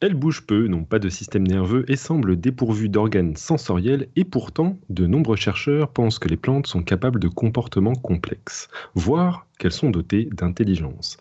[0.00, 4.76] Elles bougent peu, n'ont pas de système nerveux et semblent dépourvues d'organes sensoriels et pourtant,
[4.90, 9.90] de nombreux chercheurs pensent que les plantes sont capables de comportements complexes, voire qu'elles sont
[9.90, 11.16] dotées d'intelligence.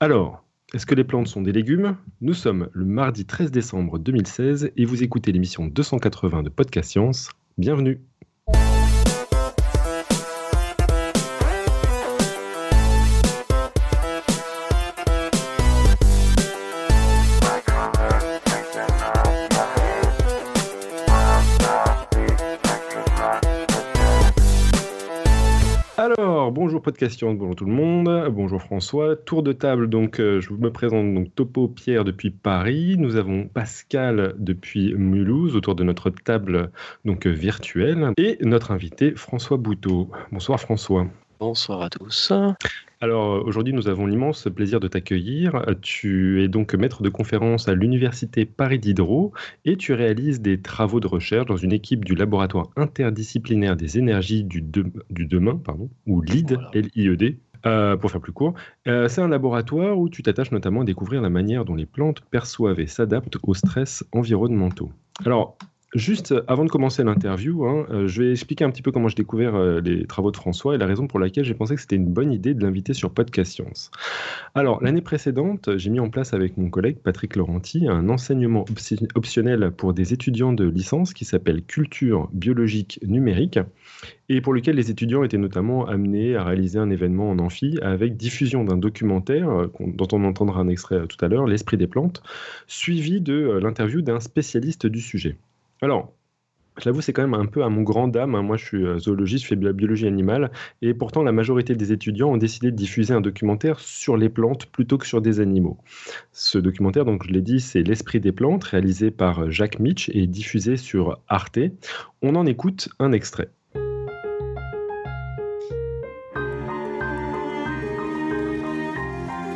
[0.00, 1.96] Alors, est-ce que les plantes sont des légumes?
[2.22, 7.28] Nous sommes le mardi 13 décembre 2016 et vous écoutez l'émission 280 de Podcast Science.
[7.58, 8.00] Bienvenue
[26.82, 29.14] bonjour Podcastion, bonjour tout le monde, bonjour François.
[29.14, 32.96] Tour de table, donc euh, je me présente donc Topo Pierre depuis Paris.
[32.98, 36.72] Nous avons Pascal depuis Mulhouse autour de notre table
[37.04, 40.10] donc virtuelle et notre invité François Bouteau.
[40.32, 41.06] Bonsoir François.
[41.38, 42.32] Bonsoir à tous.
[43.02, 45.66] Alors euh, aujourd'hui, nous avons l'immense plaisir de t'accueillir.
[45.82, 49.32] Tu es donc maître de conférence à l'Université Paris Diderot
[49.64, 54.44] et tu réalises des travaux de recherche dans une équipe du laboratoire interdisciplinaire des énergies
[54.44, 58.54] du, demain, pardon, ou LID, L-I-E-D, euh, pour faire plus court,
[58.86, 62.20] euh, c'est un laboratoire où tu t'attaches notamment à découvrir la manière dont les plantes
[62.20, 64.92] perçoivent et s'adaptent aux stress environnementaux.
[65.24, 65.56] Alors,
[65.94, 69.14] Juste avant de commencer l'interview, hein, euh, je vais expliquer un petit peu comment j'ai
[69.14, 71.96] découvert euh, les travaux de François et la raison pour laquelle j'ai pensé que c'était
[71.96, 73.90] une bonne idée de l'inviter sur Podcast Science.
[74.54, 78.64] Alors, l'année précédente, j'ai mis en place avec mon collègue Patrick Laurenti un enseignement
[79.14, 83.58] optionnel pour des étudiants de licence qui s'appelle Culture biologique numérique
[84.30, 88.16] et pour lequel les étudiants étaient notamment amenés à réaliser un événement en amphi avec
[88.16, 92.22] diffusion d'un documentaire euh, dont on entendra un extrait tout à l'heure, L'esprit des plantes,
[92.66, 95.36] suivi de l'interview d'un spécialiste du sujet.
[95.82, 96.14] Alors,
[96.80, 98.34] J'avoue, c'est quand même un peu à mon grand dame.
[98.34, 98.40] Hein.
[98.40, 100.50] Moi, je suis euh, zoologiste, je fais la biologie animale.
[100.80, 104.64] Et pourtant, la majorité des étudiants ont décidé de diffuser un documentaire sur les plantes
[104.64, 105.76] plutôt que sur des animaux.
[106.32, 110.08] Ce documentaire, donc, je l'ai dit, c'est L'Esprit des plantes, réalisé par euh, Jacques Mitch
[110.14, 111.58] et diffusé sur Arte.
[112.22, 113.50] On en écoute un extrait.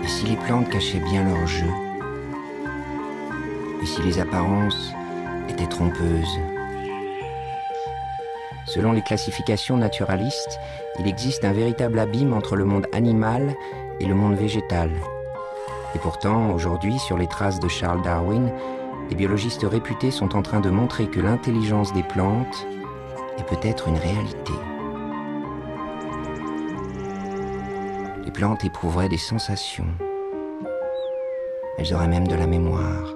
[0.07, 1.67] Si les plantes cachaient bien leur jeu
[3.83, 4.93] Et si les apparences
[5.65, 6.39] trompeuse.
[8.67, 10.59] Selon les classifications naturalistes,
[10.99, 13.55] il existe un véritable abîme entre le monde animal
[14.01, 14.91] et le monde végétal.
[15.95, 18.53] Et pourtant, aujourd'hui, sur les traces de Charles Darwin,
[19.09, 22.67] les biologistes réputés sont en train de montrer que l'intelligence des plantes
[23.39, 24.53] est peut-être une réalité.
[28.25, 29.87] Les plantes éprouveraient des sensations.
[31.79, 33.16] Elles auraient même de la mémoire.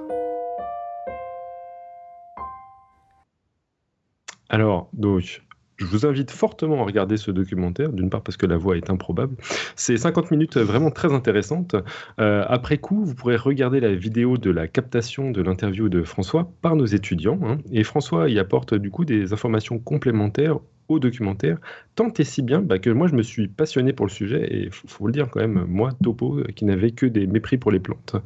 [4.50, 5.42] Alors, donc,
[5.80, 8.90] je vous invite fortement à regarder ce documentaire, d'une part parce que la voix est
[8.90, 9.34] improbable.
[9.76, 11.74] C'est 50 minutes vraiment très intéressantes.
[12.20, 16.52] Euh, après coup, vous pourrez regarder la vidéo de la captation de l'interview de François
[16.60, 17.40] par nos étudiants.
[17.42, 17.58] Hein.
[17.72, 20.58] et François y apporte du coup des informations complémentaires
[20.90, 21.58] au documentaire,
[21.94, 24.62] tant et si bien bah, que moi je me suis passionné pour le sujet, et
[24.64, 27.70] il faut, le dire quand même, moi, Topo, euh, qui n'avait que des mépris pour
[27.70, 28.16] les plantes.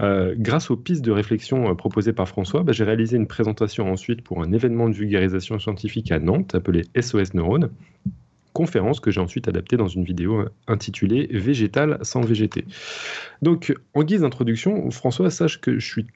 [0.00, 3.90] Euh, grâce aux pistes de réflexion euh, proposées par François, bah, j'ai réalisé une présentation
[3.90, 7.70] ensuite pour un événement de vulgarisation scientifique à Nantes appelé SOS Neurone
[8.52, 12.64] conférence que j'ai ensuite adaptée dans une vidéo intitulée Végétal sans végété.
[13.42, 16.06] Donc, en guise d'introduction, François, sache que je suis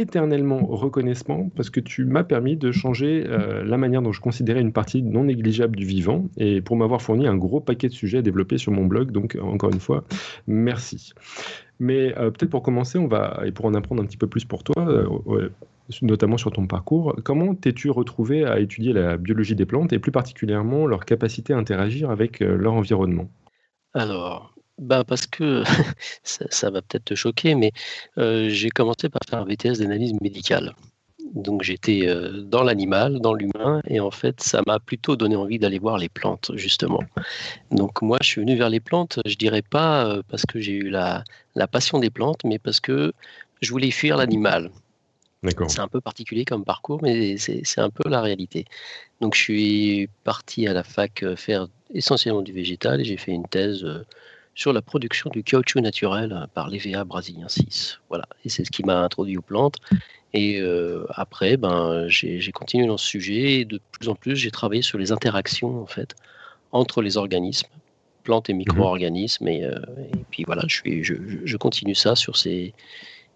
[0.00, 4.60] éternellement reconnaissant parce que tu m'as permis de changer euh, la manière dont je considérais
[4.60, 8.18] une partie non négligeable du vivant et pour m'avoir fourni un gros paquet de sujets
[8.18, 9.10] à développer sur mon blog.
[9.10, 10.04] Donc, encore une fois,
[10.46, 11.12] merci.
[11.80, 14.44] Mais euh, peut-être pour commencer, on va, et pour en apprendre un petit peu plus
[14.44, 15.48] pour toi, euh,
[16.02, 20.12] notamment sur ton parcours, comment t'es-tu retrouvé à étudier la biologie des plantes et plus
[20.12, 23.30] particulièrement leur capacité à interagir avec leur environnement?
[23.94, 25.62] Alors, bah, parce que
[26.22, 27.72] ça va peut-être te choquer, mais
[28.16, 30.74] j'ai commencé par faire un BTS d'analyse médicale.
[31.34, 32.08] Donc j'étais,
[32.44, 36.08] dans l'animal, dans l'humain et en fait, ça m'a plutôt donné envie d'aller voir les
[36.08, 37.00] plantes, justement.
[37.70, 40.88] Donc moi, je suis venu vers les plantes, je dirais pas, parce que j'ai eu
[40.88, 41.24] la
[41.54, 43.12] la passion des plantes, mais parce que
[43.60, 44.70] je voulais fuir l'animal.
[45.68, 48.64] C'est un peu particulier comme parcours, mais c'est un peu la réalité.
[49.20, 53.46] Donc je suis parti à la fac, faire essentiellement du végétal et j'ai fait une
[53.46, 53.86] thèse,
[54.58, 58.00] sur la production du caoutchouc naturel euh, par l'EVA brésilien 6.
[58.08, 59.76] Voilà, et c'est ce qui m'a introduit aux plantes.
[60.34, 64.50] Et euh, après, ben, j'ai continué dans ce sujet et de plus en plus, j'ai
[64.50, 66.16] travaillé sur les interactions en fait
[66.72, 67.68] entre les organismes,
[68.24, 68.58] plantes et mhm.
[68.58, 69.46] micro-organismes.
[69.46, 69.78] Et, euh,
[70.12, 71.14] et, puis voilà, je, suis, je,
[71.44, 72.74] je, continue ça sur ces,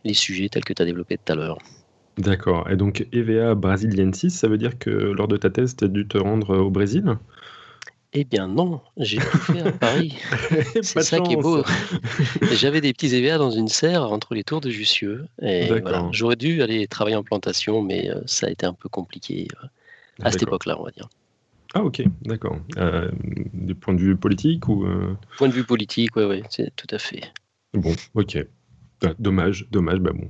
[0.03, 1.59] les sujets tels que tu as développé tout à l'heure.
[2.19, 2.69] D'accord.
[2.69, 5.89] Et donc EVA brésilienne 6, ça veut dire que lors de ta thèse, tu as
[5.89, 7.17] dû te rendre au Brésil?
[8.15, 10.19] Eh bien non, j'ai tout fait à Paris.
[10.83, 11.63] C'est ça qui est beau.
[12.53, 15.27] J'avais des petits EVA dans une serre entre les tours de Jussieu.
[15.41, 15.71] Et
[16.11, 19.67] j'aurais dû aller travailler en plantation, mais euh, ça a été un peu compliqué euh,
[20.23, 21.09] à cette époque-là, on va dire.
[21.73, 22.59] Ah ok, d'accord.
[22.77, 23.11] Euh,
[23.55, 24.87] du point de vue politique ou
[25.39, 27.23] Point de vue politique, oui, oui, c'est tout à fait.
[27.73, 28.45] Bon, ok.
[29.05, 30.29] Ah, dommage, dommage, bah bon.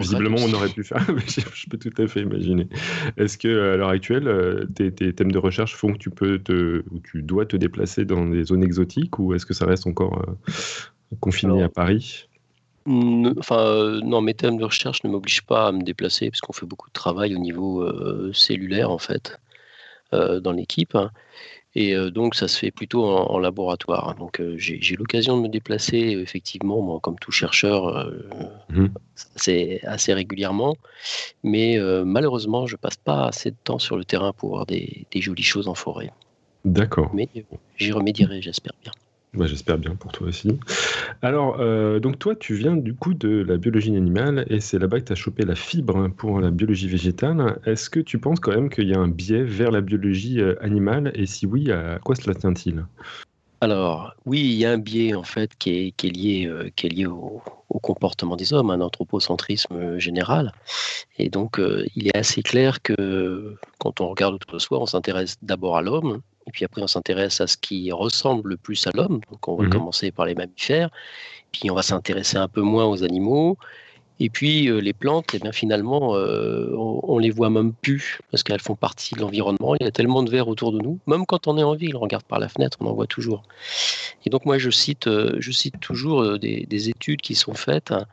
[0.00, 2.68] Visiblement, on aurait pu faire, je, peux tout à fait imaginer.
[3.16, 6.82] Est-ce que à l'heure actuelle, euh, tes, thèmes de recherche font que tu peux te,
[6.90, 10.22] ou tu dois te déplacer dans des zones exotiques, ou est-ce que ça reste encore
[10.28, 12.28] euh, confiné à Paris?
[12.86, 16.52] Enfin, euh, non, mes thèmes de recherche ne m'obligent pas à me déplacer, parce qu'on
[16.52, 17.86] fait beaucoup de travail au niveau
[18.32, 19.38] cellulaire, en fait,
[20.12, 20.96] dans l'équipe.
[21.76, 24.14] Et donc, ça se fait plutôt en, laboratoire.
[24.14, 28.08] Donc, j'ai l'occasion de me déplacer, effectivement, moi, comme tout chercheur,
[28.68, 28.86] mmh.
[29.34, 30.76] c'est assez régulièrement.
[31.42, 35.42] Mais malheureusement, je passe pas assez de temps sur le terrain pour voir des jolies
[35.42, 36.12] choses en forêt.
[36.64, 37.10] D'accord.
[37.12, 37.28] Mais
[37.76, 38.92] j'y remédierai, j'espère bien.
[39.34, 40.58] Bah, j'espère bien pour toi aussi.
[41.20, 45.00] Alors, euh, donc toi, tu viens du coup de la biologie animale et c'est là-bas
[45.00, 47.58] que tu as chopé la fibre pour la biologie végétale.
[47.66, 50.54] Est-ce que tu penses quand même qu'il y a un biais vers la biologie euh,
[50.62, 51.10] animale?
[51.14, 52.84] Et si oui, à quoi cela tient-il?
[53.60, 56.90] Alors, oui, il y a un biais en fait qui est, lié, euh, qui est
[56.90, 57.42] lié au,
[57.82, 60.52] comportement des hommes, un anthropocentrisme général.
[61.18, 61.60] Et donc,
[61.96, 65.82] il est assez clair que quand on regarde autour de soi, on s'intéresse d'abord à
[65.82, 69.20] l'homme, et puis après, on s'intéresse à ce qui ressemble le plus à l'homme.
[69.30, 70.90] Donc, on va mmh commencer par les mammifères.
[71.52, 73.56] Puis, on va s'intéresser un peu moins aux animaux.
[74.20, 78.44] Et puis, euh, les plantes, eh bien, finalement, euh, on, les voit même plus parce
[78.44, 79.74] qu'elles font partie de l'environnement.
[79.80, 81.00] Il y a tellement de verre autour de nous.
[81.08, 83.42] Même quand on est en ville, on regarde par la fenêtre, on en voit toujours.
[84.24, 88.06] Et donc, moi, je cite, euh, je cite toujours des, études qui sont faites hein,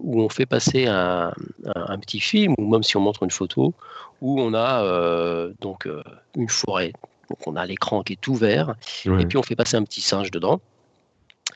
[0.00, 1.32] où on fait passer un,
[1.74, 3.74] un, petit film, ou même si on montre une photo,
[4.20, 6.02] où on a euh, donc euh,
[6.36, 6.92] une forêt.
[7.28, 10.30] Donc on a l'écran qui est ouvert, et puis on fait passer un petit singe
[10.30, 10.60] dedans.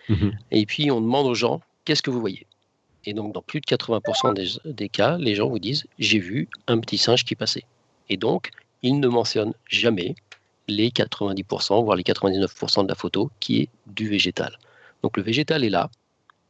[0.09, 0.33] Mhm.
[0.51, 2.47] Et puis on demande aux gens qu'est-ce que vous voyez?
[3.05, 6.79] Et donc dans plus de 80% des, cas, les gens vous disent j'ai vu un
[6.81, 7.65] petit singe qui passait.
[8.09, 8.51] Et donc
[8.83, 10.15] ils ne mentionnent jamais
[10.69, 14.59] les 90%, voire les 99% de la photo qui est du végétal.
[15.03, 15.91] Donc le végétal est là,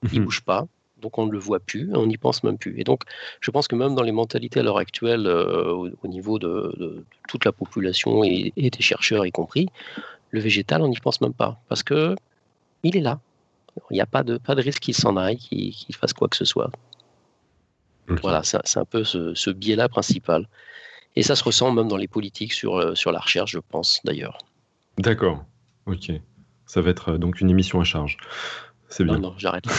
[0.04, 0.24] il ne mhm.
[0.24, 0.66] bouge pas,
[1.00, 2.78] donc on ne le voit plus, on n'y pense même plus.
[2.78, 3.02] Et donc
[3.40, 7.44] je pense que même dans les mentalités à l'heure actuelle, euh, au, niveau de, toute
[7.44, 9.68] la population et, des chercheurs y compris,
[10.30, 12.14] le végétal, on n'y pense même pas, parce que
[12.82, 13.20] il est là.
[13.90, 16.36] Il n'y a pas de, pas de risque qu'il s'en aille, qu'il fasse quoi que
[16.36, 16.70] ce soit.
[18.22, 20.48] Voilà, c'est un peu ce, biais-là principal.
[21.16, 24.00] Et ça se ressent même dans les politiques sur, euh, sur la recherche, je pense,
[24.04, 24.38] d'ailleurs.
[24.98, 25.44] D'accord,
[25.86, 26.12] ok.
[26.66, 28.16] Ça va être euh, donc une émission à charge.
[28.90, 29.14] C'est bien.
[29.14, 29.64] Non, non, j'arrête.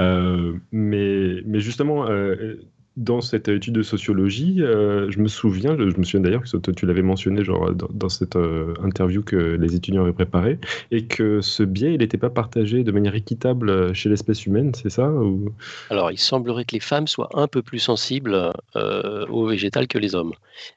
[0.00, 2.56] Euh, mais, mais justement, euh,
[2.96, 6.86] dans cette étude de sociologie, euh, je me souviens, je, me souviens d'ailleurs que tu
[6.86, 8.36] l'avais mentionné genre, dans, cette
[8.82, 10.58] interview que les étudiants avaient préparée,
[10.90, 14.90] et que ce biais, il n'était pas partagé de manière équitable chez l'espèce humaine, c'est
[14.90, 15.52] ça ou...
[15.90, 20.14] Alors, il semblerait que les femmes soient un peu plus sensibles au végétal que les
[20.14, 20.32] hommes.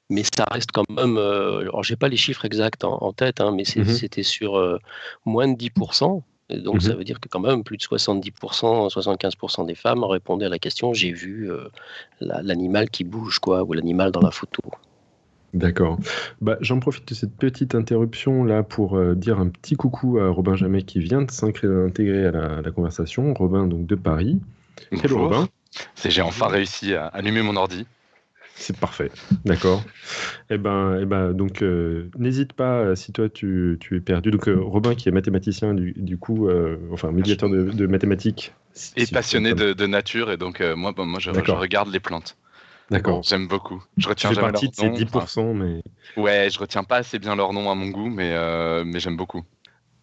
[0.10, 3.64] Mais ça reste quand même, alors j'ai pas les chiffres exacts en, tête, hein, mais
[3.64, 4.80] mmh c'était sur
[5.26, 9.66] moins de 10% donc mmh ça veut dire que quand même plus de 70%, 75%
[9.66, 11.68] des femmes répondaient à la question j'ai vu euh,
[12.22, 14.62] l'animal qui bouge quoi ou l'animal dans la photo.
[15.54, 15.98] D'accord.
[16.42, 20.30] Bah, J'en profite de cette petite interruption là pour euh, dire un petit coucou à
[20.30, 23.34] Robin Jamet qui vient de s'intégrer à, à la, conversation.
[23.34, 24.40] Robin donc de Paris.
[24.92, 25.48] Hello Robin.
[26.06, 27.86] J'ai enfin réussi à allumer mon ordi.
[28.60, 29.12] C'est parfait,
[29.46, 29.84] d'accord.
[30.50, 34.32] Eh ben, eh ben, donc euh, n'hésite pas euh, si toi tu, tu es perdu.
[34.32, 36.50] Donc euh, Robin qui est mathématicien du, du coup,
[36.92, 38.54] enfin médiateur de, mathématiques.
[38.96, 42.36] Et passionné de, nature et donc moi, moi je, regarde les plantes.
[42.90, 43.22] D'accord.
[43.24, 43.84] J'aime beaucoup.
[43.98, 45.82] Je retiens tu fais partie de ces 10%, mais.
[46.16, 48.36] Ouais, je retiens pas assez bien leur nom à mon goût, mais,
[48.86, 49.44] mais j'aime beaucoup.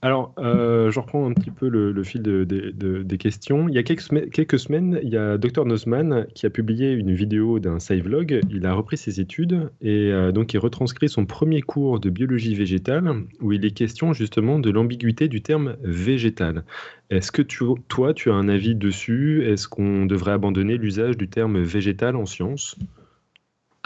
[0.05, 3.71] Alors, euh, je reprends un petit peu le, fil des questions.
[3.71, 7.59] Il y a quelques, semaines, il y a Dr Nozman qui a publié une vidéo
[7.59, 8.43] d'un save-log.
[8.51, 12.55] Il a repris ses études et euh, donc il retranscrit son premier cours de biologie
[12.55, 16.65] végétale où il est question justement de l'ambiguïté du terme végétal.
[17.09, 19.43] Est-ce que toi, tu as un avis dessus?
[19.47, 22.77] Est-ce qu'on devrait abandonner l'usage du terme végétal en sciences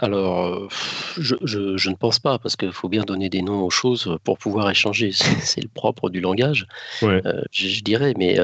[0.01, 0.67] alors, euh,
[1.17, 4.69] je, ne pense pas, parce qu'il faut bien donner des noms aux choses pour pouvoir
[4.69, 5.11] échanger.
[5.11, 6.67] C'est le propre du langage,
[7.03, 8.13] euh, je, dirais.
[8.17, 8.39] Mais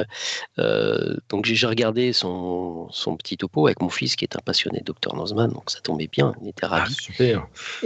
[0.59, 4.93] euh, donc j'ai regardé son, petit topo avec mon fils, qui est un passionné de
[4.93, 6.93] Dr Nozman, donc ça tombait bien, il était ravi.
[6.97, 7.47] Ah, super.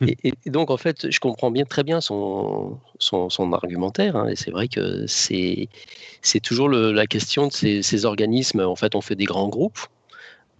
[0.00, 4.50] Et, donc en fait, je comprends bien très bien son, son, argumentaire, hein, et c'est
[4.50, 5.68] vrai que c'est
[6.42, 8.60] toujours la question de ces, ces organismes.
[8.60, 9.80] En fait, on fait des grands groupes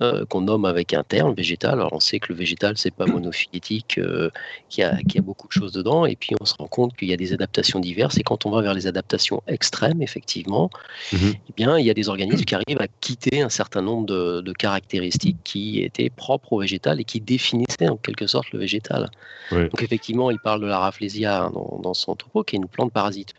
[0.03, 1.75] euh, qu'on nomme avec un terme végétal.
[1.75, 4.31] Alors on sait que le végétal, c'est pas monophylétique, euh,
[4.69, 7.13] qu'il y, a beaucoup de choses dedans, et puis on se rend compte qu'il y
[7.13, 10.71] a des adaptations diverses, et quand on va vers les adaptations extrêmes, effectivement,
[11.13, 11.35] mhm.
[11.49, 14.53] eh bien, il y a des organismes qui arrivent à quitter un certain nombre de,
[14.53, 19.11] caractéristiques qui étaient propres au végétal et qui définissaient en quelque sorte le végétal.
[19.51, 22.93] Donc effectivement, il parle de la rafflesia dans, dans son topo, qui est une plante
[22.93, 23.35] parasite.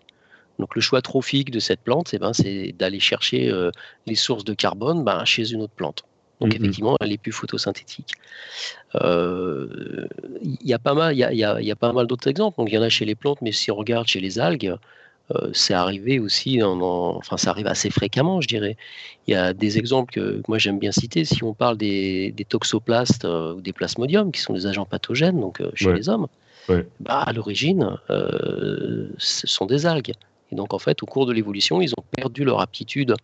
[0.59, 3.71] Donc le choix trophique de cette plante, eh ben, c'est d'aller chercher euh,
[4.05, 6.03] les sources de carbone ben, chez une autre plante.
[6.41, 8.13] Donc mmh effectivement, elle est plus photosynthétique.
[8.95, 10.07] Euh,
[10.41, 12.57] il y a pas mal, il y a, pas mal d'autres exemples.
[12.57, 14.75] Donc il y en a chez les plantes, mais si on regarde chez les algues,
[15.31, 18.77] euh, c'est arrivé aussi, enfin ça arrive assez fréquemment, je dirais.
[19.27, 21.25] Il y a des exemples que moi j'aime bien citer.
[21.25, 25.61] Si on parle des, toxoplastes euh, ou des plasmodiums, qui sont des agents pathogènes, donc
[25.73, 26.27] chez les hommes,
[26.99, 30.13] bah, à l'origine, ce sont des algues.
[30.51, 33.15] Et donc, en fait, au cours de l'évolution, ils ont perdu leur aptitude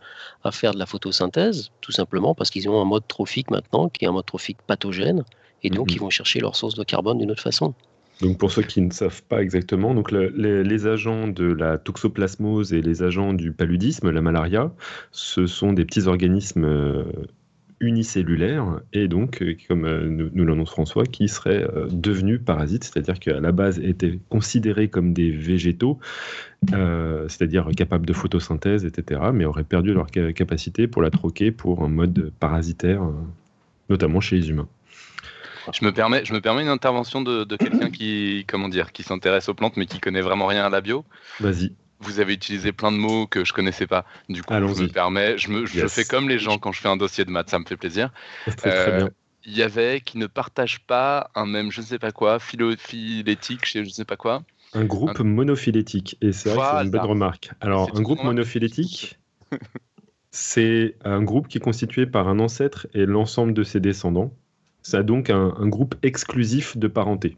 [0.43, 4.05] à faire de la photosynthèse, tout simplement parce qu'ils ont un mode trophique maintenant, qui
[4.05, 5.23] est un mode trophique pathogène,
[5.63, 5.95] et donc mhm.
[5.95, 7.73] ils vont chercher leur source de carbone d'une autre façon.
[8.21, 12.81] Donc pour ceux qui ne savent pas exactement, donc les, agents de la toxoplasmose et
[12.81, 14.71] les agents du paludisme, la malaria,
[15.11, 17.03] ce sont des petits organismes euh,
[17.81, 23.19] unicellulaire et donc, euh, comme euh, nous, l'annonce François, qui seraient euh, devenus parasites, c'est-à-dire
[23.19, 25.99] qu'à la base étaient considérés comme des végétaux,
[26.69, 31.87] c'est-à-dire capables de photosynthèse, etc., mais auraient perdu leur capacité pour la troquer pour un
[31.87, 33.01] mode parasitaire,
[33.89, 34.67] notamment chez les humains.
[35.73, 39.01] Je me permets, je me permets une intervention de, de quelqu'un qui, comment dire, qui
[39.01, 41.03] s'intéresse aux plantes mais qui connaît vraiment rien à la bio.
[41.39, 44.05] Vas-y vous avez utilisé plein de mots que je connaissais pas.
[44.29, 46.89] Du coup, je me permets, je, me, je fais comme les gens quand je fais
[46.89, 48.11] un dossier de maths, ça me fait plaisir.
[48.65, 49.09] Euh,
[49.45, 53.67] il y avait qui ne partagent pas un même, je ne sais pas quoi, philophilétique,
[53.67, 54.43] je ne sais pas quoi.
[54.73, 56.17] Un groupe monophylétique.
[56.21, 57.51] Et c'est vrai que c'est une bonne remarque.
[57.59, 59.19] Alors, un groupe monophylétique,
[60.31, 64.33] c'est un groupe qui est constitué par un ancêtre et l'ensemble de ses descendants.
[64.83, 67.37] C'est donc un, un, groupe exclusif de parenté.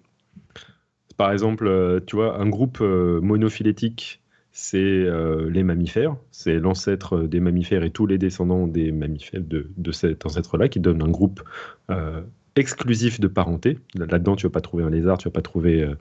[1.17, 4.22] Par exemple, euh, tu vois, un groupe euh, monophylétique
[4.53, 6.15] c'est euh, les mammifères.
[6.31, 11.01] C'est l'ancêtre des mammifères et tous les descendants des mammifères de, cet ancêtre-là qui donne
[11.01, 11.41] un groupe
[11.89, 12.21] euh,
[12.55, 13.79] exclusif de parenté.
[13.95, 15.95] Là-dedans, tu vas pas trouver un lézard, tu vas pas trouver, euh,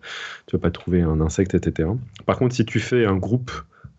[0.52, 1.88] vas pas trouver un insecte, etc.
[2.26, 3.50] Par contre, si tu fais un groupe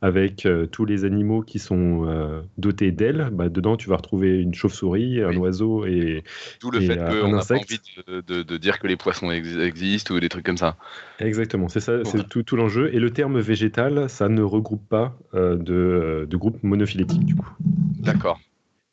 [0.03, 3.29] avec euh, tous les animaux qui sont euh, dotés d'ailes.
[3.31, 6.25] Bah, dedans, tu vas retrouver une chauve-souris, un oiseau et
[6.59, 10.27] Tout le fait qu'on n'a pas envie de, dire que les poissons existent ou des
[10.27, 10.75] trucs comme ça.
[11.19, 12.93] Exactement, c'est ça, c'est tout, tout l'enjeu.
[12.93, 17.49] Et le terme végétal, ça ne regroupe pas euh, de, de groupe monophylétique du coup.
[17.99, 18.41] D'accord.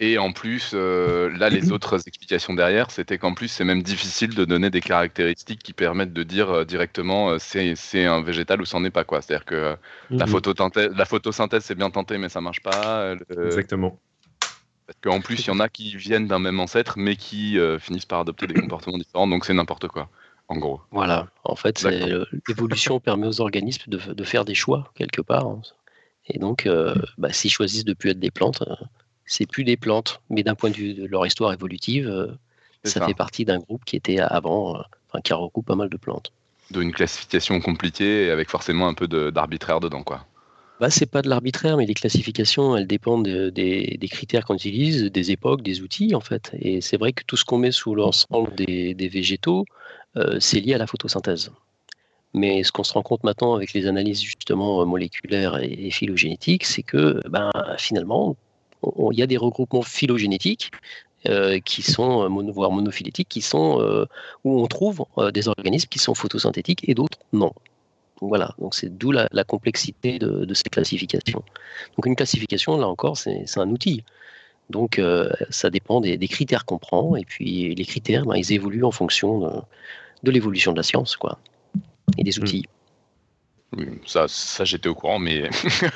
[0.02, 4.35] Et en plus, euh, là, les autres explications derrière, c'était qu'en plus, c'est même difficile
[4.35, 8.64] de donner des caractéristiques qui permettent de dire euh, directement euh, c'est un végétal ou
[8.64, 9.04] c'en est pas.
[9.04, 9.21] quoi.
[9.21, 9.76] C'est-à-dire que
[10.09, 10.95] la, mhm.
[10.97, 13.14] la photosynthèse, c'est bien tenté, mais ça marche pas.
[13.30, 14.00] Exactement.
[14.87, 18.07] Parce qu'en plus, il y en a qui viennent d'un même ancêtre, mais qui finissent
[18.07, 20.09] par adopter des comportements différents, donc c'est n'importe quoi,
[20.49, 20.80] en gros.
[20.90, 21.87] Voilà, en fait,
[22.49, 25.47] l'évolution permet aux organismes de, faire des choix, quelque part.
[25.47, 25.61] Hein.
[26.26, 26.69] Et donc,
[27.19, 28.64] bah, s'ils choisissent de plus être des plantes
[29.31, 32.27] c'est plus des plantes, mais d'un point de vue de leur histoire évolutive, euh,
[32.83, 35.97] ça, fait partie d'un groupe qui était avant, euh, enfin, qui regroupe pas mal de
[35.97, 36.33] plantes.
[36.73, 40.27] D'une classification compliquée et avec forcément un peu d'arbitraire dedans, quoi.
[40.81, 45.31] Bah, c'est pas de l'arbitraire, mais les classifications, elles dépendent des, critères qu'on utilise, des
[45.31, 46.51] époques, des outils, en fait.
[46.59, 49.65] Et c'est vrai que tout ce qu'on met sous l'ensemble des, végétaux,
[50.17, 51.53] euh, c'est lié à la photosynthèse.
[52.35, 56.83] Mais ce qu'on se rend compte maintenant avec les analyses justement moléculaires et, phylogénétiques, c'est
[56.83, 58.37] que ben, finalement,
[58.83, 60.71] il y a des regroupements phylogénétiques
[61.29, 64.07] euh, qui sont, euh, voire monophylétiques, qui sont, euh,
[64.45, 67.53] où on trouve des organismes qui sont photosynthétiques et d'autres non.
[68.23, 71.43] voilà, donc c'est d'où la, complexité de, ces classifications.
[71.97, 74.03] Donc une classification, là encore, c'est un outil.
[74.71, 74.99] Donc
[75.51, 79.63] ça dépend des, critères qu'on prend, et puis les critères, ben, ils évoluent en fonction
[80.23, 81.39] de, l'évolution de la science, quoi,
[82.17, 82.63] et des mmh.
[83.77, 85.49] Oui, ça, ça j'étais au courant, mais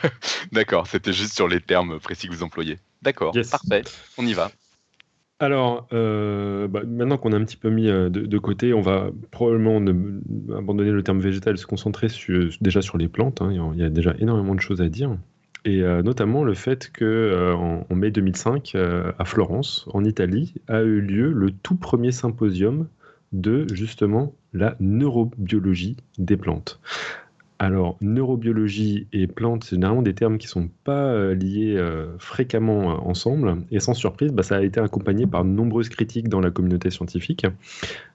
[0.53, 2.79] d'accord, c'était juste sur les termes précis que vous employez.
[3.03, 3.83] D'accord, parfait,
[4.17, 4.51] on y va.
[5.41, 9.11] Alors, euh, bah, maintenant qu'on a un petit peu mis euh, de, côté, on va
[9.31, 9.77] probablement
[10.57, 12.07] abandonner le terme végétal, se concentrer
[12.61, 13.43] déjà sur les plantes.
[13.43, 15.17] Hein, il y a déjà énormément de choses à dire.
[15.65, 18.77] Et euh, notamment le fait qu'en en, mai 2005,
[19.19, 22.89] à Florence, en Italie, a eu lieu le tout premier symposium
[23.33, 26.81] de justement la neurobiologie des plantes.
[27.65, 32.15] Alors, neurobiologie et plantes, c'est généralement des termes qui ne sont pas euh, liés euh,
[32.19, 33.57] fréquemment euh, ensemble.
[33.71, 36.91] Et sans surprise, bah, ça a été accompagné par de nombreuses critiques dans la communauté
[36.91, 37.47] scientifique.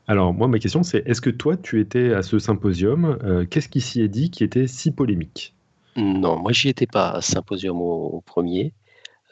[0.08, 3.18] Alors, moi, ma question, c'est est-ce que toi, tu étais à ce symposium
[3.50, 5.56] Qu'est-ce qui s'y est dit qui était si polémique?
[5.96, 8.72] Non, moi, j'y étais pas à ce symposium au, premier.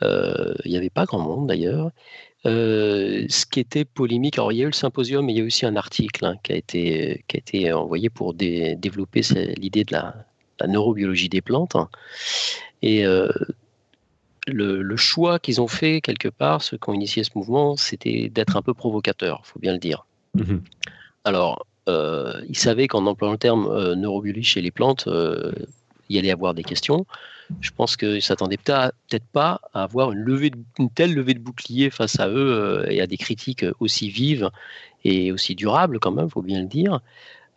[0.01, 1.91] Il n'y avait pas grand monde d'ailleurs.
[2.45, 5.45] ce qui était polémique, alors il y a eu le symposium, mais il y a
[5.45, 9.21] aussi un article hein, qui, a été, qui a été envoyé pour développer
[9.57, 10.15] l'idée de la,
[10.67, 11.75] neurobiologie des plantes.
[12.81, 13.05] Et
[14.47, 18.55] le, choix qu'ils ont fait quelque part, ceux qui ont initié ce mouvement, c'était d'être
[18.55, 20.05] un peu provocateur, il faut bien le dire.
[20.33, 20.57] Mmh
[21.23, 25.51] alors, euh, ils savaient qu'en employant le terme euh, neurobiologie chez les plantes, euh,
[26.07, 27.05] il y allait avoir des questions.
[27.61, 30.49] Je pense qu'ils ne s'attendaient peut-être pas à avoir une,
[30.93, 34.49] telle levée de bouclier face à eux et à des critiques aussi vives
[35.03, 36.99] et aussi durables quand même, il faut bien le dire.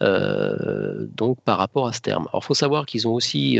[0.01, 2.29] donc par rapport à ce terme.
[2.29, 3.59] Alors il faut savoir qu'ils ont aussi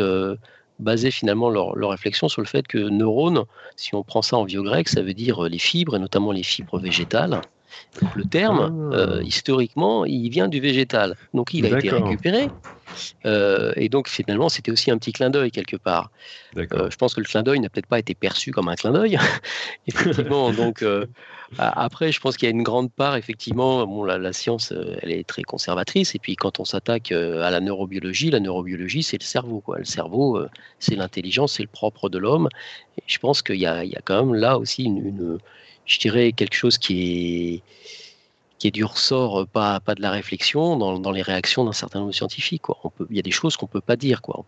[0.79, 3.45] basé finalement leur, leur, réflexion sur le fait que neurone,
[3.77, 6.43] si on prend ça en vieux grec, ça veut dire les fibres, et notamment les
[6.43, 7.41] fibres végétales.
[8.15, 9.23] Le terme, euh, ah.
[9.23, 11.17] historiquement, il vient du végétal.
[11.35, 12.49] Donc il a été récupéré.
[13.25, 16.11] Euh, et donc finalement, c'était aussi un petit clin d'œil quelque part.
[16.57, 18.93] Euh, je pense que le clin d'œil n'a peut-être pas été perçu comme un clin
[18.93, 19.19] d'œil.
[19.87, 20.85] effectivement, donc
[21.59, 24.73] après, je pense qu'il y a une grande part, effectivement, bon, la, science,
[25.03, 26.15] elle est très conservatrice.
[26.15, 29.61] Et puis quand on s'attaque à la neurobiologie, la neurobiologie, c'est le cerveau.
[29.61, 29.79] Quoi.
[29.79, 30.41] Le cerveau,
[30.79, 32.49] c'est l'intelligence, c'est le propre de l'homme.
[32.99, 35.39] Et je pense qu'il y, y, a quand même là aussi une
[35.91, 37.63] je dirais, quelque chose qui est,
[38.59, 41.73] qui est du ressort, euh, pas, pas de la réflexion, dans, dans les réactions d'un
[41.73, 42.63] certain nombre de scientifiques.
[42.63, 42.79] Quoi.
[42.85, 44.23] On peut, il y a des choses qu'on ne peut pas dire.
[44.23, 44.37] Quoi.
[44.39, 44.45] On on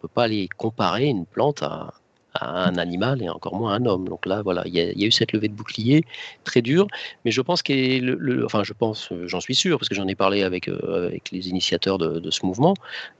[0.00, 1.92] peut pas aller comparer une plante à,
[2.32, 4.08] à, un animal et encore moins à un homme.
[4.08, 6.02] Donc là, voilà, il y, a, il y a eu cette levée de bouclier
[6.44, 6.86] très dure,
[7.26, 10.08] mais je pense que le, le, enfin, je pense, j'en suis sûr, parce que j'en
[10.08, 12.74] ai parlé avec, euh, avec les initiateurs de, de ce mouvement,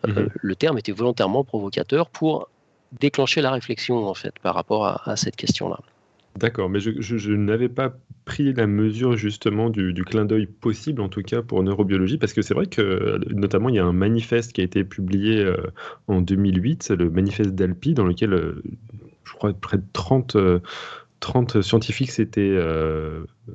[0.06, 0.28] euh, mm-hmm.
[0.34, 2.48] le terme était volontairement provocateur pour
[2.98, 5.78] déclencher la réflexion, en fait, par rapport à, à cette question-là.
[6.37, 11.22] D'accord, mais je, n'avais pas pris la mesure justement du, clin d'œil possible, en tout
[11.22, 14.60] cas pour neurobiologie, parce que c'est vrai que notamment il y a un manifeste qui
[14.60, 15.56] a été publié euh,
[16.06, 18.62] en 2008, le manifeste d'Alpi, dans lequel euh,
[19.25, 20.37] je crois près de 30,
[21.18, 22.12] 30 euh, scientifiques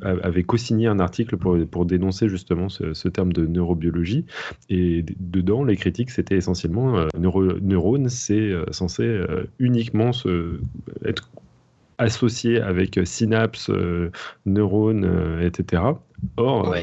[0.01, 4.25] avaient co-signé un article pour, dénoncer justement ce, terme de neurobiologie.
[4.69, 9.21] Et dedans, les critiques, c'était essentiellement neurone, c'est censé
[9.59, 10.59] uniquement se,
[11.05, 11.29] être
[11.97, 14.11] associé avec euh, synapses, euh,
[14.45, 15.83] neurones, euh, etc.
[16.37, 16.75] Or,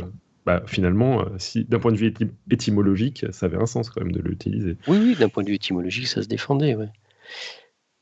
[0.45, 2.13] bah, finalement, si, d'un point de vue
[2.51, 4.77] étymologique, ça avait un sens quand même de l'utiliser.
[4.89, 6.75] Oui, oui d'un point de vue étymologique, ça se défendait.
[6.75, 6.89] Ouais.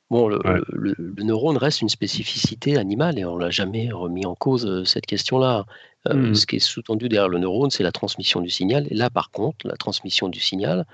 [0.08, 5.06] Bon, le, neurone reste une spécificité animale et on l'a jamais remis en cause cette
[5.06, 5.66] question-là.
[6.10, 6.34] Mmh.
[6.34, 8.86] Ce qui est sous-tendu derrière le neurone, c'est la transmission du signal.
[8.90, 10.86] Et là, par contre, la transmission du signal,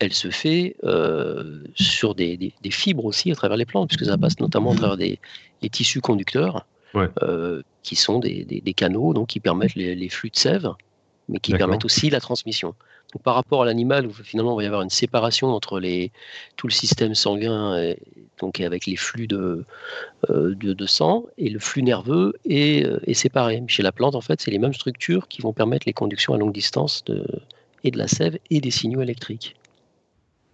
[0.00, 4.40] elle se fait euh, sur des, fibres aussi à travers les plantes, puisque ça passe
[4.40, 5.20] notamment à travers des,
[5.62, 10.70] les tissus conducteurs, euh, qui sont des, canaux donc, qui permettent les, flux de sève,
[11.28, 12.74] mais qui permettent aussi la transmission.
[13.12, 16.12] Donc, par rapport à l'animal, où finalement il va y avoir une séparation entre les,
[16.56, 17.98] tout le système sanguin, et,
[18.38, 19.64] donc avec les flux de,
[20.30, 23.62] euh, de, sang, et le flux nerveux est, est séparé.
[23.66, 26.38] Chez la plante, en fait, c'est les mêmes structures qui vont permettre les conductions à
[26.38, 27.24] longue distance de,
[27.84, 29.56] et de la sève et des signaux électriques.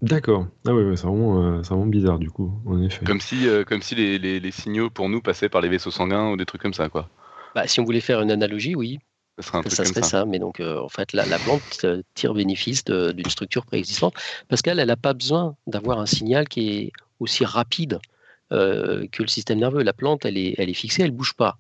[0.06, 0.46] D'accord.
[0.66, 3.04] Ah ouais, c'est vraiment, euh, vraiment bizarre du coup, en effet.
[3.04, 6.30] Comme si, euh, comme si les, les, signaux pour nous passaient par les vaisseaux sanguins
[6.30, 7.08] ou des trucs comme ça, quoi.
[7.54, 8.98] Bah, si on voulait faire une analogie, oui.
[9.38, 10.24] Ça serait, un truc ça, serait ça.
[10.24, 14.14] Mais donc, euh, en fait, la, la plante tire bénéfice d'une structure préexistante
[14.48, 17.98] parce qu'elle, elle n'a pas besoin d'avoir un signal qui est aussi rapide
[18.50, 19.82] que le système nerveux.
[19.82, 21.58] La plante, elle est, elle est fixée, elle bouge pas.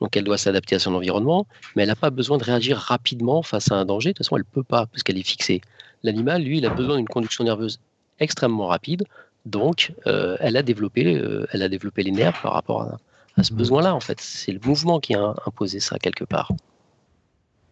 [0.00, 3.42] Donc elle doit s'adapter à son environnement, mais elle n'a pas besoin de réagir rapidement
[3.42, 4.10] face à un danger.
[4.10, 5.60] De toute façon, elle ne peut pas parce qu'elle est fixée.
[6.02, 7.80] L'animal, lui, il a besoin d'une conduction nerveuse
[8.20, 9.04] extrêmement rapide.
[9.46, 13.52] Donc, euh, elle, a développé, euh, elle a développé les nerfs par rapport à, ce
[13.52, 13.56] mmh.
[13.56, 14.20] besoin-là, en fait.
[14.20, 16.52] C'est le mouvement qui a imposé ça quelque part.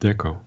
[0.00, 0.40] D'accord.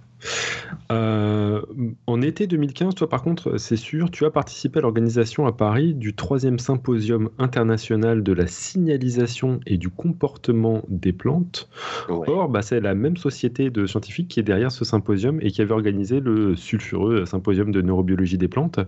[0.91, 1.61] Euh,
[2.07, 5.93] en été 2015, toi par contre, c'est sûr, tu as participé à l'organisation à Paris
[5.93, 11.69] du troisième symposium international de la signalisation et du comportement des plantes.
[12.09, 15.61] Or, bah, c'est la même société de scientifiques qui est derrière ce symposium et qui
[15.61, 18.79] avait organisé le sulfureux symposium de neurobiologie des plantes.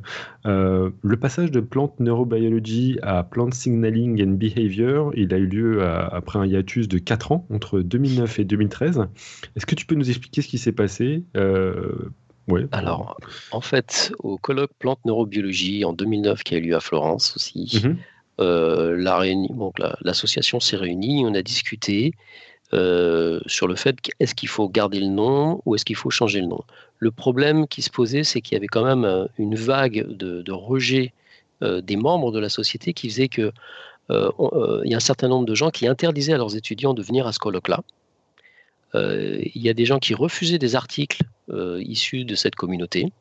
[0.46, 5.84] Euh, le passage de Plant Neurobiology à Plant Signaling and Behavior, il a eu lieu
[5.84, 9.08] après un hiatus de 4 ans, entre 2009 et 2013.
[9.56, 11.24] Est-ce que tu peux nous expliquer ce qui s'est passé?
[11.36, 12.10] Euh,
[12.72, 13.18] Alors,
[13.52, 17.82] en fait, au colloque Plante Neurobiologie en 2009 qui a eu lieu à Florence aussi,
[17.84, 17.98] mhm.
[18.40, 18.96] euh,
[20.02, 22.14] l'association s'est réunie, on a discuté
[22.74, 26.42] euh, sur le fait est-ce qu'il faut garder le nom ou est-ce qu'il faut changer
[26.42, 26.64] le nom?
[27.00, 31.14] Le problème qui se posait, c'est qu'il y avait quand même une vague de, rejet
[31.62, 33.52] des membres de la société qui faisait que
[34.10, 37.28] il y a un certain nombre de gens qui interdisaient à leurs étudiants de venir
[37.28, 37.82] à ce colloque-là.
[38.96, 43.12] Euh, il y a des gens qui refusaient des articles euh, issus de cette communauté.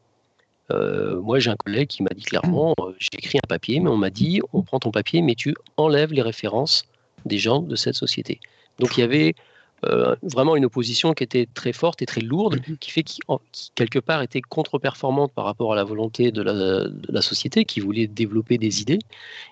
[0.70, 3.96] Euh, moi, j'ai un collègue qui m'a dit clairement, j'ai écrit un papier, mais on
[3.96, 6.84] m'a dit, on prend ton papier, mais tu enlèves les références
[7.24, 8.40] des gens de cette société.
[8.78, 9.34] Donc il y avait
[9.84, 12.78] euh, vraiment une opposition qui était très forte et très lourde, mhm.
[12.78, 13.20] qui fait qui,
[13.74, 18.56] quelque part était contre-performante par rapport à la volonté de la, société qui voulait développer
[18.56, 18.98] des idées.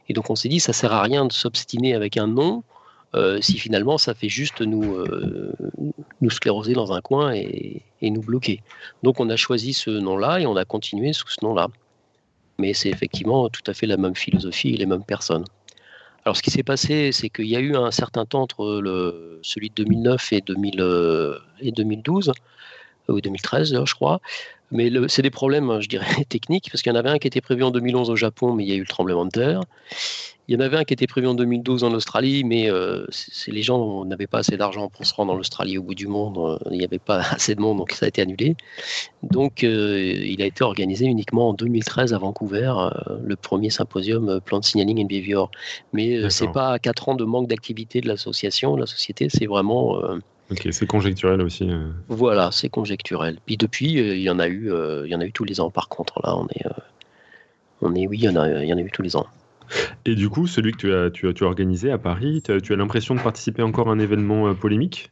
[0.09, 2.63] Et donc on s'est dit, ça sert à rien de s'obstiner avec un nom
[3.15, 5.53] euh, si finalement ça fait juste nous, euh,
[6.21, 8.61] nous scléroser dans un coin et, nous bloquer.
[9.03, 11.69] Donc on a choisi ce nom-là et on a continué sous ce nom-là.
[12.59, 15.45] Mais c'est effectivement tout à fait la même philosophie et les mêmes personnes.
[16.25, 19.71] Alors, ce qui s'est passé, c'est qu'il y a eu un certain temps entre celui
[19.71, 22.33] de 2009 et, 2000, et 2012,
[23.09, 24.21] ou 2013, je crois.
[24.71, 27.41] Mais c'est des problèmes, je dirais, techniques, parce qu'il y en avait un qui était
[27.41, 29.61] prévu en 2011 au Japon, mais il y a eu le tremblement de terre.
[30.47, 33.07] Il y en avait un qui était prévu en 2012 en Australie, mais euh,
[33.47, 36.37] les gens n'avaient pas assez d'argent pour se rendre en Australie au bout du monde.
[36.37, 38.55] Euh, il n'y avait pas assez de monde, donc ça a été annulé.
[39.23, 42.75] Donc euh, il a été organisé uniquement en 2013 à Vancouver,
[43.25, 45.51] le premier symposium Plant Signaling and Behavior.
[45.95, 49.99] Mais c'est pas quatre ans de manque d'activité de l'association, de la société, c'est vraiment.
[50.51, 51.67] Ok, c'est conjecturel aussi.
[52.09, 53.39] Voilà, c'est conjecturel.
[53.47, 54.71] Puis depuis, il y en a eu,
[55.05, 55.71] il y en a eu tous les ans.
[55.71, 56.67] Par contre, là, on est,
[57.81, 59.27] on est, oui, il y en a, il y en a eu tous les ans.
[60.05, 63.15] Et du coup, celui que tu as, organisé à Paris, tu as, tu as l'impression
[63.15, 65.11] de participer encore à un événement euh, polémique?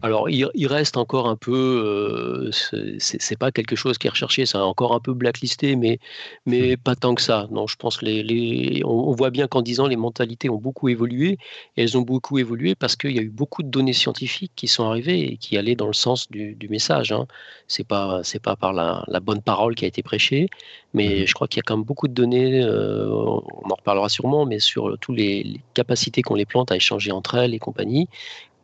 [0.00, 2.50] Alors, il, reste encore un peu, euh,
[2.98, 5.98] c'est pas quelque chose qui est recherché, c'est encore un peu blacklisté, mais,
[6.46, 6.76] mais mmh.
[6.78, 7.48] pas tant que ça.
[7.50, 10.88] Non, je pense que les, on, voit bien qu'en 10 ans, les mentalités ont beaucoup
[10.88, 11.38] évolué,
[11.76, 14.68] et elles ont beaucoup évolué parce qu'il y a eu beaucoup de données scientifiques qui
[14.68, 17.12] sont arrivées et qui allaient dans le sens du, message.
[17.12, 17.26] Hein.
[17.66, 20.48] C'est pas, c'est pas par la, bonne parole qui a été prêchée,
[20.94, 21.26] mais mmh.
[21.26, 24.46] je crois qu'il y a quand même beaucoup de données, euh, on en reparlera sûrement,
[24.46, 28.08] mais sur toutes les, les capacités qu'ont les plantes à échanger entre elles et compagnie,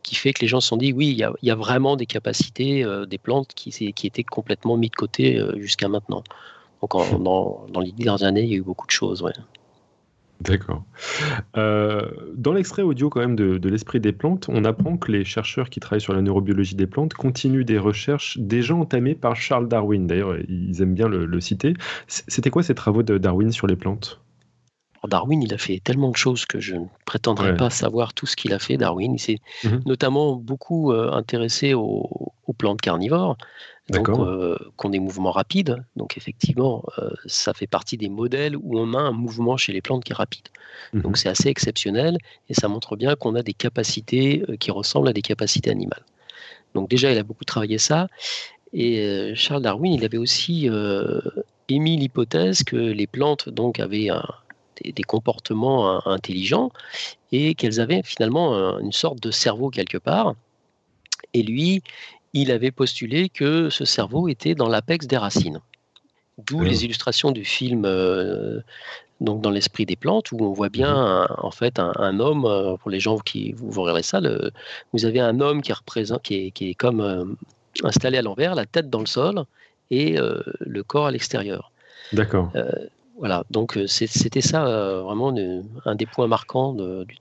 [0.08, 2.82] qui fait que les gens se sont dit oui, il y a, vraiment des capacités
[2.82, 6.24] euh, des plantes qui, qui étaient complètement mis de côté euh, jusqu'à maintenant.
[6.80, 6.92] Donc
[7.22, 9.22] dans, dans, les dernières années, il y a eu beaucoup de choses.
[9.22, 9.32] Ouais.
[10.40, 10.84] D'accord.
[11.56, 15.68] Euh, dans l'extrait audio quand même de, l'esprit des plantes, on apprend que les chercheurs
[15.68, 20.06] qui travaillent sur la neurobiologie des plantes continuent des recherches déjà entamées par Charles Darwin.
[20.06, 21.74] D'ailleurs, ils aiment bien le, le citer.
[22.06, 24.20] C'était quoi ces travaux de Darwin sur les plantes?
[25.06, 28.34] Darwin, il a fait tellement de choses que je ne prétendrai pas savoir tout ce
[28.34, 28.76] qu'il a fait.
[28.76, 33.36] Darwin, il s'est mmh notamment beaucoup euh, intéressé aux, plantes carnivores,
[33.90, 35.84] donc euh, qui ont des mouvements rapides.
[35.94, 39.80] Donc effectivement, euh, ça fait partie des modèles où on a un mouvement chez les
[39.80, 40.48] plantes qui est rapide.
[40.92, 45.08] Mmh donc c'est assez exceptionnel et ça montre bien qu'on a des capacités qui ressemblent
[45.08, 46.04] à des capacités animales.
[46.74, 48.08] Donc déjà, il a beaucoup travaillé ça.
[48.72, 50.68] Et Charles Darwin, il avait aussi
[51.68, 54.24] émis l'hypothèse que les plantes donc avaient un,
[54.84, 56.70] des, comportements intelligents
[57.32, 60.34] et qu'elles avaient finalement une sorte de cerveau quelque part.
[61.34, 61.82] Et lui,
[62.32, 65.60] il avait postulé que ce cerveau était dans l'apex des racines.
[66.46, 68.60] D'où les illustrations du film euh,
[69.20, 72.76] donc dans l'esprit des plantes, où on voit bien mmh en fait un, homme, euh,
[72.76, 74.20] pour les gens qui vous, verrez ça,
[74.92, 77.24] vous avez un homme qui, représente, qui, est, qui est comme euh,
[77.82, 79.44] installé à l'envers, la tête dans le sol
[79.90, 80.18] et
[80.60, 81.72] le corps à l'extérieur.
[82.12, 82.52] D'accord.
[83.18, 85.34] Voilà, donc euh, c'était ça euh, vraiment
[85.84, 86.76] un des points marquants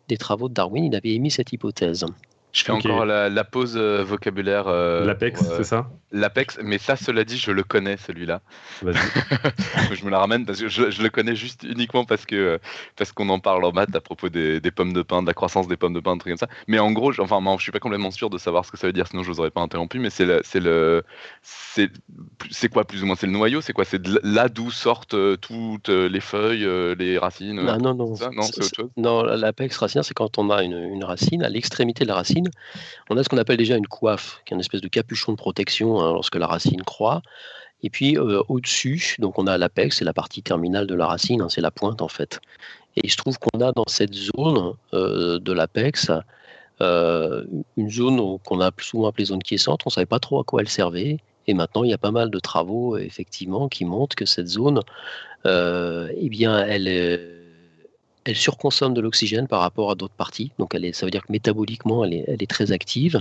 [0.08, 0.86] des travaux de Darwin.
[0.86, 2.06] Il avait émis cette hypothèse.
[2.54, 4.68] Je fais encore la, pause euh, vocabulaire.
[4.68, 5.90] Euh, L'Apex, c'est ça?
[6.12, 8.42] L'Apex, mais ça, cela dit, je le connais celui-là.
[8.82, 12.60] je me la ramène parce que je, le connais juste uniquement parce que
[12.96, 15.68] parce qu'on en parle en maths à propos des, pommes de pain, de la croissance
[15.68, 16.54] des pommes de pain, un truc comme ça.
[16.68, 18.88] Mais en gros, je, enfin, je suis pas complètement sûr de savoir ce que ça
[18.88, 20.00] veut dire, sinon je vous aurais pas interrompu.
[20.00, 21.04] Mais c'est le, c'est le,
[21.44, 23.16] c'est quoi plus ou moins?
[23.16, 23.62] C'est le noyau?
[23.62, 23.86] C'est quoi?
[23.86, 28.16] C'est là d'où sortent euh, toutes les feuilles, les racines Non, non, non.
[28.34, 28.90] non, c'est autre chose?
[28.96, 32.37] Non, l'apex racine, c'est quand on a une, une racine à l'extrémité de la racine
[33.10, 35.38] on a ce qu'on appelle déjà une coiffe, qui est une espèce de capuchon de
[35.38, 37.22] protection hein, lorsque la racine croît.
[37.84, 41.42] Et puis euh, au-dessus, donc on a l'apex, c'est la partie terminale de la racine,
[41.42, 42.40] hein, c'est la pointe en fait.
[42.96, 46.12] Et il se trouve qu'on a dans cette zone euh, de l'apex
[46.82, 47.46] euh,
[47.76, 49.82] une zone qu'on a souvent appelée zone quiescente.
[49.86, 51.20] On ne savait pas trop à quoi elle servait.
[51.48, 54.82] Et maintenant, il y a pas mal de travaux effectivement qui montrent que cette zone,
[55.46, 57.37] eh bien, elle est
[58.28, 60.52] elle surconsomme de l'oxygène par rapport à d'autres parties.
[60.60, 63.16] Donc, elle est, ça veut dire que métaboliquement, elle est, elle est très active.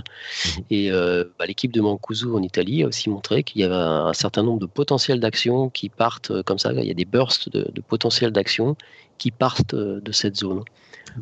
[0.45, 0.63] Mhm.
[0.69, 4.13] Et euh, bah, l'équipe de Mancuso en Italie a aussi montré qu'il y avait un,
[4.13, 6.73] certain nombre de potentiels d'action qui partent euh, comme ça.
[6.73, 8.75] Il y a des bursts de, de potentiels d'action
[9.17, 10.63] qui partent euh, de cette zone.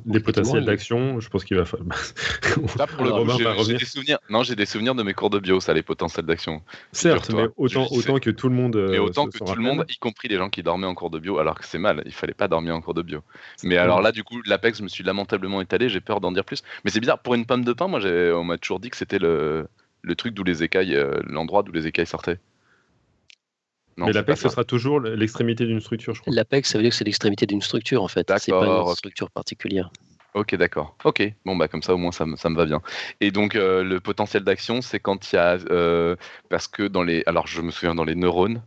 [0.06, 1.98] Des potentiels d'action, je pense qu'il va falloir.
[3.64, 4.20] j'ai des souvenirs.
[4.30, 6.62] Non, j'ai des souvenirs de mes cours de bio, ça, les potentiels d'action.
[6.92, 8.88] Certes, mais autant, autant que tout le monde.
[8.90, 11.20] Mais autant que tout le monde, y compris les gens qui dormaient en cours de
[11.20, 12.04] bio, alors que c'est mal.
[12.06, 13.22] Il fallait pas dormir en cours de bio.
[13.64, 15.90] Mais alors là, du coup, l'Apex, je me suis lamentablement étalé.
[15.90, 16.64] J'ai peur d'en dire plus.
[16.84, 17.20] Mais c'est bizarre.
[17.20, 19.68] Pour une pomme de pain, moi, on m'a toujours dit que c'était le,
[20.06, 22.40] le truc d'où les écailles, euh, l'endroit d'où les écailles sortaient.
[23.98, 26.34] Mais l'APEX, ce sera toujours l'extrémité d'une structure, je crois.
[26.34, 28.32] L'APEX, ça veut dire que c'est l'extrémité d'une structure, en fait.
[28.40, 29.90] C'est pas une structure particulière.
[30.34, 30.98] Ok, d'accord.
[31.06, 32.82] Ok, bon, bah comme ça au moins ça, me- ça me va bien.
[33.22, 35.58] Et donc euh, le potentiel d'action, c'est quand il y a...
[35.72, 36.18] euh,
[36.50, 37.24] parce que dans les...
[37.26, 38.62] Alors je me souviens dans les neurones,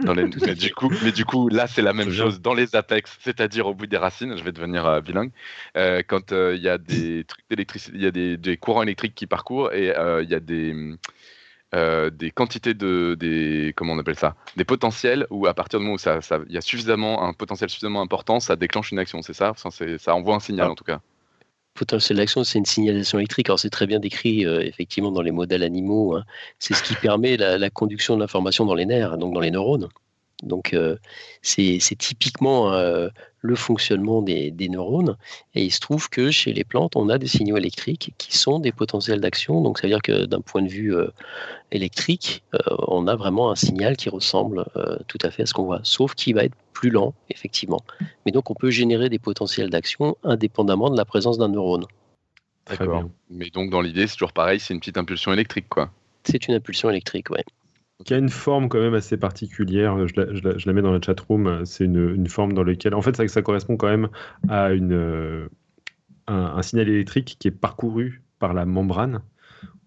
[0.00, 0.24] dans les...
[0.44, 3.68] mais, du coup, mais du coup là c'est la même chose dans les apex, c'est-à-dire
[3.68, 5.30] au bout des racines, je vais devenir euh, bilingue,
[5.76, 8.82] Euh, quand euh, il y a des trucs d'électricité, il y a des, des courants
[8.82, 10.74] électriques qui parcourent et euh, il y a des...
[11.76, 15.84] euh, des quantités de des comment on appelle ça des potentiels où à partir du
[15.84, 18.98] moment où ça ça- il y a suffisamment un potentiel suffisamment important ça déclenche une
[18.98, 19.50] action c'est ça?
[19.50, 20.72] Enfin, ça envoie un signal Ah.
[20.72, 21.00] en tout cas
[21.74, 23.50] potentiel d'action, c'est une signalisation électrique.
[23.50, 26.16] Alors c'est très bien décrit euh, effectivement dans les modèles animaux.
[26.16, 26.24] hein.
[26.58, 29.50] C'est ce qui permet la, la conduction de l'information dans les nerfs, donc dans les
[29.50, 29.88] neurones.
[30.42, 30.96] Donc euh,
[31.42, 33.08] c'est typiquement euh,
[33.40, 35.16] le fonctionnement des, des neurones.
[35.54, 38.58] Et il se trouve que chez les plantes, on a des signaux électriques qui sont
[38.58, 39.62] des potentiels d'action.
[39.62, 41.08] Donc ça veut dire que d'un point de vue euh,
[41.70, 45.54] électrique, euh, on a vraiment un signal qui ressemble euh, tout à fait à ce
[45.54, 47.82] qu'on voit, sauf qu'il va être plus lent, effectivement.
[48.26, 51.86] Mais donc on peut générer des potentiels d'action indépendamment de la présence d'un neurone.
[52.68, 53.04] D'accord.
[53.30, 55.90] Mais donc dans l'idée, c'est toujours pareil, c'est une petite impulsion électrique, quoi.
[56.24, 57.44] C'est une impulsion électrique, ouais.
[58.04, 60.06] Qui a une forme quand même assez particulière.
[60.06, 61.64] Je la, mets dans la chatroom.
[61.64, 64.08] C'est une, forme dans laquelle, en fait, ça, correspond quand même
[64.48, 65.48] à euh,
[66.26, 69.22] un, signal électrique qui est parcouru par la membrane.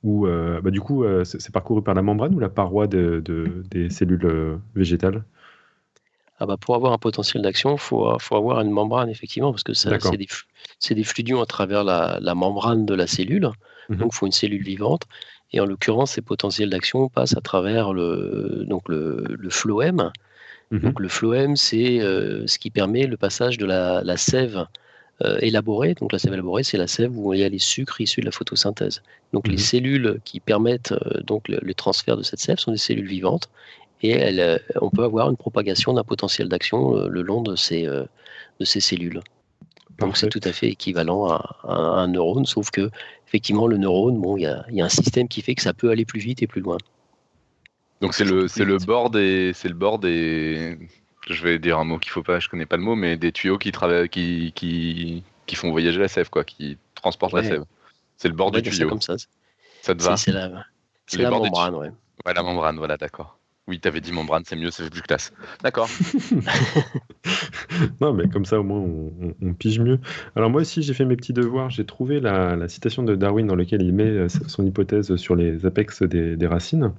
[0.03, 3.21] Ou euh, bah, du coup, euh, c'est parcouru par la membrane ou la paroi de,
[3.23, 5.23] de- des cellules végétales?
[6.39, 9.63] Ah bah pour avoir un potentiel d'action, il faut, faut avoir une membrane, effectivement, parce
[9.63, 10.27] que c'est des,
[10.95, 13.49] des fluidions à travers la, la membrane de la cellule.
[13.89, 13.97] Mhm.
[13.97, 15.03] Donc, il faut une cellule vivante.
[15.51, 20.11] Et en l'occurrence, ces potentiels d'action passent à travers le, donc le, le phloème.
[20.71, 20.79] Mhm.
[20.79, 24.65] Donc, le phloème, c'est euh, ce qui permet le passage de la, la sève
[25.25, 25.95] euh, élaborée.
[25.95, 28.25] Donc, la sève élaborée, c'est la sève où il y a les sucres issus de
[28.25, 29.01] la photosynthèse.
[29.33, 29.51] Donc, Mhm.
[29.53, 33.07] les cellules qui permettent euh, donc le, le transfert de cette sève sont des cellules
[33.07, 33.49] vivantes.
[34.01, 37.85] Et euh, on peut avoir une propagation d'un potentiel d'action euh, le long de ces,
[37.85, 38.05] euh,
[38.59, 39.21] de ces cellules.
[39.97, 42.89] Donc c'est tout à fait équivalent à, à un neurone, sauf que
[43.27, 45.61] effectivement le neurone, bon, il y a, il y a un système qui fait que
[45.61, 46.77] ça peut aller plus vite et plus loin.
[47.99, 50.77] Donc c'est le c'est le bord des c'est le bord des
[51.29, 53.33] je vais dire un mot qu'il faut pas, je connais pas le mot, mais des
[53.33, 57.47] tuyaux qui travaillent qui qui qui font voyager la sève quoi, qui transportent la Ouais.
[57.49, 57.65] sève.
[58.15, 58.89] C'est le bord va du ça tuyau.
[58.89, 59.15] comme ça.
[59.81, 61.91] Ça te va C'est la, la bords des membrane, ouais.
[62.25, 63.38] Ouais, la membrane, voilà, d'accord.
[63.69, 65.31] Oui, t'avais dit membrane, c'est mieux, ça fait plus classe.
[65.63, 65.87] D'accord.
[68.01, 69.99] Non, mais comme ça, au moins, on, on- on pige mieux.
[70.35, 71.69] Alors, moi aussi, j'ai fait mes petits devoirs.
[71.69, 75.35] J'ai trouvé la, la citation de Darwin dans laquelle il met euh, son hypothèse sur
[75.35, 76.93] les apex des, des racines.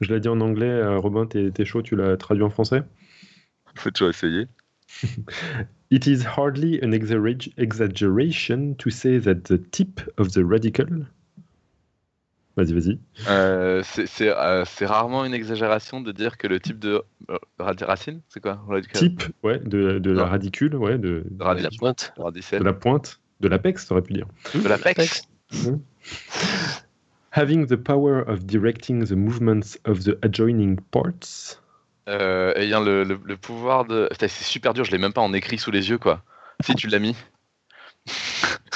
[0.00, 0.68] Je l'ai dit en anglais.
[0.68, 2.82] euh, Robin, t'es chaud Tu l'as traduit en français?
[3.76, 4.46] Faut toujours essayer.
[5.90, 11.06] It is hardly an exagger- exaggeration to say that the tip of the radical.
[12.56, 12.98] Vas-y, vas-y.
[13.28, 17.38] Euh, c'est c'est, euh, c'est rarement une exagération de dire que le type de euh,
[17.58, 18.60] racine, c'est quoi?
[18.68, 22.12] Radical- Type, ouais, de, de la radicule, ouais, de, de radi- La pointe.
[22.18, 24.26] de la pointe, de l'apex, t'aurais pu dire.
[24.54, 25.22] De l'apex.
[27.32, 31.60] Having the power of directing the movements of the adjoining parts.
[32.08, 34.08] Euh, ayant le, le- le pouvoir de.
[34.18, 36.24] C'est super dur, je l'ai même pas en écrit sous les yeux, quoi.
[36.64, 37.14] Si tu l'as mis.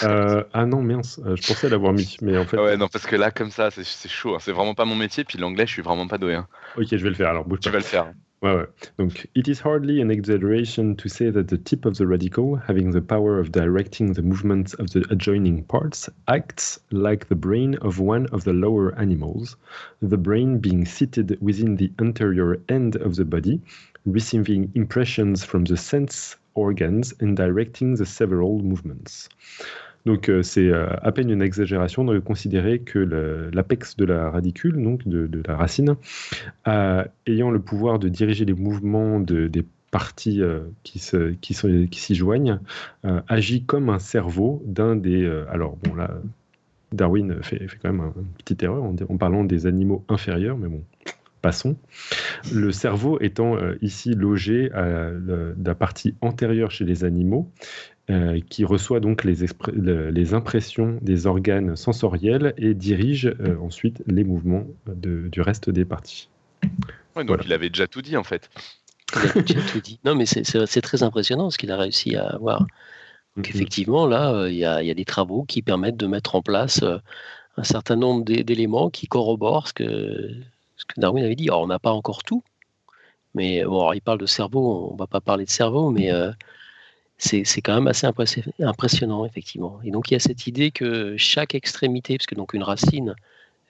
[0.03, 2.59] Euh, ah non, mince, euh, je pensais l'avoir mis, mais en fait.
[2.59, 4.35] Ouais, non, parce que là, comme ça, c'est chaud.
[4.35, 4.39] hein.
[4.41, 6.35] C'est vraiment pas mon métier, puis l'anglais, je suis vraiment pas doué.
[6.35, 6.47] hein.
[6.77, 8.13] Ok, je vais le faire alors, bouge Tu vas le faire.
[8.43, 8.67] Ouais, ouais.
[8.99, 12.91] Donc, it is hardly an exaggeration to say that the tip of the radical, having
[12.93, 18.01] the power of directing the movements of the adjoining parts, acts like the brain of
[18.01, 19.57] one of the lower animals,
[20.03, 23.63] the brain being seated within the anterior end of the body,
[24.05, 29.29] receiving impressions from the sense organs and directing the several movements.
[30.07, 32.99] Donc euh, c'est euh, à peine une exagération de considérer que
[33.55, 35.97] l'apex de la radicule, donc de, la racine,
[36.65, 42.59] a- ayant le pouvoir de diriger les mouvements de- des parties euh, qui s'y joignent,
[43.07, 45.23] euh, agit comme un cerveau d'un des...
[45.25, 46.11] euh, alors bon là,
[46.93, 50.83] Darwin fait, quand même un- une petite erreur en parlant des animaux inférieurs, mais bon,
[51.49, 51.77] passons.
[52.53, 55.11] Le cerveau étant euh, ici logé à
[55.69, 57.51] la partie antérieure chez les animaux,
[58.11, 59.37] euh, qui reçoit donc les,
[59.73, 65.69] le- les impressions des organes sensoriels et dirige euh, ensuite les mouvements de- du reste
[65.71, 66.29] des parties.
[67.15, 67.45] Ouais, donc Voilà.
[67.47, 68.49] il avait déjà tout dit, en fait.
[69.15, 69.99] Il a déjà tout dit.
[70.05, 72.61] Non, mais c'est- très impressionnant ce qu'il a réussi à avoir.
[73.37, 73.55] Donc, Mhm.
[73.55, 76.35] effectivement, là, euh, il y, a, il y a des travaux qui permettent de mettre
[76.37, 76.99] en place euh,
[77.57, 80.31] un certain nombre d'é- d'éléments qui corroborent ce que,
[80.85, 81.49] ce que Darwin avait dit.
[81.49, 82.43] Alors, on n'a pas encore tout,
[83.35, 86.13] mais bon, alors, il parle de cerveau, on ne va pas parler de cerveau, mais
[86.13, 86.31] euh,
[87.19, 89.81] c'est c'est quand même assez impressi- impressionnant, effectivement.
[89.85, 93.15] Et donc, il y a cette idée que chaque extrémité, parce que donc une racine,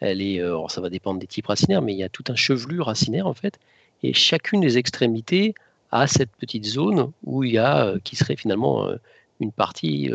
[0.01, 2.25] elle est, euh, alors, ça va dépendre des types racinaires, mais il y a tout
[2.29, 3.59] un chevelu racinaire, en fait,
[4.03, 5.55] et chacune des extrémités
[5.93, 8.97] a cette petite zone où il y a, euh, qui serait finalement euh,
[9.41, 10.11] une partie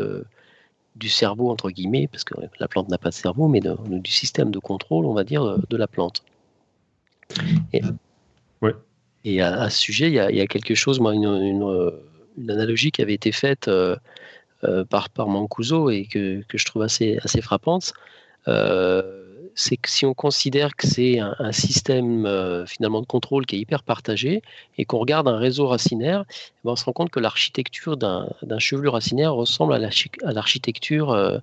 [0.96, 4.50] du cerveau, entre guillemets, parce que la plante n'a pas de cerveau, mais du système
[4.50, 6.22] de contrôle, on va dire, de la plante.
[7.72, 7.82] Et,
[9.24, 11.92] et à, ce sujet, il y, a, quelque chose, moi, une,
[12.48, 13.96] analogie qui avait été faite euh,
[14.64, 17.92] euh, par, par Mancuso et que, je trouve assez, assez frappante.
[18.48, 19.16] Euh,
[19.54, 22.24] c'est que si on considère que c'est un, système
[22.66, 24.42] finalement de contrôle qui est hyper partagé
[24.78, 28.58] et qu'on regarde un réseau racinaire, eh ben, on se rend compte que l'architecture d'un
[28.58, 31.42] chevelu racinaire ressemble à l'architecture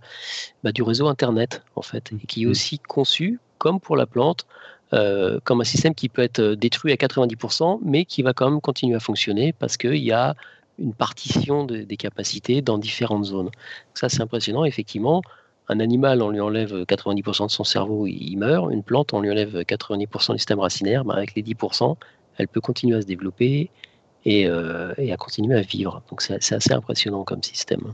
[0.63, 2.50] bah, du réseau Internet, en fait, et qui est mmh.
[2.50, 4.47] aussi conçu, comme pour la plante,
[4.93, 8.62] euh, comme un système qui peut être détruit à 90%, mais qui va quand même
[8.62, 10.36] continuer à fonctionner parce qu'il y a
[10.80, 13.50] une partition des capacités dans différentes zones.
[13.95, 14.63] Ça, c'est impressionnant.
[14.63, 15.23] Effectivement,
[15.69, 18.71] un animal, on lui enlève 90% de son cerveau, il meurt.
[18.71, 21.04] Une plante, on lui enlève 90% du système racinaire.
[21.04, 21.95] Ben, avec les 10%,
[22.38, 23.71] elle peut continuer à se développer
[24.26, 26.02] et, euh, et à continuer à vivre.
[26.10, 27.93] Donc, c'est assez impressionnant comme système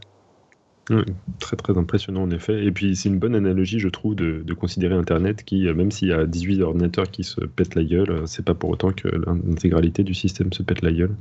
[1.39, 2.65] très très impressionnant en effet.
[2.65, 6.09] Et puis c'est une bonne analogie, je trouve, de, considérer Internet qui, euh, même s'il
[6.09, 9.07] y a 18 ordinateurs qui se pètent la gueule, euh, c'est pas pour autant que
[9.07, 11.15] l'intégralité du système se pète la gueule.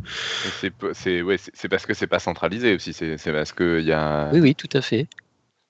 [0.93, 1.37] C'est ouais,
[1.71, 4.31] parce que c'est pas centralisé aussi, c'est parce qu'il y a.
[4.33, 5.09] Oui, oui, tout à fait.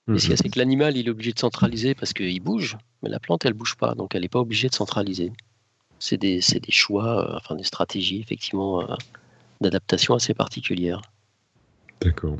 [0.07, 2.41] Mais ce qu'il y a, c'est que l'animal, il est obligé de centraliser parce qu'il
[2.41, 5.31] bouge, mais la plante, elle bouge pas, donc elle n'est pas obligée de centraliser.
[5.99, 8.85] C'est des, des, choix, euh, enfin des stratégies, effectivement,
[9.61, 11.01] d'adaptation assez particulières.
[12.01, 12.35] D'accord.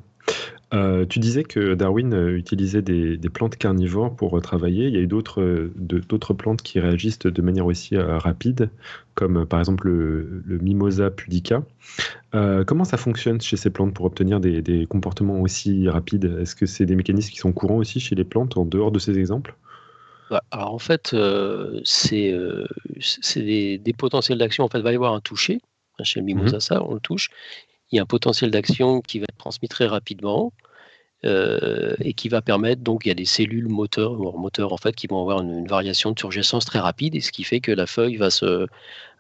[0.74, 4.88] Euh, tu disais que Darwin euh, utilisait des, plantes carnivores pour euh, travailler.
[4.88, 8.70] Il y a eu d'autres plantes qui réagissent de manière aussi rapide,
[9.14, 11.64] comme par exemple le, Mimosa pudica.
[12.32, 16.38] comment ça fonctionne chez ces plantes pour obtenir des, comportements aussi rapides?
[16.42, 19.00] Est-ce que c'est des mécanismes qui sont courants aussi chez les plantes, en dehors de
[19.00, 19.56] ces exemples?
[20.30, 21.16] Bah, alors en fait,
[21.84, 22.34] c'est
[23.36, 24.64] des, potentiels d'action.
[24.64, 25.62] En fait, il va y avoir un toucher.
[26.02, 26.60] Chez le Mimosa, mhm.
[26.60, 27.30] ça, on le touche
[27.94, 30.52] il y a un potentiel d'action qui va être transmis très rapidement
[31.26, 34.94] euh, et qui va permettre, donc il y a des cellules moteurs, moteurs en fait,
[34.94, 37.86] qui vont avoir une, variation de turgescence très rapide, et ce qui fait que la
[37.86, 38.68] feuille va se,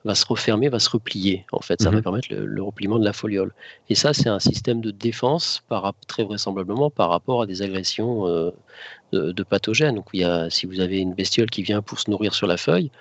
[0.03, 1.45] va se refermer, va se replier.
[1.53, 2.03] En fait, ça va mhm.
[2.03, 3.53] permettre le, repliement de la foliole.
[3.89, 8.27] Et ça, c'est un système de défense, par, très vraisemblablement, par rapport à des agressions
[8.27, 8.51] euh,
[9.13, 9.95] de, pathogènes.
[9.95, 12.47] Donc, il y a, si vous avez une bestiole qui vient pour se nourrir sur
[12.47, 12.91] la feuille,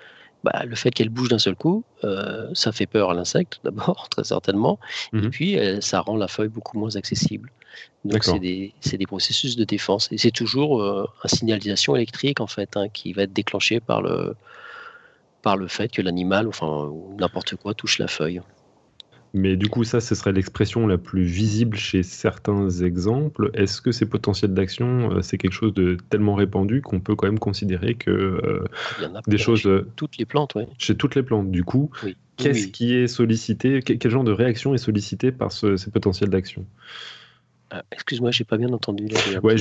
[0.45, 4.07] bah, le fait qu'elle bouge d'un seul coup, euh, ça fait peur à l'insecte d'abord,
[4.09, 4.79] très certainement,
[5.11, 7.51] et mmh puis ça rend la feuille beaucoup moins accessible.
[8.05, 10.09] Donc c'est des, des, processus de défense.
[10.11, 14.01] Et c'est toujours euh, une signalisation électrique en fait hein, qui va être déclenchée par
[14.01, 14.35] le,
[15.41, 18.41] par le fait que l'animal, enfin n'importe quoi, touche la feuille.
[19.35, 23.49] Mais du coup, ça, ce serait l'expression la plus visible chez certains exemples.
[23.55, 27.25] Est-ce que ces potentiels d'action, euh, c'est quelque chose de tellement répandu qu'on peut quand
[27.25, 28.63] même considérer que euh,
[29.25, 29.61] des choses...
[29.61, 30.65] Chez euh, toutes les plantes, oui.
[30.77, 31.89] Chez toutes les plantes, du coup.
[32.37, 33.79] Qu'est-ce qui est sollicité?
[33.81, 36.65] Quel genre de réaction est sollicité par ces potentiels d'action?
[37.91, 39.07] Excuse-moi, j'ai pas bien entendu.
[39.43, 39.55] ouais,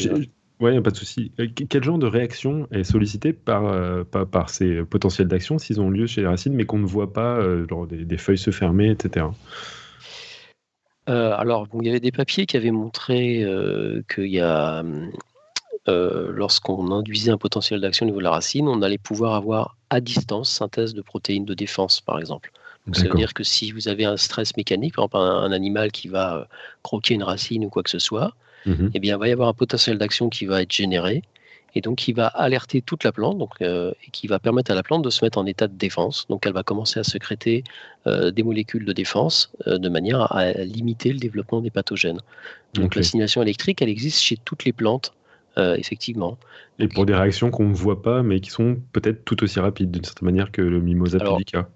[0.61, 1.33] Oui, pas de souci.
[1.69, 3.75] Quel genre de réaction est sollicité par,
[4.07, 7.41] par, ces potentiels d'action s'ils ont lieu chez les racines, mais qu'on ne voit pas,
[7.69, 9.27] genre des, feuilles se fermer, etc.
[11.07, 13.45] alors, il y avait des papiers qui avaient montré
[14.15, 14.85] qu'il y a,
[15.87, 20.01] lorsqu'on induisait un potentiel d'action au niveau de la racine, on allait pouvoir avoir à
[20.01, 22.53] distance synthèse de protéines de défense, par exemple.
[22.87, 25.53] Donc, ça veut dire que si vous avez un stress mécanique, par exemple un, un
[25.53, 26.49] animal qui va
[26.83, 28.35] croquer une racine ou quoi que ce soit,
[28.67, 31.23] Mmh eh bien, il va y avoir un potentiel d'action qui va être généré
[31.75, 34.75] et donc qui va alerter toute la plante donc, euh, et qui va permettre à
[34.75, 36.27] la plante de se mettre en état de défense.
[36.29, 37.65] Donc elle va commencer à sécréter
[38.07, 42.21] euh, des molécules de défense euh, de manière à, limiter le développement des pathogènes.
[42.75, 45.13] Donc la stimulation électrique, elle existe chez toutes les plantes,
[45.57, 46.39] effectivement.
[46.79, 49.91] Et pour des réactions qu'on ne voit pas, mais qui sont peut-être tout aussi rapides
[49.91, 51.69] d'une certaine manière que le mimosa pudica.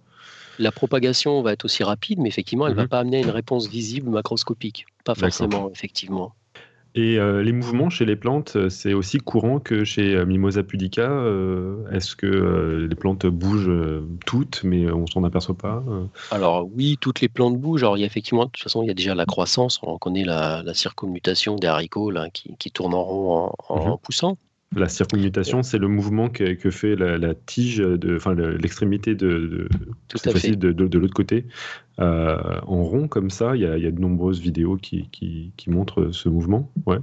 [0.58, 3.30] La propagation va être aussi rapide, mais effectivement, elle ne va mmh pas amener une
[3.30, 4.86] réponse visible macroscopique.
[5.04, 6.34] Pas forcément, effectivement.
[6.96, 10.62] Et euh, les mouvements chez les plantes, euh, c'est aussi courant que chez euh, Mimosa
[10.62, 11.04] pudica.
[11.92, 13.70] Est-ce que les plantes bougent
[14.24, 15.84] toutes, mais on s'en aperçoit pas
[16.30, 17.82] Alors oui, toutes les plantes bougent.
[17.82, 19.78] Alors il y a effectivement, de toute façon, il y a déjà la croissance.
[19.82, 23.96] On connaît la, circummutation des haricots là, qui, tournent en rond en, mhm.
[24.02, 24.38] poussant.
[24.74, 29.68] La circummutation, c'est le mouvement que, fait la, tige, de, enfin l'extrémité de,
[30.12, 31.47] de, de, l'autre côté,
[32.01, 32.36] euh,
[32.66, 33.55] en rond comme ça.
[33.55, 36.70] Il y, a, de nombreuses vidéos qui, qui, montrent ce mouvement.
[36.84, 36.99] Ouais.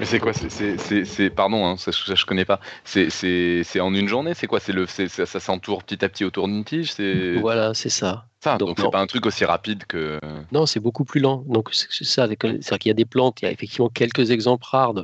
[0.00, 2.60] Mais c'est quoi C'est pardon, hein, ça, ça, je connais pas.
[2.82, 4.60] C'est en une journée C'est quoi?
[4.60, 6.94] C'est le ça, ça s'entoure petit à petit autour d'une tige
[7.40, 8.26] Voilà, c'est ça.
[8.40, 10.18] Ça, donc c'est pas un truc aussi rapide que.
[10.52, 11.44] Non, c'est beaucoup plus lent.
[11.48, 12.26] Donc c'est ça.
[12.26, 13.40] C'est-à-dire qu'il y a des plantes.
[13.40, 14.94] Il y a effectivement quelques exemples rares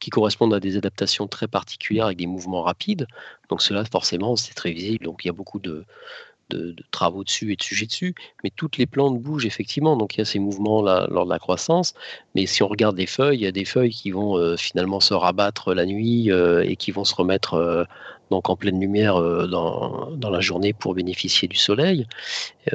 [0.00, 3.06] qui correspondent à des adaptations très particulières avec des mouvements rapides.
[3.48, 5.04] Donc cela, forcément, c'est très visible.
[5.04, 5.84] Donc il y a beaucoup de,
[6.90, 10.20] travaux dessus et de sujets dessus, mais toutes les plantes bougent effectivement, donc il y
[10.22, 11.94] a ces mouvements là lors de la croissance.
[12.34, 15.00] Mais si on regarde les feuilles, il y a des feuilles qui vont euh, finalement
[15.00, 17.84] se rabattre la nuit euh, et qui vont se remettre euh,
[18.30, 22.06] donc en pleine lumière dans, dans, la journée pour bénéficier du soleil.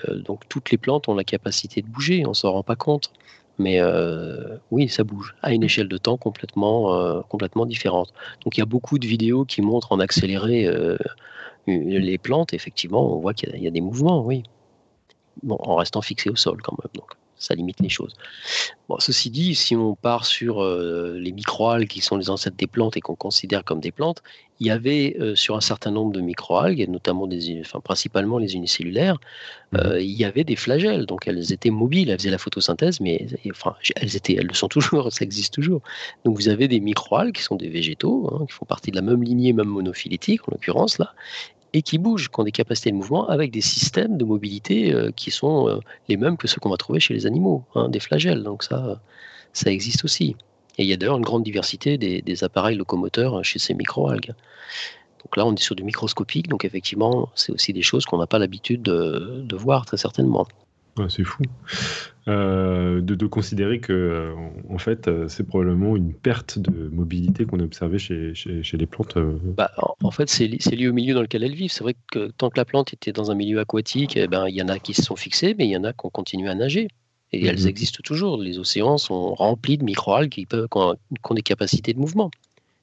[0.09, 3.11] donc toutes les plantes ont la capacité de bouger, on s'en rend pas compte.
[3.59, 3.79] Mais
[4.71, 8.13] oui, ça bouge à une échelle de temps complètement, complètement différente.
[8.43, 10.67] Donc il y a beaucoup de vidéos qui montrent en accéléré
[11.67, 14.43] les plantes, effectivement, on voit qu'il y, a des mouvements, oui.
[15.43, 17.03] Bon, en restant fixé au sol quand même,
[17.43, 18.13] ça limite les choses.
[18.89, 22.67] Bon, ceci dit, si on part sur euh, les microalgues qui sont les ancêtres des
[22.67, 24.23] plantes et qu'on considère comme des plantes,
[24.59, 28.55] il y avait euh, sur un certain nombre de microalgues, notamment des, enfin, principalement les
[28.55, 32.37] unicellulaires, mmh euh, il y avait des flagelles, donc elles étaient mobiles, elles faisaient la
[32.37, 35.81] photosynthèse, mais enfin, elles étaient, elles le sont toujours, ça existe toujours.
[36.25, 39.01] Donc vous avez des microalgues qui sont des végétaux, hein, qui font partie de la
[39.01, 41.13] même lignée, même monophylétique en l'occurrence là,
[41.73, 45.11] et qui bougent, qui ont des capacités de mouvement avec des systèmes de mobilité euh,
[45.11, 47.99] qui sont euh, les mêmes que ceux qu'on va trouver chez les animaux, hein, des
[47.99, 48.43] flagelles.
[48.43, 49.01] Donc ça,
[49.53, 50.35] ça existe aussi.
[50.77, 54.33] Et il y a d'ailleurs une grande diversité des, appareils locomoteurs chez ces microalgues.
[55.23, 58.27] Donc là, on est sur du microscopique, donc effectivement, c'est aussi des choses qu'on n'a
[58.27, 60.47] pas l'habitude de, voir très certainement.
[61.09, 61.43] C'est fou.
[62.29, 64.33] Euh, de, considérer que euh,
[64.69, 68.85] en fait euh, c'est probablement une perte de mobilité qu'on a observée chez, chez, les
[68.85, 69.17] plantes.
[69.17, 69.71] Bah,
[70.01, 71.71] en, fait c'est lié au milieu dans lequel elles vivent.
[71.71, 74.55] C'est vrai que tant que la plante était dans un milieu aquatique, eh ben, il
[74.55, 76.49] y en a qui se sont fixés, mais il y en a qui ont continué
[76.49, 76.87] à nager.
[77.33, 77.67] Et elles mhm.
[77.67, 78.37] existent toujours.
[78.37, 82.29] Les océans sont remplis de microalgues qui, peuvent, qui, ont, des capacités de mouvement.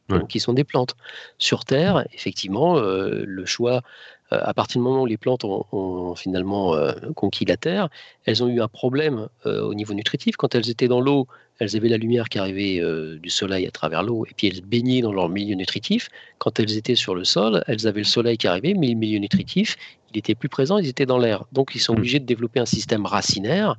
[0.09, 0.97] Donc, qui sont des plantes.
[1.39, 3.83] Sur Terre, effectivement, le choix
[4.31, 7.89] à partir du moment où les plantes ont, finalement euh, conquis la terre,
[8.25, 10.37] elles ont eu un problème euh, au niveau nutritif.
[10.37, 11.27] Quand elles étaient dans l'eau,
[11.59, 12.81] elles avaient la lumière qui arrivait
[13.19, 16.09] du soleil à travers l'eau et puis elles baignaient dans leur milieu nutritif.
[16.39, 19.19] Quand elles étaient sur le sol, elles avaient le soleil qui arrivait, mais le milieu
[19.19, 19.77] nutritif,
[20.11, 21.45] il était plus présent, ils étaient dans l'air.
[21.53, 21.99] Donc ils sont mmh.
[21.99, 23.77] obligés de développer un système racinaire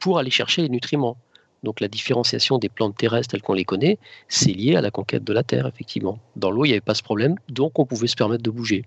[0.00, 1.16] pour aller chercher les nutriments.
[1.62, 3.98] Donc la différenciation des plantes terrestres telles qu'on les connaît,
[4.28, 6.18] c'est lié à la conquête de la terre, effectivement.
[6.36, 8.84] Dans l'eau, il n'y avait pas ce problème, donc on pouvait se permettre de bouger.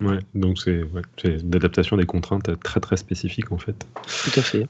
[0.00, 1.02] Ouais, donc c'est ouais,
[1.42, 3.86] d'adaptation des contraintes très très spécifiques en fait.
[4.24, 4.66] Tout à fait.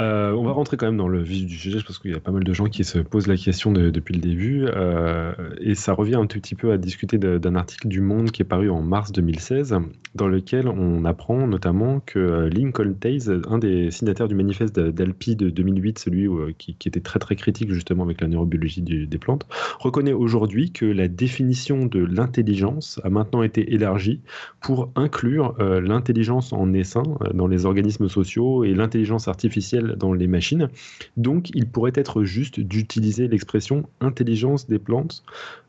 [0.00, 2.20] Euh, on va rentrer quand même dans le vif du sujet parce qu'il y a
[2.20, 4.66] pas mal de gens qui se posent la question depuis le début.
[4.66, 8.42] Euh, et ça revient un tout petit peu à discuter d'un article du Monde qui
[8.42, 9.76] est paru en mars 2016,
[10.14, 15.36] dans lequel on apprend notamment que euh, Lincoln Taze, un des signataires du manifeste d'Alpi
[15.36, 19.46] de 2008, celui qui, était très très critique justement avec la neurobiologie des plantes,
[19.78, 24.20] reconnaît aujourd'hui que la définition de l'intelligence a maintenant été élargie
[24.60, 27.02] pour inclure l'intelligence en essaim
[27.34, 30.68] dans les organismes sociaux et l'intelligence artificielle dans les machines.
[31.16, 35.22] Donc, il pourrait être juste d'utiliser l'expression intelligence des plantes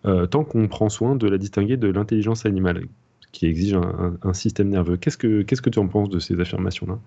[0.06, 2.86] euh, tant qu'on prend soin de la distinguer de l'intelligence animale,
[3.32, 4.98] qui exige un, système nerveux.
[4.98, 7.00] Qu'est-ce que qu'est-ce que tu en penses de ces affirmations-là?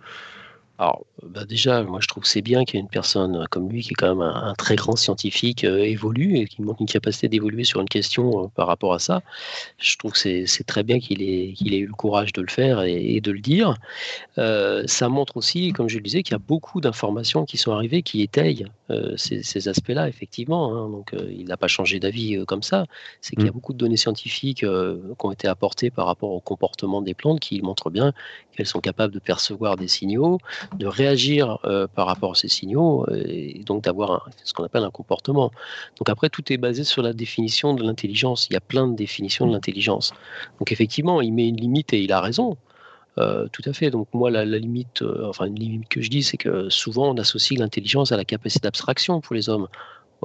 [0.77, 3.68] Alors, bah déjà, moi je trouve que c'est bien qu'il y ait une personne comme
[3.68, 6.89] lui, qui est quand même un, très grand scientifique, euh, évolue et qui montre une
[6.89, 9.22] capacité d'évoluer sur une question euh, par rapport à ça.
[9.79, 12.49] Je trouve que c'est très bien qu'il ait, qu'il ait eu le courage de le
[12.49, 13.77] faire et, de le dire.
[14.39, 17.70] Euh, ça montre aussi, comme je le disais, qu'il y a beaucoup d'informations qui sont
[17.70, 18.66] arrivées qui étayent
[19.16, 20.75] ces, aspects-là, effectivement.
[20.75, 20.91] Hein.
[20.91, 22.85] Donc, il n'a pas changé d'avis comme ça.
[23.20, 23.55] C'est qu'il y a mmh.
[23.55, 27.62] beaucoup de données scientifiques qui ont été apportées par rapport au comportement des plantes qui
[27.62, 28.12] montrent bien
[28.55, 30.38] qu'elles sont capables de percevoir des signaux
[30.76, 34.84] de réagir euh, par rapport à ces signaux euh, et donc d'avoir ce qu'on appelle
[34.84, 35.50] un comportement.
[35.98, 38.46] Donc après, tout est basé sur la définition de l'intelligence.
[38.50, 40.12] Il y a plein de définitions de l'intelligence.
[40.59, 42.57] Donc effectivement, il met une limite et il a raison.
[43.18, 43.90] Euh, tout à fait.
[43.90, 47.59] Donc moi, la, limite, enfin une limite que je dis, c'est que souvent on associe
[47.59, 49.68] l'intelligence à la capacité d'abstraction pour les hommes.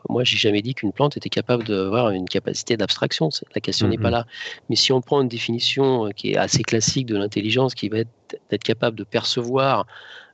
[0.08, 3.30] Moi, j'ai jamais dit qu'une plante était capable d'avoir une capacité d'abstraction.
[3.54, 4.26] La question n'est pas là.
[4.70, 8.10] Mais si on prend une définition qui est assez classique de l'intelligence, qui va être
[8.50, 9.86] d'être capable de percevoir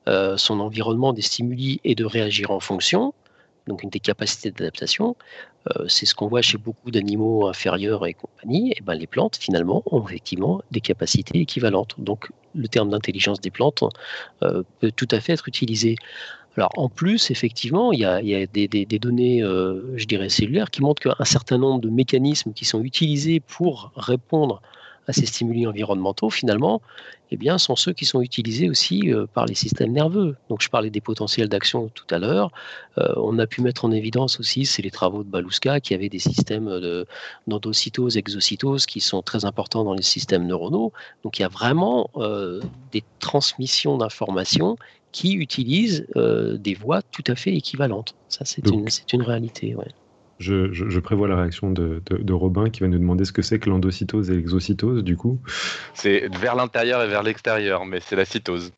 [0.08, 3.14] euh, son environnement, des stimuli et de réagir en fonction,
[3.68, 5.16] donc une des capacités d'adaptation.
[5.70, 8.72] Euh, c'est ce qu'on voit chez beaucoup d'animaux inférieurs et compagnie.
[8.78, 11.96] Et ben, les plantes, finalement, ont effectivement des capacités équivalentes.
[11.98, 13.84] Donc, le terme d'intelligence des plantes
[14.44, 15.96] euh, peut tout à fait être utilisé.
[16.58, 21.58] En plus, effectivement, il y a, des, données, je dirais, cellulaires qui montrent qu'un certain
[21.58, 24.62] nombre de mécanismes qui sont utilisés pour répondre
[25.08, 26.82] à ces stimuli environnementaux, finalement,
[27.32, 30.36] eh bien, sont ceux qui sont utilisés aussi euh, par les systèmes nerveux.
[30.50, 32.52] Donc, je parlais des potentiels d'action tout à l'heure.
[32.98, 36.10] Euh, on a pu mettre en évidence aussi, c'est les travaux de Baluska, qui avaient
[36.10, 36.70] des systèmes
[37.48, 40.94] d'endocytose, exocytose, qui sont très importants dans les systèmes neuronaux.
[41.24, 44.78] Donc, il y a vraiment euh, des transmissions d'informations
[45.16, 48.16] qui utilisent des voies tout à fait équivalentes.
[48.28, 49.74] Ça, c'est une, une réalité.
[49.74, 49.88] Ouais.
[50.40, 52.02] Je, prévois la réaction de,
[52.34, 55.40] Robin qui va nous demander ce que c'est que l'endocytose et l'exocytose, du coup.
[55.94, 58.72] C'est vers l'intérieur et vers l'extérieur, mais c'est la cytose.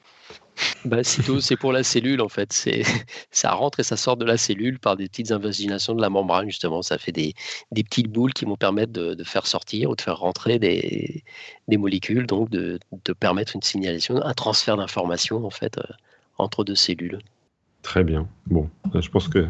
[0.86, 2.54] Bah, cytose, c'est pour la cellule en fait.
[2.54, 2.84] C'est,
[3.32, 6.48] ça rentre et ça sort de la cellule par des petites invaginations de la membrane
[6.48, 6.82] justement.
[6.84, 7.34] Ça fait des,
[7.72, 11.24] petites boules qui vont permettre de, faire sortir ou de faire rentrer des,
[11.68, 12.80] molécules, donc de,
[13.20, 15.84] permettre une signalisation, un transfert d'informations en fait euh,
[16.38, 17.20] entre deux cellules.
[17.88, 18.28] Très bien.
[18.48, 19.48] Bon, euh, je pense que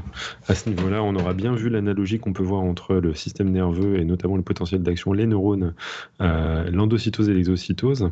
[0.48, 4.00] à ce niveau-là, on aura bien vu l'analogie qu'on peut voir entre le système nerveux
[4.00, 5.74] et notamment le potentiel d'action, les neurones,
[6.22, 8.12] euh, l'endocytose et l'exocytose.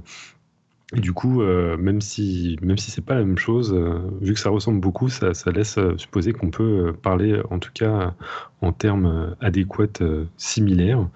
[0.93, 3.75] Du coup, euh, même si même si c'est pas la même chose,
[4.21, 8.13] vu que ça ressemble beaucoup, ça, laisse euh, supposer qu'on peut parler, en tout cas,
[8.61, 10.01] en termes adéquats,
[10.37, 11.07] similaires.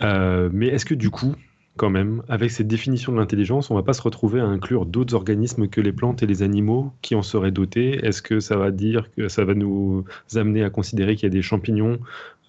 [0.00, 1.34] mais est-ce que du coup,
[1.76, 5.14] quand même, avec cette définition de l'intelligence, on va pas se retrouver à inclure d'autres
[5.14, 8.70] organismes que les plantes et les animaux qui en seraient dotés Est-ce que ça va
[8.70, 10.04] dire que ça va nous
[10.34, 11.98] amener à considérer qu'il y a des champignons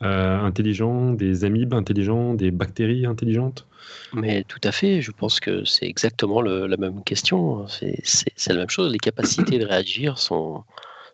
[0.01, 3.65] intelligents, des amibes intelligents, des bactéries intelligentes?
[4.13, 7.65] Mais tout à fait, je pense que c'est exactement la même question.
[7.67, 8.03] C'est
[8.49, 8.91] la même chose.
[8.91, 10.63] Les capacités de réagir sont,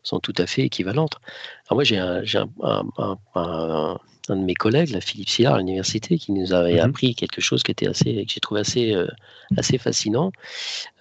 [0.04, 1.16] sont tout à fait équivalentes.
[1.68, 2.24] Alors moi, j'ai un,
[2.64, 4.00] un, un,
[4.30, 6.90] de mes collègues, la Philippe Sillard à l'université, qui nous avait mhm.
[6.90, 9.08] appris quelque chose qui était assez, que j'ai trouvé assez, euh,
[9.58, 10.32] assez fascinant.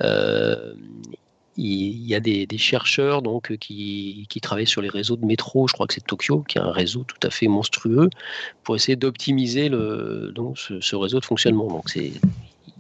[0.01, 0.75] Euh,
[1.57, 5.87] il y a des, chercheurs donc qui, travaillent sur les réseaux de métro, je crois
[5.87, 8.09] que c'est Tokyo, qui est un réseau tout à fait monstrueux,
[8.65, 11.67] pour essayer d'optimiser le, donc ce, réseau de fonctionnement.
[11.67, 12.13] Donc c'est,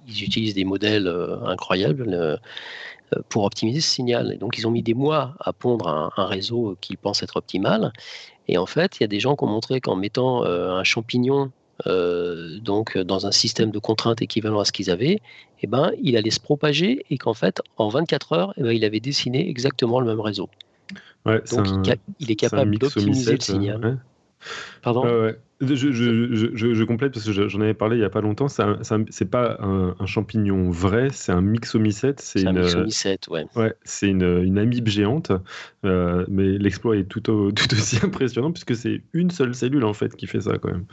[0.08, 2.36] ils utilisent des modèles euh, incroyables euh,
[3.28, 4.32] pour optimiser ce signal.
[4.32, 7.36] Et donc ils ont mis des mois à pondre un, un réseau qu'ils pensent être
[7.36, 7.92] optimal.
[8.48, 10.84] Et en fait, il y a des gens qui ont montré qu'en mettant euh, un
[10.84, 11.52] champignon
[11.86, 15.20] euh, donc dans un système de contraintes équivalent à ce qu'ils avaient,
[15.62, 18.84] eh ben, il allait se propager et qu'en fait, en 24 heures, eh ben, il
[18.84, 20.48] avait dessiné exactement le même réseau.
[21.24, 21.68] donc
[22.18, 23.84] il, est capable d'optimiser le signal.
[23.84, 23.94] Euh,
[24.82, 28.22] Pardon je, je, je, je, complète parce que j'en avais parlé il n'y a pas
[28.22, 28.49] longtemps.
[28.49, 32.20] C'est pas un, champignon vrai, c'est un myxomycète.
[32.20, 33.45] C'est un myxomycète, ouais.
[33.57, 35.32] ouais c'est une, une, amibe géante.
[35.84, 40.16] Euh, mais l'exploit est tout, tout, aussi impressionnant puisque c'est une seule cellule en fait
[40.16, 40.86] qui fait ça quand même.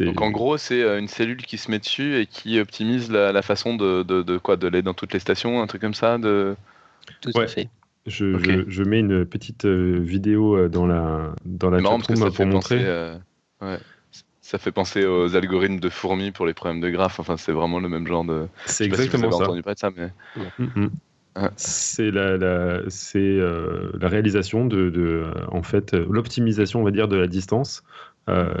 [0.00, 3.42] Donc en gros, c'est euh, une cellule qui se met dessus et qui optimise la,
[3.42, 6.54] façon de, de, de quoi De dans toutes les stations, un truc comme ça de...
[7.20, 7.68] Tout à fait.
[8.06, 13.18] Je, je, mets une petite euh, vidéo dans la, dans la chatroom pour montrer.
[13.60, 13.78] ouais
[14.50, 17.20] ça fait penser aux algorithmes de fourmis pour les problèmes de graphes.
[17.20, 18.48] Enfin, c'est vraiment le même genre de.
[18.66, 19.44] C'est exactement ça.
[19.44, 20.10] Entendu pas de ça, mais.
[20.58, 20.90] Mm, mm.
[21.56, 27.06] C'est la, la c'est euh, la réalisation de, de en fait l'optimisation on va dire
[27.06, 27.84] de la distance.
[28.28, 28.52] Euh,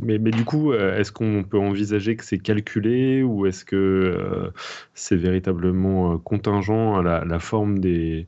[0.00, 4.52] mais, mais, du coup, euh, est-ce qu'on peut envisager que c'est calculé ou est-ce que
[4.94, 8.26] c'est véritablement contingent à la, la forme des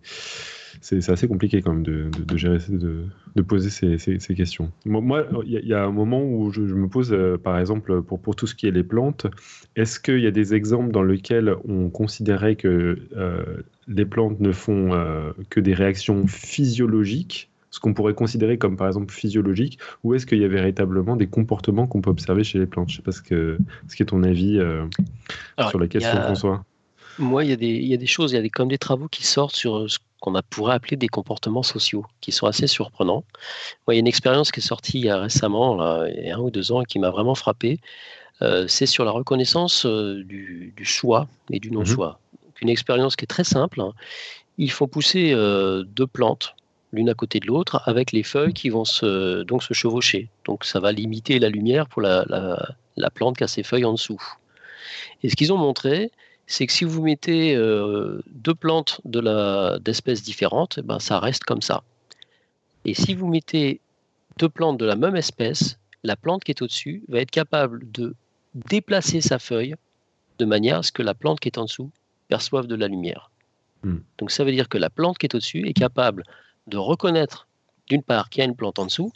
[0.80, 4.70] c'est assez compliqué quand même de, gérer, de, poser ces, questions.
[4.84, 8.36] Moi, il y, a un moment où je, me pose, euh, par exemple, pour, pour
[8.36, 9.26] tout ce qui est les plantes,
[9.76, 13.42] est-ce qu'il y a des exemples dans lesquels on considérait que euh,
[13.86, 18.86] les plantes ne font euh, que des réactions physiologiques ce qu'on pourrait considérer comme par
[18.86, 22.64] exemple physiologique, ou est-ce qu'il y a véritablement des comportements qu'on peut observer chez les
[22.64, 22.88] plantes?
[22.88, 23.58] Je ne sais pas ce, que,
[23.88, 24.58] ce qui est ton avis
[25.68, 26.64] sur la question, François.
[27.18, 28.68] Moi, il y, a des, il y a des choses, il y a des, comme
[28.68, 32.66] des travaux qui sortent sur ce qu'on pourrait appeler des comportements sociaux, qui sont assez
[32.66, 33.24] surprenants.
[33.86, 36.26] Moi, il y a une expérience qui est sortie il y a récemment, là, il
[36.26, 37.78] y a un ou deux ans, et qui m'a vraiment frappé.
[38.42, 42.12] Euh, c'est sur la reconnaissance euh, du, choix et du non-choix.
[42.12, 42.24] Mmh
[42.60, 43.80] une expérience qui est très simple.
[43.80, 43.92] Hein.
[44.56, 46.56] Ils font pousser euh, deux plantes,
[46.92, 50.28] l'une à côté de l'autre, avec les feuilles qui vont se, donc se chevaucher.
[50.44, 52.24] Donc ça va limiter la lumière pour la,
[52.96, 54.20] la plante qui a ses feuilles en dessous.
[55.22, 56.10] Et ce qu'ils ont montré,
[56.48, 61.60] c'est que si vous mettez euh, deux plantes d'espèces différentes, eh ben, ça reste comme
[61.60, 61.82] ça.
[62.86, 63.80] Et si vous mettez
[64.38, 68.14] deux plantes de la même espèce, la plante qui est au-dessus va être capable de
[68.54, 69.74] déplacer sa feuille
[70.38, 71.90] de manière à ce que la plante qui est en dessous
[72.28, 73.30] perçoive de la lumière.
[73.82, 73.98] Hmm.
[74.16, 76.24] Donc ça veut dire que la plante qui est au-dessus est capable
[76.66, 77.46] de reconnaître
[77.88, 79.12] d'une part qu'il y a une plante en dessous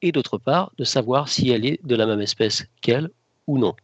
[0.00, 3.10] et d'autre part de savoir si elle est de la même espèce qu'elle
[3.46, 3.74] ou non.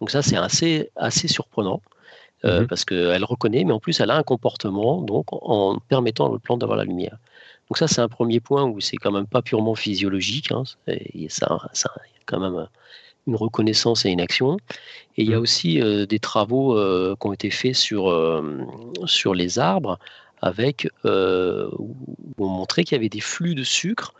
[0.00, 1.80] Donc ça, c'est assez, assez surprenant.
[2.44, 2.66] Euh, mhm.
[2.68, 6.38] parce qu'elle reconnaît, mais en plus elle a un comportement donc en permettant à la
[6.38, 7.18] plante d'avoir la lumière.
[7.68, 11.22] Donc ça c'est un premier point où c'est quand même pas purement physiologique, hein, il
[11.22, 11.60] y a
[12.26, 12.68] quand même
[13.26, 14.56] une reconnaissance et une action.
[15.16, 15.42] Et il y a mhm.
[15.42, 18.14] aussi euh, des travaux euh, qui ont été faits sur,
[19.06, 19.98] sur les arbres
[20.40, 21.94] avec où
[22.38, 24.14] on montrait qu'il y avait des flux de sucre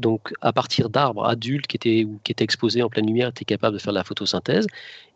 [0.00, 3.44] donc à partir d'arbres adultes qui étaient, ou qui étaient exposés en pleine lumière, étaient
[3.44, 4.66] capables de faire de la photosynthèse,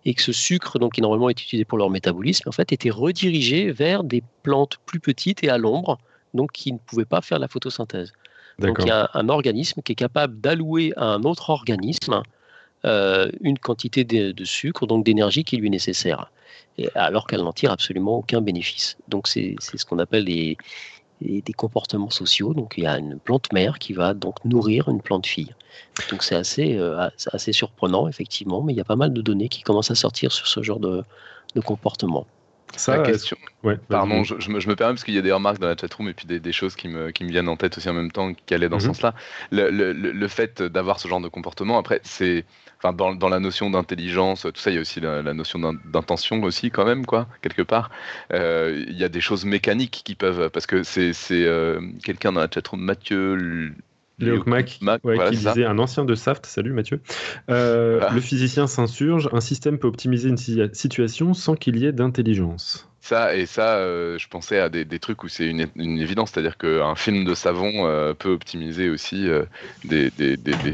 [0.04, 2.90] et que ce sucre, donc, qui normalement est utilisé pour leur métabolisme, en fait, était
[2.90, 5.98] redirigé vers des plantes plus petites et à l'ombre,
[6.34, 8.12] donc qui ne pouvaient pas faire de la photosynthèse.
[8.60, 12.22] Donc il y a un, organisme qui est capable d'allouer à un autre organisme
[12.84, 16.30] une quantité de, sucre, donc d'énergie qui lui est nécessaire,
[16.94, 18.96] alors qu'elle n'en tire absolument aucun bénéfice.
[19.08, 20.56] Donc c'est ce qu'on appelle les,
[21.20, 22.54] des comportements sociaux.
[22.54, 25.54] Donc il y a une plante mère qui va donc nourrir une plante fille.
[26.10, 29.48] Donc c'est assez, euh, assez surprenant effectivement, mais il y a pas mal de données
[29.48, 31.04] qui commencent à sortir sur ce genre de,
[31.54, 32.26] de comportement.
[32.76, 33.36] Ça, la question.
[33.88, 36.26] Pardon, je, me, permets parce qu'il y a des remarques dans la chatroom et puis
[36.26, 38.68] des, choses qui me, qui me, viennent en tête aussi en même temps qui allaient
[38.68, 38.94] dans ce mhm.
[38.94, 39.14] sens-là.
[39.50, 42.44] Le, le, le, fait d'avoir ce genre de comportement, après, c'est
[42.92, 46.70] dans, dans, la notion d'intelligence, tout ça, il y a aussi la, notion d'intention aussi
[46.70, 47.90] quand même, quoi, quelque part.
[48.32, 52.40] Euh, il y a des choses mécaniques qui peuvent, parce que c'est euh, quelqu'un dans
[52.40, 53.74] la chatroom, Mathieu
[54.18, 57.00] Léo Mac, qui disait un ancien de Saft, salut Mathieu.
[57.50, 58.12] Euh, ah.
[58.14, 60.36] Le physicien s'insurge, un système peut optimiser une
[60.72, 62.88] situation sans qu'il y ait d'intelligence.
[63.00, 66.94] Ça, et ça, euh, je pensais à des, trucs où c'est une, évidence, c'est-à-dire qu'un
[66.94, 69.28] film de savon euh, peut optimiser aussi
[69.84, 70.10] des,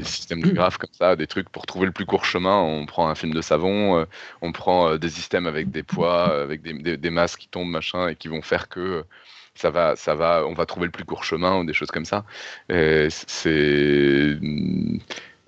[0.05, 2.57] systèmes de graphes comme ça, des trucs pour trouver le plus court chemin.
[2.61, 4.07] On prend un film de savon,
[4.43, 8.29] on prend des systèmes avec des poids, avec des, masses qui tombent, machin, et qui
[8.29, 9.05] vont faire que
[9.55, 12.05] ça va, ça va, on va trouver le plus court chemin ou des choses comme
[12.05, 12.25] ça.
[12.69, 14.39] C'est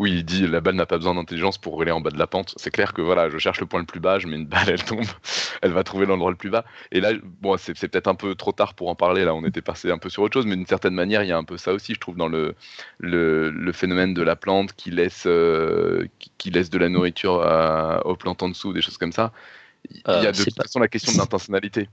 [0.03, 2.27] oui, il dit la balle n'a pas besoin d'intelligence pour rouler en bas de la
[2.27, 2.55] pente.
[2.57, 4.69] C'est clair que voilà, je cherche le point le plus bas, je mets une balle,
[4.69, 5.05] elle tombe,
[5.63, 6.65] elle va trouver l'endroit le plus bas.
[6.91, 9.25] Et là, bon, c'est peut-être un peu trop tard pour en parler.
[9.25, 11.33] Là, on était passé un peu sur autre chose, mais d'une certaine manière, il y
[11.33, 12.57] a un peu ça aussi, je trouve, dans le,
[12.99, 16.05] le, phénomène de la plante qui laisse, euh,
[16.37, 17.35] qui, laisse de la nourriture
[18.05, 19.33] aux plantes en dessous, des choses comme ça.
[19.89, 21.89] Il y a euh, de toute façon la question de l'intentionnalité.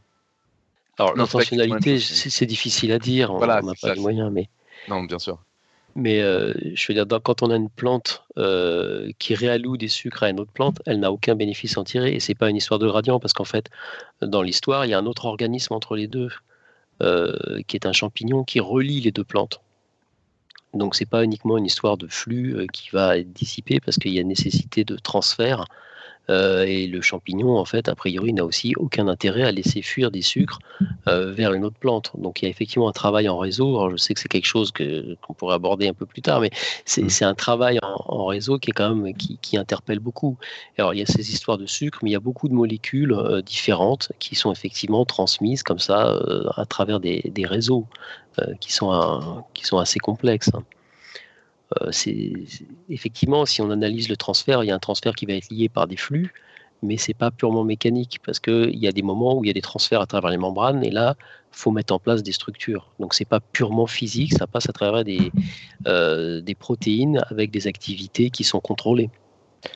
[0.99, 4.49] Alors, l'intentionnalité, c'est difficile à dire, on n'a pas de moyens, mais.
[4.89, 5.39] Non, bien sûr.
[5.95, 10.23] Mais euh, je veux dire, quand on a une plante euh, qui réalloue des sucres
[10.23, 12.13] à une autre plante, elle n'a aucun bénéfice à en tirer.
[12.13, 13.69] Et c'est pas une histoire de gradient, parce qu'en fait,
[14.21, 16.29] dans l'histoire, il y a un autre organisme entre les deux,
[17.01, 19.61] euh, qui est un champignon qui relie les deux plantes.
[20.73, 24.19] Donc c'est pas uniquement une histoire de flux qui va être dissipé, parce qu'il y
[24.19, 25.65] a nécessité de transfert
[26.29, 30.11] euh, et le champignon, en fait, a priori, n'a aussi aucun intérêt à laisser fuir
[30.11, 30.59] des sucres
[31.07, 32.11] euh, vers une autre plante.
[32.17, 33.77] Donc il y a effectivement un travail en réseau.
[33.77, 36.41] Alors, je sais que c'est quelque chose que, qu'on pourrait aborder un peu plus tard,
[36.41, 36.51] mais
[36.85, 37.23] c'est, mmh.
[37.23, 40.37] un travail en, réseau qui est quand même qui, interpelle beaucoup.
[40.77, 43.13] Alors il y a ces histoires de sucre, mais il y a beaucoup de molécules
[43.13, 46.19] euh, différentes qui sont effectivement transmises comme ça
[46.55, 47.87] à travers des, des réseaux
[48.61, 50.51] qui, sont qui sont assez complexes.
[50.53, 50.63] Hein.
[51.81, 52.33] Euh, c'est
[52.89, 55.69] effectivement, si on analyse le transfert, il y a un transfert qui va être lié
[55.69, 56.33] par des flux,
[56.81, 59.53] mais c'est pas purement mécanique parce qu'il y a des moments où il y a
[59.53, 61.15] des transferts à travers les membranes et là,
[61.51, 62.89] faut mettre en place des structures.
[62.99, 65.31] Donc c'est pas purement physique, ça passe à travers des,
[65.87, 69.09] euh, des protéines avec des activités qui sont contrôlées.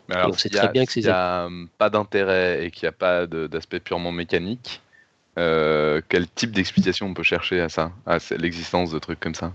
[0.08, 4.14] Mais alors, s'il n'y a, hum, pas d'intérêt et qu'il n'y a pas d'aspect purement
[4.14, 4.82] mécanique,
[5.38, 9.54] euh, quel type d'explication on peut chercher à ça, à l'existence de trucs comme ça?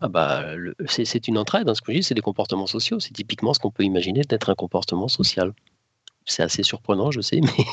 [0.00, 0.44] Ah bah,
[0.86, 3.00] c'est une entraide, hein, ce que je dis, c'est des comportements sociaux.
[3.00, 5.52] C'est typiquement ce qu'on peut imaginer d'être un comportement social.
[6.26, 7.64] C'est assez surprenant, je sais, mais.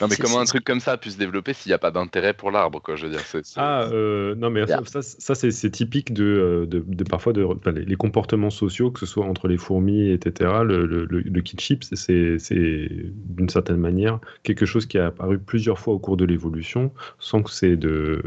[0.00, 1.90] Non, mais comment un truc comme ça a pu se développer s'il n'y a pas
[1.90, 3.22] d'intérêt pour l'arbre, quoi Je veux dire.
[3.56, 7.96] Ah, euh, non, mais ça, ça, c'est typique de, euh, de, de, parfois de les,
[7.96, 10.50] comportements sociaux, que ce soit entre les fourmis, etc.
[10.64, 15.78] Le, le, le, kit chip, c'est d'une certaine manière quelque chose qui a apparu plusieurs
[15.78, 18.22] fois au cours de l'évolution, sans que c'est de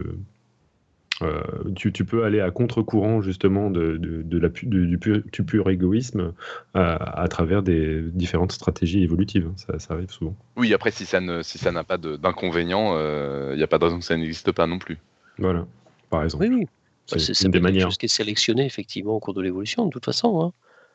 [1.22, 1.42] euh,
[1.76, 4.00] tu, peux aller à contre-courant justement de,
[4.32, 6.34] la, du, pur, égoïsme
[6.76, 9.50] euh, à, travers des différentes stratégies évolutives.
[9.56, 10.36] Ça, arrive souvent.
[10.58, 11.58] Oui, après, si ça n'a si
[11.88, 14.98] pas d'inconvénient, il euh, n'y a pas de raison que ça n'existe pas non plus.
[15.38, 15.66] Voilà,
[16.10, 16.46] par exemple.
[16.46, 16.68] Oui,
[17.08, 17.20] oui.
[17.20, 17.88] C'est une des manières.
[17.88, 20.42] chose qui est sélectionné effectivement au cours de l'évolution, de toute façon.
[20.42, 20.54] Hein.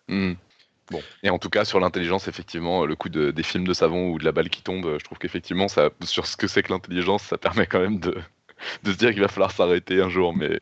[0.08, 0.34] Hmm.
[0.90, 1.00] Bon.
[1.22, 4.24] Et en tout cas, sur l'intelligence, effectivement, le coup des films de savon ou de
[4.24, 5.68] la balle qui tombe, je trouve qu'effectivement,
[6.02, 8.16] sur ce que c'est que l'intelligence, ça permet quand même de,
[8.84, 10.58] de se dire qu'il va falloir s'arrêter un jour, mais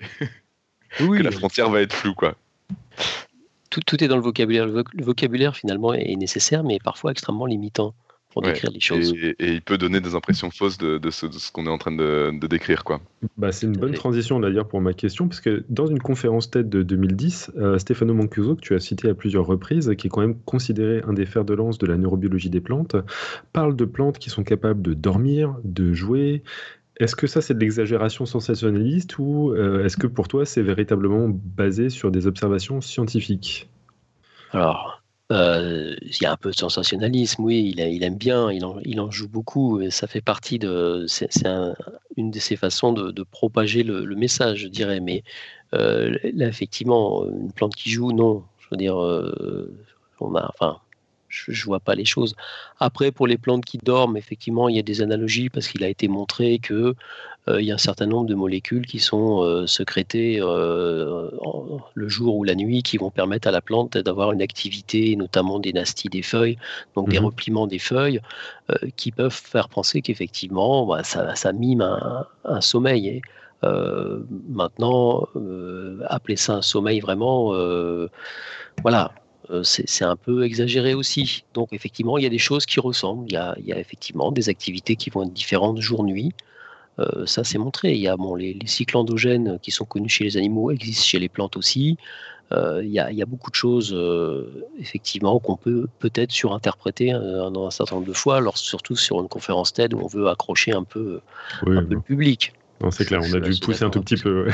[1.00, 2.34] oui, que la frontière va être floue, quoi.
[3.70, 4.66] Tout, tout, est dans le vocabulaire.
[4.66, 7.94] Le, vocabulaire, finalement, est nécessaire, mais parfois extrêmement limitant
[8.30, 9.14] pour décrire les choses.
[9.14, 12.30] Et, il peut donner des impressions fausses de, de ce, qu'on est en train de,
[12.32, 12.84] de décrire.
[12.84, 13.00] quoi.
[13.36, 16.68] Bah, c'est une bonne transition d'ailleurs pour ma question, parce que dans une conférence TED
[16.68, 20.20] de 2010, euh, Stefano Mancuso, que tu as cité à plusieurs reprises, qui est quand
[20.20, 22.96] même considéré un des fers de lance de la neurobiologie des plantes,
[23.52, 26.42] parle de plantes qui sont capables de dormir, de jouer,
[26.98, 31.28] est-ce que ça, c'est de l'exagération sensationnaliste ou euh, est-ce que pour toi, c'est véritablement
[31.28, 33.68] basé sur des observations scientifiques?
[34.52, 39.10] Alors, euh, il y a un peu de sensationnalisme, oui, il, aime bien, il en,
[39.10, 41.04] joue beaucoup, et ça fait partie de.
[41.06, 41.28] C'est
[42.16, 45.00] une de ses façons de, propager le, message, je dirais.
[45.00, 45.22] Mais
[45.74, 48.42] euh, là, effectivement, une plante qui joue, non.
[48.58, 48.96] Je veux dire,
[50.20, 50.50] on a.
[50.58, 50.78] Enfin,
[51.28, 52.34] je ne vois pas les choses.
[52.78, 55.88] Après, pour les plantes qui dorment, effectivement, il y a des analogies parce qu'il a
[55.88, 56.94] été montré que
[57.48, 61.30] euh, il y a un certain nombre de molécules qui sont euh, sécrétées euh,
[61.94, 65.58] le jour ou la nuit qui vont permettre à la plante d'avoir une activité, notamment
[65.58, 66.58] des nasties des feuilles,
[66.94, 67.24] donc des Mhm.
[67.26, 68.20] repliements des feuilles,
[68.70, 73.08] euh, qui peuvent faire penser qu'effectivement, bah, ça, ça mime un, un sommeil.
[73.08, 73.22] Et,
[74.48, 75.26] maintenant,
[76.06, 77.52] appeler ça un sommeil vraiment,
[78.84, 79.12] voilà,
[79.62, 81.44] c'est c'est un peu exagéré aussi.
[81.54, 83.26] Donc effectivement, il y a des choses qui ressemblent.
[83.28, 86.32] Il y a, il y a effectivement des activités qui vont être différentes jour-nuit.
[86.98, 87.92] Euh, ça, c'est montré.
[87.92, 91.04] Il y a bon, les, les cycles endogènes qui sont connus chez les animaux existent
[91.04, 91.96] chez les plantes aussi.
[92.52, 96.32] Euh, il, y a, il y a beaucoup de choses, euh, effectivement, qu'on peut peut-être
[96.32, 100.06] surinterpréter euh, un, certain nombre de fois, alors, surtout sur une conférence TED où on
[100.06, 101.20] veut accrocher un peu,
[101.66, 102.54] Oui, un peu le public.
[102.80, 104.48] non, c'est clair, on a dû pousser un tout petit peu.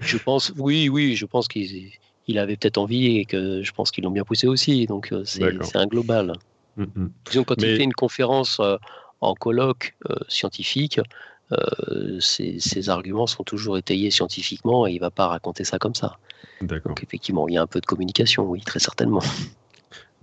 [0.00, 1.90] Je pense, oui, oui, je pense qu'il
[2.30, 4.86] il avait peut-être envie et que je pense qu'ils l'ont bien poussé aussi.
[4.86, 6.32] Donc, euh, c'est un global.
[6.76, 7.10] Mm, mm.
[7.30, 8.76] Disons, quand Mais- il fait une conférence euh,
[9.20, 11.00] en colloque euh, scientifique,
[11.52, 15.78] euh, ses, ses arguments sont toujours étayés scientifiquement et il ne va pas raconter ça
[15.78, 16.18] comme ça.
[16.60, 16.90] D'accord.
[16.90, 19.22] Donc effectivement, il y a un peu de communication, oui, très certainement.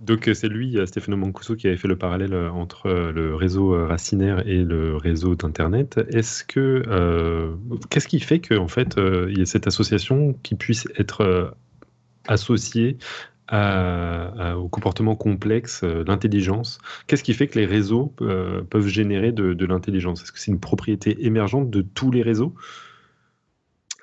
[0.00, 4.62] Donc c'est lui, Stéphano Mancuso, qui avait fait le parallèle entre le réseau racinaire et
[4.62, 5.98] le réseau d'Internet.
[6.10, 7.56] Est-ce que euh,
[7.90, 11.52] qu'est-ce qui fait qu'en fait euh, il y a cette association qui puisse être
[12.28, 12.98] associée
[13.48, 16.78] à- à- au comportement complexe, euh, l'intelligence.
[17.06, 20.22] Qu'est-ce qui fait que les réseaux euh, peuvent générer de, de l'intelligence?
[20.22, 22.54] Est-ce que c'est une propriété émergente de tous les réseaux?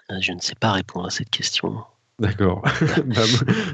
[0.10, 1.86] Euh, Je ne sais pas répondre à cette question.
[2.20, 2.64] D'accord.
[3.06, 3.22] Bah,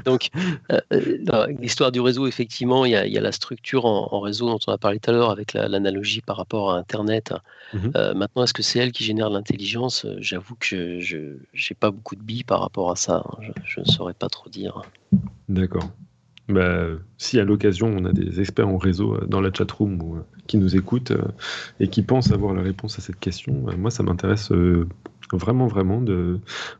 [0.04, 0.30] Donc,
[0.72, 4.08] euh, euh, l'histoire du réseau, effectivement, il y a, il y a la structure en,
[4.12, 6.78] en réseau dont on a parlé tout à l'heure avec la- l'analogie par rapport à
[6.78, 7.32] Internet.
[7.72, 7.92] Mhm.
[7.96, 10.06] Euh, maintenant, est-ce que c'est elle qui génère l'intelligence?
[10.18, 13.22] J'avoue que je n'ai pas beaucoup de billes par rapport à ça.
[13.24, 13.36] hein.
[13.42, 14.82] Je, je ne saurais pas trop dire.
[15.48, 15.88] D'accord.
[16.48, 16.86] Bah,
[17.18, 20.18] si à l'occasion on a des experts en réseau dans la chatroom ou,
[20.48, 21.12] qui nous écoutent
[21.78, 24.50] et qui pensent avoir la réponse à cette question, moi ça m'intéresse
[25.32, 26.02] vraiment vraiment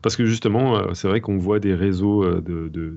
[0.01, 2.41] parce que justement euh, c'est vrai qu'on voit des réseaux euh,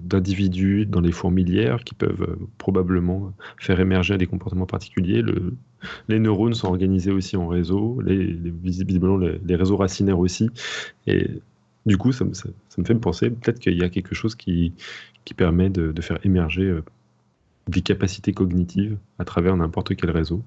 [0.02, 5.22] d'individus dans les fourmilières qui peuvent euh, probablement faire émerger des comportements particuliers.
[5.22, 5.54] Le-
[6.08, 10.50] les neurones sont organisés aussi en réseau, les, les- visiblement les, réseaux racinaires aussi
[11.06, 11.28] et
[11.84, 14.72] du coup, ça me, fait me penser peut-être qu'il y a quelque chose qui,
[15.36, 16.80] permet de, faire émerger
[17.68, 20.42] des capacités cognitives à travers n'importe quel réseau.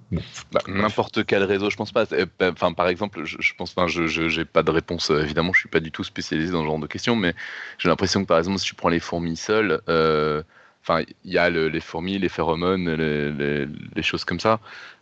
[0.52, 2.06] Bah, N'importe quel réseau, je pense pas.
[2.14, 5.12] Euh, bah, Enfin, par exemple, je, je pense, enfin, je, j'ai pas de réponse.
[5.12, 7.34] euh, évidemment, je suis pas du tout spécialisé dans ce genre de questions, mais
[7.78, 10.44] j'ai l'impression que, par exemple, si tu prends les fourmis seules, euh,
[10.82, 14.62] enfin, il y a le- les fourmis, les phéromones, les, les- les choses comme ça.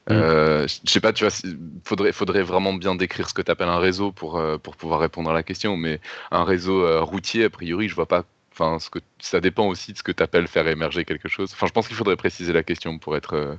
[0.09, 0.13] Mm.
[0.13, 1.33] Euh, je sais pas, tu vois,
[1.83, 5.01] faudrait, faudrait vraiment bien décrire ce que tu appelles un réseau pour, euh, pour pouvoir
[5.01, 5.77] répondre à la question.
[5.77, 5.99] Mais
[6.31, 8.25] un réseau routier, a priori, je vois pas.
[8.59, 11.51] Enfin, ce que, ça dépend aussi de ce que tu appelles faire émerger quelque chose.
[11.53, 13.33] Enfin, je pense qu'il faudrait préciser la question pour être.
[13.35, 13.55] euh,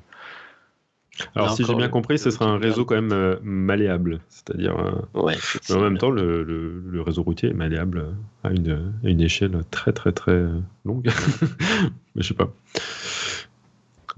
[1.35, 4.21] Alors, si j'ai bien compris, ce sera un réseau quand même euh, malléable.
[4.29, 5.37] C'est-à-dire, euh, Ouais,
[5.69, 8.07] mais en même temps, le, le- le réseau routier est malléable
[8.45, 10.45] à une, à une échelle très très très
[10.85, 11.09] longue.
[12.15, 12.53] mais je sais pas.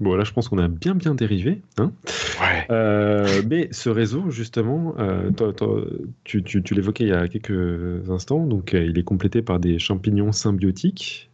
[0.01, 1.61] Bon, là, je pense qu'on a bien bien dérivé.
[1.77, 1.93] Hein
[2.41, 2.65] Ouais.
[2.71, 5.81] Euh, mais ce réseau, justement, euh, toi- toi,
[6.23, 9.59] tu, tu- tu l'évoquais il y a quelques instants, donc euh, il est complété par
[9.59, 11.29] des champignons symbiotiques,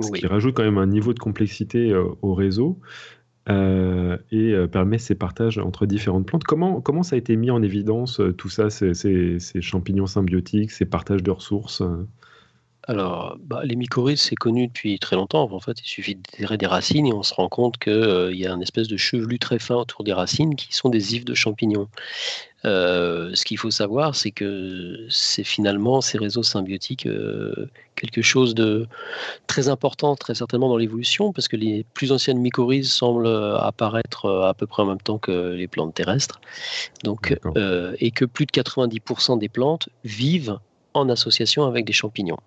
[0.00, 1.92] ce qui rajoute quand même un niveau de complexité
[2.22, 2.78] au réseau
[3.50, 6.44] et permet ces partages entre différentes plantes.
[6.44, 10.70] Comment, comment ça a été mis en évidence, tout ça, ces, ces- ces champignons symbiotiques,
[10.70, 11.82] ces partages de ressources
[12.88, 15.50] Alors, bah, les mycorhizes, c'est connu depuis très longtemps.
[15.52, 18.46] En fait, il suffit de tirer des racines et on se rend compte qu'il y
[18.46, 21.34] a une espèce de chevelu très fin autour des racines qui sont des ifs de
[21.34, 21.88] champignons.
[22.64, 27.70] Euh, ce qu'il faut savoir, c'est que c'est finalement ces réseaux symbiotiques euh,
[28.02, 28.86] quelque chose de
[29.46, 34.26] très important, très certainement dans l'évolution, parce que les plus anciennes mycorhizes semblent euh, apparaître
[34.26, 36.40] euh, à peu près en même temps que les plantes terrestres.
[37.04, 40.58] Donc, euh, et que plus de 90% des plantes vivent
[40.94, 42.38] en association avec des champignons.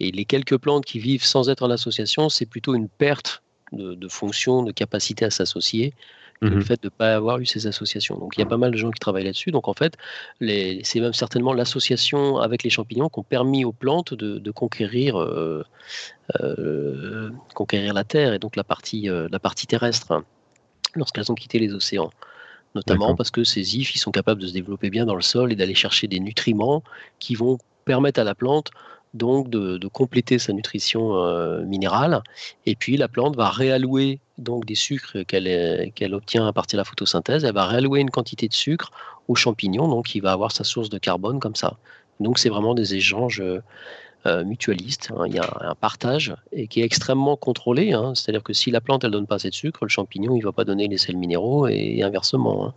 [0.00, 3.42] Et les quelques plantes qui vivent sans être en association, c'est plutôt une perte
[3.72, 5.94] de, de fonction, de capacité à s'associer,
[6.44, 6.62] que le Mhm.
[6.62, 8.16] fait de ne pas avoir eu ces associations.
[8.18, 9.50] Donc il y a pas mal de gens qui travaillent là-dessus.
[9.50, 9.96] Donc en fait,
[10.40, 15.20] c'est même certainement l'association avec les champignons qui ont permis aux plantes de, de conquérir,
[15.20, 15.64] euh,
[16.40, 20.24] euh, conquérir la Terre et donc la partie, euh, la partie terrestre hein,
[20.94, 22.10] lorsqu'elles ont quitté les océans.
[22.74, 25.52] Notamment parce que ces ifs, ils sont capables de se développer bien dans le sol
[25.52, 26.84] et d'aller chercher des nutriments
[27.18, 28.70] qui vont permettre à la plante
[29.14, 32.22] donc de, de compléter sa nutrition euh, minérale.
[32.66, 36.84] Et puis la plante va réallouer donc des sucres qu'elle obtient à partir de la
[36.84, 37.44] photosynthèse.
[37.44, 38.90] Elle va réallouer une quantité de sucre
[39.26, 41.76] aux champignons, donc il va avoir sa source de carbone comme ça.
[42.20, 43.42] Donc c'est vraiment des échanges
[44.26, 45.10] euh, mutualistes.
[45.16, 45.24] hein.
[45.26, 47.92] Il y a un, partage et qui est extrêmement contrôlé.
[47.92, 48.14] hein.
[48.14, 50.52] C'est-à-dire que si la plante elle donne pas assez de sucre, le champignon il va
[50.52, 52.66] pas donner les sels minéraux et, inversement.
[52.66, 52.74] hein.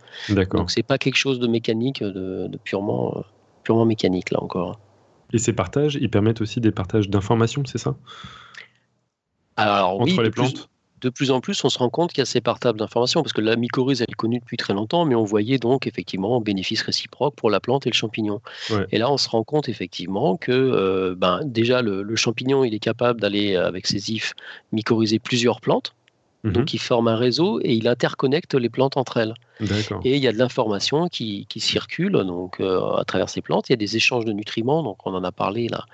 [0.58, 3.20] Donc c'est pas quelque chose de mécanique, de, de purement, euh,
[3.64, 4.78] purement mécanique là encore.
[5.32, 7.96] Et ces partages, ils permettent aussi des partages d'informations, c'est ça?
[9.56, 10.68] Alors oui, les de plus- plantes?
[11.00, 13.32] de plus en plus, on se rend compte qu'il y a ces partages d'informations, parce
[13.32, 16.82] que la mycorhize, elle est connue depuis très longtemps, mais on voyait donc effectivement bénéfice
[16.82, 18.40] réciproque pour la plante et le champignon.
[18.70, 18.86] Ouais.
[18.92, 22.72] Et là, on se rend compte effectivement que euh, ben, déjà, le, le champignon, il
[22.72, 24.34] est capable d'aller, avec ses ifs,
[24.70, 25.92] mycorhizer plusieurs plantes.
[26.44, 26.52] Mhm.
[26.52, 29.34] Donc, il forme un réseau et il interconnecte les plantes entre elles.
[30.04, 33.68] Et il y a de l'information qui, qui circule donc, euh, à travers ces plantes.
[33.68, 35.84] Il y a des échanges de nutriments, donc on en a parlé là,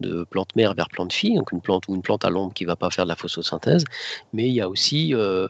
[0.00, 2.64] de plante mère vers plante fille, donc une plante ou une plante à l'ombre qui
[2.64, 3.84] ne va pas faire de la photosynthèse.
[4.32, 5.48] Mais il y a aussi, euh,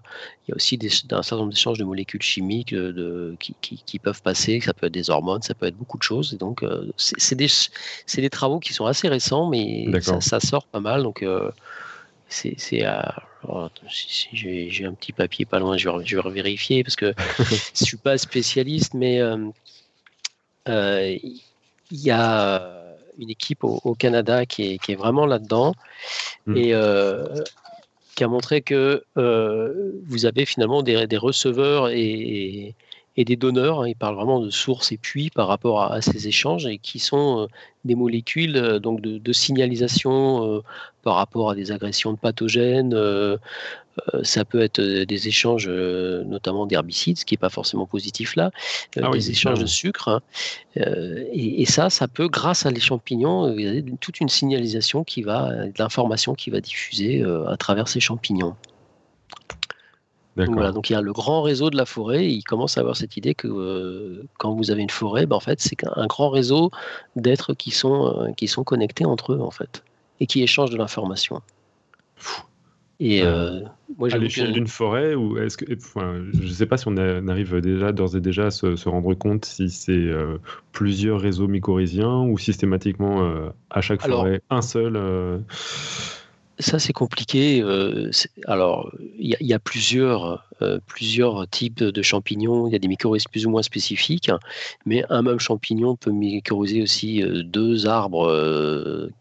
[0.48, 3.55] il y a aussi des, un certain nombre d'échanges de molécules chimiques euh, de, qui,
[3.61, 4.61] qui- qui peuvent passer.
[4.61, 6.34] Ça peut être des hormones, ça peut être beaucoup de choses.
[6.34, 10.80] Et donc, euh, c'est des, travaux qui sont assez récents, mais ça, ça sort pas
[10.80, 11.05] mal.
[11.05, 11.24] Donc,
[12.28, 16.16] c'est à- alors, attends, si, si, j'ai un petit papier pas loin, je vais, je
[16.18, 17.14] vais vérifier parce que
[17.74, 19.49] je suis pas spécialiste, mais euh,
[20.68, 21.16] euh,
[21.91, 22.76] il y a
[23.18, 25.74] une équipe au, au Canada qui est, qui est vraiment là-dedans
[26.47, 26.57] Mm.
[26.57, 27.26] et euh,
[28.14, 32.74] qui a montré que euh, vous avez finalement des, des receveurs et,
[33.17, 33.83] et des donneurs.
[33.83, 33.89] hein.
[33.89, 36.99] Il parle vraiment de sources et puits par rapport à, à ces échanges et qui
[36.99, 37.47] sont euh,
[37.85, 40.61] des molécules euh, donc de, de signalisation euh,
[41.03, 42.95] par rapport à des agressions de pathogènes.
[44.23, 48.51] ça peut être des échanges, notamment d'herbicides, ce qui n'est pas forcément positif là,
[49.01, 50.09] Ah oui, des échanges de sucre.
[50.09, 50.21] hein.
[50.77, 53.55] Et, et ça, ça peut, grâce à les champignons,
[54.01, 58.55] toute une signalisation qui va, de l'information qui va diffuser à travers ces champignons.
[60.37, 60.55] Donc, D'accord.
[60.55, 62.24] voilà, donc il y a le grand réseau de la forêt.
[62.26, 65.37] Et il commence à avoir cette idée que euh, quand vous avez une forêt, ben,
[65.37, 66.70] en fait, c'est un grand réseau
[67.16, 69.83] d'êtres qui sont euh, qui sont connectés entre eux en fait
[70.20, 71.41] et qui échangent de l'information.
[73.03, 73.61] Et Euh, euh,
[73.99, 76.87] moi, À l'échelle que- d'une forêt, ou est-ce que, enfin, je ne sais pas si
[76.87, 79.93] on a- on arrive déjà d'ores et déjà à se, se rendre compte si c'est
[79.93, 80.37] euh,
[80.72, 84.97] plusieurs réseaux mycorhiziens ou systématiquement euh, à chaque Alors- forêt un seul.
[86.61, 87.63] Ça, c'est compliqué.
[87.63, 88.11] euh,
[88.47, 92.67] alors, il y, a- il y a plusieurs, euh, plusieurs types de champignons.
[92.67, 94.31] Il y a des mycorhizes plus ou moins spécifiques,
[94.85, 98.29] mais un même champignon peut mycorhizer aussi euh, deux arbres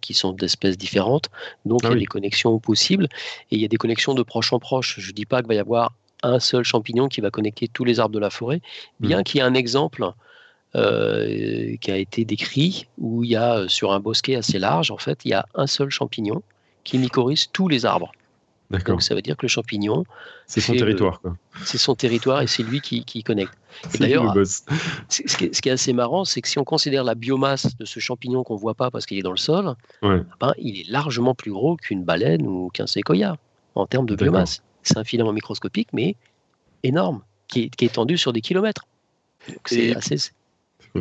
[0.01, 1.29] qui sont d'espèces différentes.
[1.65, 1.99] Donc, Ah il y a oui.
[2.01, 3.05] des connexions possibles
[3.51, 4.99] et il y a des connexions de proche en proche.
[4.99, 7.85] Je ne dis pas qu'il va y avoir un seul champignon qui va connecter tous
[7.85, 8.61] les arbres de la forêt,
[8.99, 10.05] bien qu'il y ait un exemple.
[10.75, 14.97] euh, qui a été décrit où il y a sur un bosquet assez large en
[14.99, 16.43] fait il y a un seul champignon
[16.83, 18.11] qui mycorhize tous les arbres.
[18.71, 20.03] Donc ça veut dire que le champignon,
[20.45, 21.35] C'est son territoire, quoi.
[21.65, 23.53] c'est son territoire et c'est lui qui, qui connecte.
[23.89, 24.31] C'est d'ailleurs,
[25.09, 27.75] Ce qui, est, ce qui est assez marrant, c'est que si on considère la biomasse
[27.77, 29.73] de ce champignon qu'on ne voit pas parce qu'il est dans le sol,
[30.03, 30.21] Ouais.
[30.39, 33.37] ben, il est largement plus gros qu'une baleine ou qu'un séquoia
[33.73, 34.61] en termes de biomasse.
[34.83, 36.15] C'est un filament microscopique, mais
[36.83, 38.85] énorme, qui est, qui est étendu sur des kilomètres.
[39.65, 40.17] C'est Et- assez.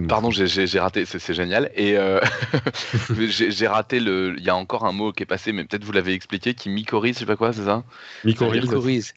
[0.09, 1.71] Pardon, j'ai- raté, c'est génial.
[1.75, 2.21] Et euh,
[3.19, 4.35] j'ai raté le.
[4.39, 6.69] Il y a encore un mot qui est passé, mais peut-être vous l'avez expliqué, qui
[6.69, 7.85] mycorhize, je sais pas quoi, c'est ça
[8.25, 8.63] Mycorhize.
[8.65, 9.15] mycorhize.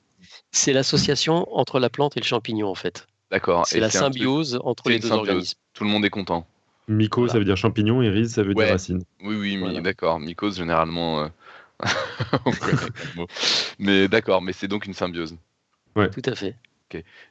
[0.51, 3.07] C'est l'association entre la plante et le champignon, en fait.
[3.31, 3.65] D'accord.
[3.67, 5.27] C'est Et la truc- symbiose entre les deux symbiose.
[5.29, 5.57] organismes.
[5.73, 6.45] Tout le monde est content.
[6.87, 8.65] Myco, ça veut dire champignon, et rhiz, ça veut Ouais.
[8.65, 9.03] dire racine.
[9.23, 9.79] Oui, oui, Voilà.
[9.81, 10.19] d'accord.
[10.19, 11.27] Mycose, généralement, euh,
[12.45, 12.51] on.
[13.79, 15.35] Mais d'accord, mais c'est donc une symbiose.
[15.95, 16.55] Tout à fait.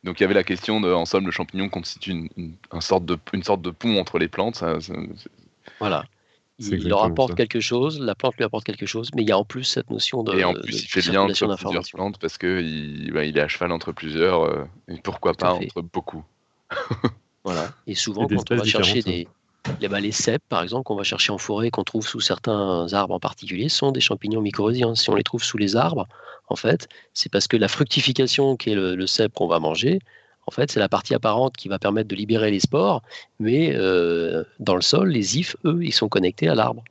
[0.05, 2.81] Donc il y avait la question de, en somme, le champignon constitue une, une- un
[2.81, 4.57] sorte de, une sorte de pont entre les plantes.
[4.57, 4.95] ça- ça-
[5.79, 6.05] Voilà.
[6.63, 7.37] Il, leur apporte ça.
[7.37, 9.89] quelque chose, la plante lui apporte quelque chose, mais il y a en plus cette
[9.89, 10.35] notion de.
[10.35, 13.25] et en plus, de il fait le lien entre plusieurs plantes parce que il, bah,
[13.25, 14.43] il est à cheval entre plusieurs.
[14.43, 16.23] euh, et pourquoi Tout pas entre beaucoup.
[17.45, 17.73] Voilà.
[17.87, 19.27] Et souvent, Et quand on va chercher des.
[19.81, 22.93] Les, bah, les cèpes, par exemple, qu'on va chercher en forêt, qu'on trouve sous certains
[22.93, 24.95] arbres en particulier, sont des champignons mycorhiziens.
[24.95, 26.07] Si on les trouve sous les arbres,
[26.51, 30.01] en fait, c'est parce que la fructification, qui est le, le cèpe qu'on va manger,
[30.47, 33.03] en fait, c'est la partie apparente qui va permettre de libérer les spores,
[33.39, 36.83] mais euh, dans le sol, les ifs, eux, ils sont connectés à l'arbre.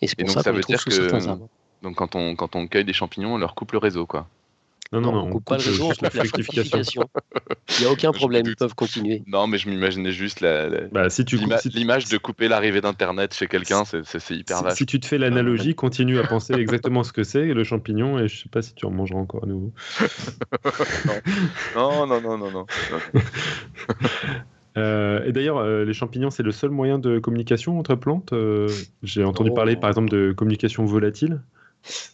[0.00, 1.38] Et c'est Et pour donc, ça ça qu'on veut dire que-.
[1.82, 4.28] Donc quand on, quand on cueille des champignons, on leur coupe le réseau, quoi.
[4.92, 7.08] Non, non, Non, on coupe pas le réseau, on juste la coupe la fructification.
[7.78, 9.22] Il n'y a aucun problème, ils peuvent continuer.
[9.26, 12.18] Non, mais je m'imaginais juste la- la- Bah, si tu l'ima- si tu- l'image de
[12.18, 14.76] couper l'arrivée d'Internet chez quelqu'un, c'est- hyper si, vache.
[14.78, 18.28] si tu te fais l'analogie, continue à penser exactement ce que c'est le champignon et
[18.28, 19.72] je sais pas si tu en mangeras encore à nouveau.
[21.74, 22.66] Non, non, non, non, non.
[24.78, 28.32] Euh, et d'ailleurs, euh, les champignons, c'est le seul moyen de communication entre plantes.
[28.32, 28.68] Euh,
[29.02, 29.54] J'ai entendu Oh.
[29.54, 31.42] parler, par exemple, de communication volatile.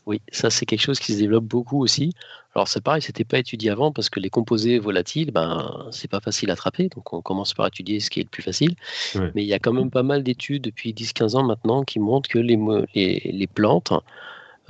[0.06, 2.12] Oui, ça c'est quelque chose qui se développe beaucoup aussi.
[2.54, 6.20] Alors c'est pareil, c'était pas étudié avant parce que les composés volatiles, ben c'est pas
[6.20, 8.74] facile à attraper, donc on commence par étudier ce qui est le plus facile.
[9.14, 9.30] Ouais.
[9.34, 12.28] Mais il y a quand même pas mal d'études depuis 10-15 ans maintenant qui montrent
[12.28, 13.92] que les, mo- les, les plantes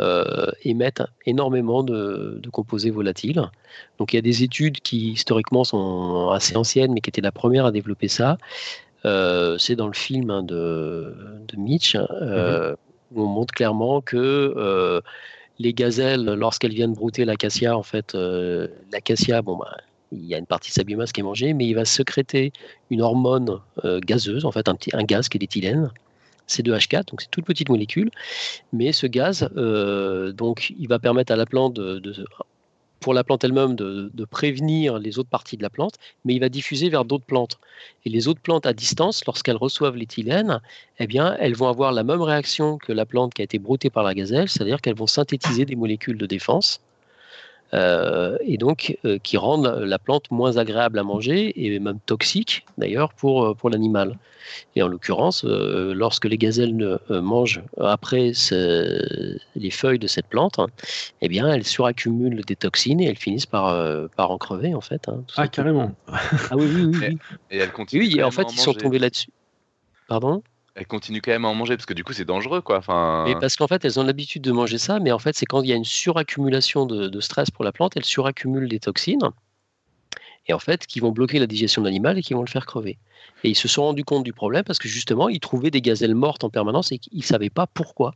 [0.01, 3.43] euh, émettent énormément de, de composés volatiles.
[3.99, 7.33] Donc il y a des études qui historiquement sont assez anciennes, mais qui étaient la
[7.33, 8.39] première à développer ça.
[9.05, 11.15] c'est dans le film hein, de,
[11.49, 12.77] de, Mitch, mhm.
[13.13, 15.03] Où on montre clairement que
[15.59, 18.17] les gazelles, lorsqu'elles viennent brouter l'acacia, en fait,
[18.93, 19.77] l'acacia, bon, bah,
[20.13, 22.53] il y a une partie de sa biomasse qui est mangée, mais il va sécréter
[22.91, 25.91] une hormone gazeuse, en fait, un, gaz qui est l'éthylène,
[26.49, 28.11] C2H4, donc c'est toute petite molécule,
[28.73, 29.49] mais ce gaz,
[30.37, 32.27] donc, il va permettre à la plante de,
[33.01, 35.95] pour la plante elle-même de, prévenir les autres parties de la plante,
[36.25, 37.59] mais il va diffuser vers d'autres plantes.
[38.05, 40.61] Et les autres plantes à distance, lorsqu'elles reçoivent l'éthylène,
[40.99, 43.91] eh bien, elles vont avoir la même réaction que la plante qui a été broutée
[43.91, 46.81] par la gazelle, c'est-à-dire qu'elles vont synthétiser des molécules de défense
[47.75, 52.65] euh, et donc euh, qui rendent la plante moins agréable à manger et même toxique
[52.79, 54.19] d'ailleurs pour, euh, pour l'animal.
[54.77, 58.33] Et en l'occurrence, lorsque les gazelles mangent après
[59.57, 60.69] les feuilles de cette plante, hein,
[61.21, 65.07] eh bien elles suraccumulent des toxines et elles finissent par, par en crever en fait.
[65.09, 65.93] Hein, ah carrément.
[66.09, 67.19] ah oui oui oui.
[67.51, 68.05] Et, elles continuent.
[68.05, 69.29] Oui, en fait ils sont tombés là-dessus.
[70.09, 70.43] Pardon?
[70.79, 72.81] Elles continuent quand même à en manger parce que du coup c'est dangereux quoi.
[73.27, 75.63] Et parce qu'en fait elles ont l'habitude de manger ça, mais en fait c'est quand
[75.63, 79.31] il y a une suraccumulation de, stress pour la plante, elles suraccumulent des toxines
[80.47, 82.65] et en fait qui vont bloquer la digestion de l'animal et qui vont le faire
[82.65, 82.97] crever.
[83.43, 86.15] Et ils se sont rendus compte du problème parce que justement ils trouvaient des gazelles
[86.15, 88.15] mortes en permanence et qu'ils ne savaient pas pourquoi.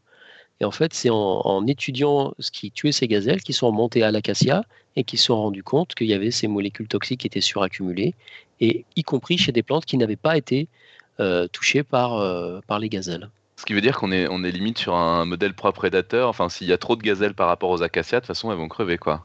[0.61, 4.13] Et en fait c'est en, étudiant ce qui tuait ces gazelles qu'ils sont remontés à
[4.13, 4.63] l'acacia
[4.95, 8.15] et qu'ils se sont rendus compte qu'il y avait ces molécules toxiques qui étaient suraccumulées
[8.61, 10.69] et y compris chez des plantes qui n'avaient pas été
[11.53, 13.31] touchés par, euh, par les gazelles.
[13.57, 16.29] Ce qui veut dire qu'on est, on est limite sur un modèle propre prédateur.
[16.29, 18.59] Enfin, s'il y a trop de gazelles par rapport aux acacias, de toute façon, elles
[18.59, 19.25] vont crever, quoi.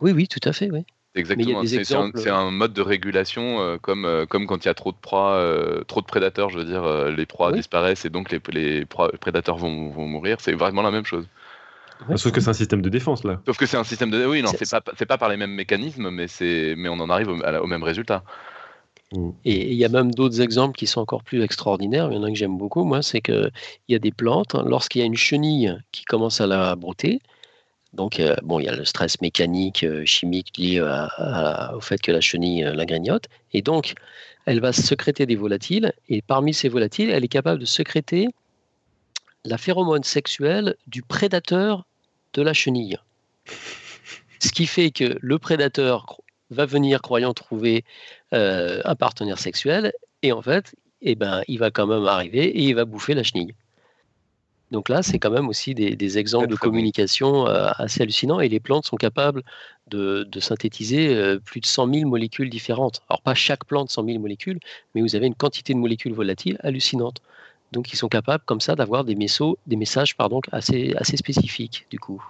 [0.00, 0.84] Oui, oui, tout à fait, oui.
[1.14, 1.62] Exactement.
[1.64, 5.42] C'est un, mode de régulation euh, comme, comme quand il y a trop de proies,
[5.86, 9.90] trop de prédateurs, je veux dire, les proies disparaissent et donc les, les, prédateurs vont,
[9.90, 10.36] vont mourir.
[10.40, 11.26] C'est vraiment la même chose.
[12.16, 13.40] Sauf que c'est un système de défense là.
[13.46, 14.24] Sauf que c'est un système de.
[14.24, 16.26] Oui, non, c'est pas, pas par les mêmes mécanismes, mais,
[16.76, 18.22] mais on en arrive au même résultat.
[19.44, 22.08] Et il y a même d'autres exemples qui sont encore plus extraordinaires.
[22.10, 23.50] Il y en a un que j'aime beaucoup, moi, c'est qu'il
[23.88, 27.20] y a des plantes, lorsqu'il y a une chenille qui commence à la brouter,
[27.94, 30.80] donc euh, bon, il y a le stress mécanique, euh, chimique lié
[31.74, 33.94] au fait que la chenille euh, la grignote, et donc
[34.44, 38.28] elle va sécréter des volatiles, et parmi ces volatiles, elle est capable de sécréter
[39.44, 41.86] la phéromone sexuelle du prédateur
[42.34, 42.98] de la chenille.
[44.40, 46.20] Ce qui fait que le prédateur
[46.50, 47.84] va venir croyant trouver
[48.32, 49.92] euh, un partenaire sexuel,
[50.22, 53.22] et en fait, eh ben, il va quand même arriver et il va bouffer la
[53.22, 53.54] chenille.
[54.70, 58.60] Donc là, c'est quand même aussi des, exemples de communication euh, assez hallucinants, et les
[58.60, 59.42] plantes sont capables
[59.86, 63.00] de, synthétiser euh, plus de 100 000 molécules différentes.
[63.08, 64.60] Alors pas chaque plante 100 000 molécules,
[64.94, 67.22] mais vous avez une quantité de molécules volatiles hallucinante.
[67.72, 71.98] Donc ils sont capables comme ça d'avoir des, des messages pardon, assez, assez spécifiques du
[71.98, 72.22] coup.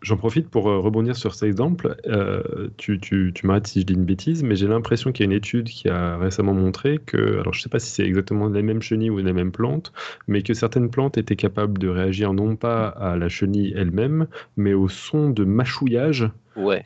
[0.00, 1.96] J'en profite pour euh, rebondir sur cet exemple.
[2.06, 5.28] Euh, tu, tu, tu m'arrêtes si je dis une bêtise, mais j'ai l'impression qu'il y
[5.28, 8.04] a une étude qui a récemment montré que, alors je ne sais pas si c'est
[8.04, 9.92] exactement les mêmes chenilles ou les mêmes plantes,
[10.28, 14.72] mais que certaines plantes étaient capables de réagir non pas à la chenille elle-même, mais
[14.72, 16.30] au son de mâchouillage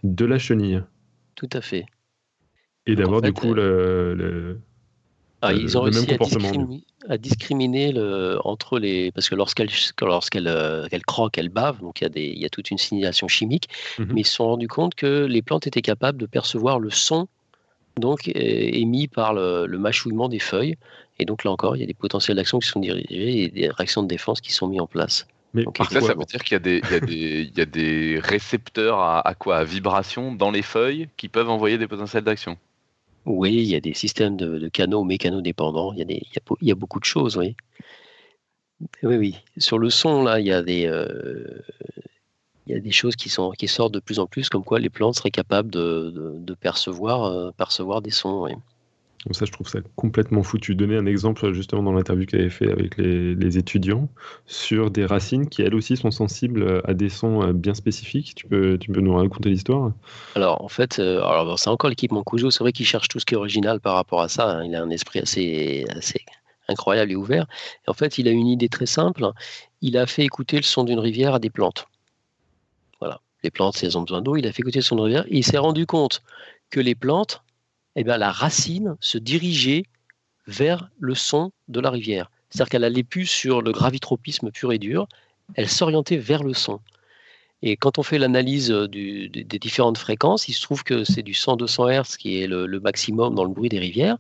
[0.03, 0.83] de la chenille.
[1.35, 1.85] Tout à fait.
[2.87, 4.61] Et d'avoir du coup euh, le,
[5.43, 6.07] ah, ils ont réussi
[7.09, 9.11] à discriminer, le, entre les.
[9.11, 9.69] Parce que lorsqu'elle
[10.01, 12.79] lorsqu'elle euh, croque, elle bave, donc il y, a des, il y a toute une
[12.79, 13.69] signalisation chimique,
[13.99, 16.91] mmh mais ils se sont rendus compte que les plantes étaient capables de percevoir le
[16.91, 17.27] son
[17.97, 20.77] donc, émis par le, mâchouillement des feuilles.
[21.19, 23.69] Et donc là encore, il y a des potentiels d'action qui sont dirigés et des
[23.69, 25.27] réactions de défense qui sont mises en place.
[25.55, 29.35] Mais donc, ça, ça veut dire qu'il y, y, y, a des récepteurs à, à
[29.35, 29.59] quoi?
[29.59, 32.57] À vibration dans les feuilles qui peuvent envoyer des potentiels d'action
[33.25, 35.93] oui, il y a des systèmes de, canaux mécano-dépendants.
[35.93, 36.23] Il y, a des,
[36.61, 37.57] il, y a, beaucoup de choses, oui.
[39.03, 39.37] Oui, oui.
[39.59, 41.63] Sur le son, là, il y a des, euh,
[42.67, 44.81] il y a des choses qui, sont, qui sortent de plus en plus, comme quoi
[44.81, 48.43] les plantes seraient capables de, de, percevoir, euh, percevoir des sons.
[48.43, 48.53] Oui
[49.31, 50.59] ça, je trouve ça complètement fou.
[50.59, 54.09] Tu donnais un exemple justement dans l'interview que tu avais fait avec les, étudiants
[54.47, 58.35] sur des racines qui elles aussi sont sensibles à des sons euh, bien spécifiques.
[58.35, 59.93] Tu peux, tu peux nous raconter l'histoire?
[60.35, 61.23] Alors en fait, euh,
[61.57, 62.51] c'est encore l'équipement Cujo.
[62.51, 64.51] C'est vrai qu'il cherche tout ce qui est original par rapport à ça.
[64.51, 64.65] Hein.
[64.65, 66.21] Il a un esprit assez, assez
[66.69, 67.47] incroyable et ouvert.
[67.87, 69.31] Et en fait, il a une idée très simple.
[69.83, 71.87] Il a fait écouter le son d'une rivière à des plantes.
[73.01, 73.21] Voilà.
[73.45, 75.25] Les plantes, elles ont besoin d'eau, il a fait écouter le son d'une rivière.
[75.29, 76.23] Il s'est rendu compte
[76.71, 77.43] que les plantes
[77.97, 79.85] eh bien, la racine se dirigeait
[80.47, 82.31] vers le son de la rivière.
[82.51, 85.07] C'est-à-dire qu'elle allait plus sur le gravitropisme pur et dur,
[85.55, 86.81] elle s'orientait vers le son.
[87.63, 92.03] Et quand on fait l'analyse des différentes fréquences, il se trouve que c'est du 100-200
[92.03, 94.17] Hz qui est le, maximum dans le bruit des rivières.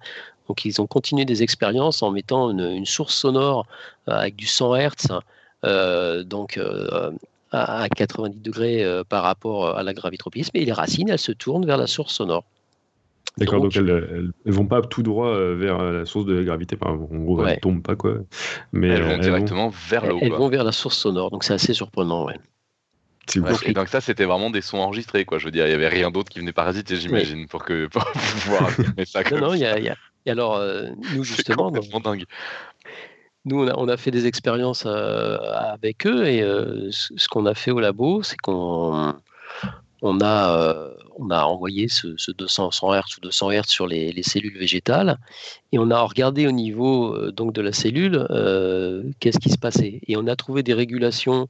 [0.48, 3.66] Donc ils ont continué des expériences en mettant une, source sonore
[4.08, 5.20] euh, avec du 100 Hz,
[5.64, 7.10] euh, donc euh,
[7.50, 11.76] à 90 degrés par rapport à la gravitropisme, et les racines, elles se tournent vers
[11.76, 12.44] la source sonore.
[13.38, 16.44] D'accord, donc, elles, ne vont pas tout droit euh, vers euh, la source de la
[16.44, 18.16] gravité, en gros, elles tombent pas quoi.
[18.72, 20.18] Mais elles vont directement vers l'eau.
[20.20, 22.36] Elles vont vers la source sonore, donc c'est assez surprenant, ouais.
[23.36, 25.38] Ouais, donc ça, c'était vraiment des sons enregistrés, quoi.
[25.38, 28.04] Je veux dire, il y avait rien d'autre qui venait parasiter, j'imagine, pour que pour
[28.04, 28.70] pouvoir
[29.06, 29.22] ça.
[29.30, 29.96] non, non, il y a, y a...
[30.26, 32.24] Et alors, euh, nous justement, dingue.
[33.44, 36.42] nous on a, on a, fait des expériences avec eux et
[36.90, 39.14] ce qu'on a fait au labo, c'est qu'on
[40.02, 44.58] on a, euh, on a envoyé ce, 200 Hz ou 200 Hz sur les, cellules
[44.58, 45.18] végétales
[45.72, 49.58] et on a regardé au niveau euh, donc de la cellule euh, qu'est-ce qui se
[49.58, 50.00] passait.
[50.06, 51.48] Et on a trouvé des régulations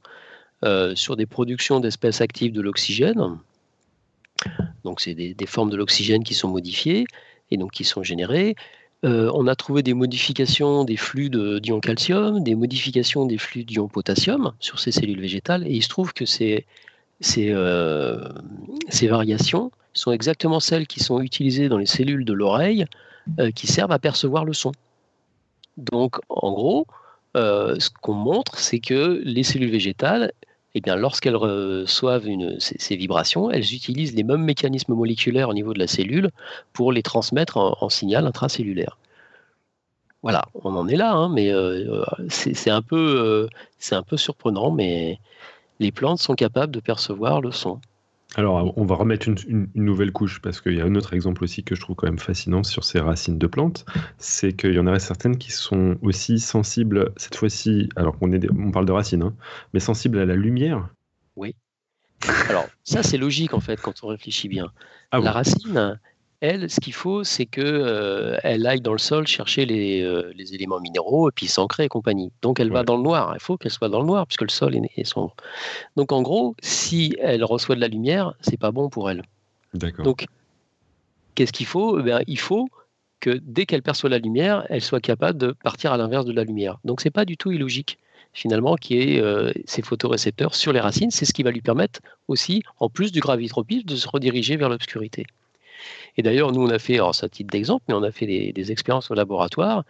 [0.95, 3.37] sur des productions d'espèces actives de l'oxygène.
[4.85, 7.03] Donc c'est des, formes de l'oxygène qui sont modifiées
[7.51, 8.55] et donc qui sont générées.
[9.03, 14.53] on a trouvé des modifications des flux d'ion calcium, des modifications des flux d'ion potassium
[14.61, 15.67] sur ces cellules végétales.
[15.67, 16.65] Et il se trouve que c'est
[17.23, 18.17] ces, euh,
[18.89, 22.85] ces variations sont exactement celles qui sont utilisées dans les cellules de l'oreille
[23.39, 24.73] euh, qui servent à percevoir le son.
[25.77, 26.85] Donc, en gros,
[27.37, 30.33] euh, ce qu'on montre, c'est que les cellules végétales,
[30.75, 32.27] eh lorsqu'elles reçoivent
[32.59, 36.29] ces, vibrations, elles utilisent les mêmes mécanismes moléculaires au niveau de la cellule
[36.73, 38.97] pour les transmettre en, signal intracellulaire.
[40.23, 41.53] Voilà, on en est là, hein, mais
[42.27, 43.47] c'est un, peu,
[43.91, 45.19] un peu surprenant, mais
[45.79, 47.79] les plantes sont capables de percevoir le son.
[48.35, 51.63] Alors, on va remettre une, nouvelle couche parce qu'il y a un autre exemple aussi
[51.63, 53.85] que je trouve quand même fascinant sur ces racines de plantes,
[54.17, 58.71] c'est qu'il y en aurait certaines qui sont aussi sensibles, cette fois-ci, alors qu'on on
[58.71, 59.35] parle de racines, hein,
[59.73, 60.89] mais sensibles à la lumière.
[61.35, 61.55] Oui.
[62.49, 64.71] Alors, ça c'est logique en fait quand on réfléchit bien.
[65.11, 65.99] Ah la racine,
[66.43, 69.65] elle, ce qu'il faut, c'est qu'elle euh, aille dans le sol chercher
[70.03, 72.33] euh, les, éléments minéraux et puis s'ancrer et compagnie.
[72.41, 73.31] Donc elle va dans le noir.
[73.33, 75.37] Il faut qu'elle soit dans le noir puisque le sol est, sombre.
[75.95, 79.23] Donc en gros, si elle reçoit de la lumière, c'est pas bon pour elle.
[79.73, 80.03] D'accord.
[80.03, 80.25] Donc
[81.35, 82.05] qu'est-ce qu'il faut?
[82.05, 82.67] Eh Il faut
[83.21, 86.43] que dès qu'elle perçoit la lumière, elle soit capable de partir à l'inverse de la
[86.43, 86.77] lumière.
[86.83, 87.97] Donc c'est pas du tout illogique
[88.33, 91.09] finalement qui est euh, ces photorécepteurs sur les racines.
[91.09, 94.67] C'est ce qui va lui permettre aussi, en plus du gravitropisme, de se rediriger vers
[94.67, 95.25] l'obscurité.
[96.17, 98.71] Et d'ailleurs, nous, on a fait, alors un titre d'exemple, mais on a fait des,
[98.71, 99.83] expériences au laboratoire.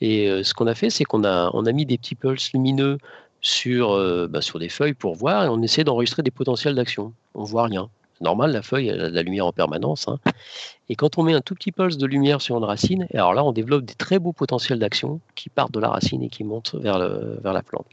[0.00, 2.52] Et euh, ce qu'on a fait, c'est qu'on a, on a mis des petits pulses
[2.52, 2.98] lumineux
[3.40, 7.12] sur, euh, bah, sur des feuilles pour voir et on essaie d'enregistrer des potentiels d'action.
[7.34, 7.88] On voit rien.
[8.14, 10.06] C'est normal, la feuille, elle a de la lumière en permanence.
[10.08, 10.18] Hein.
[10.88, 13.44] Et quand on met un tout petit pulse de lumière sur une racine, alors là,
[13.44, 16.74] on développe des très beaux potentiels d'action qui partent de la racine et qui montent
[16.74, 17.86] vers, le, vers la plante.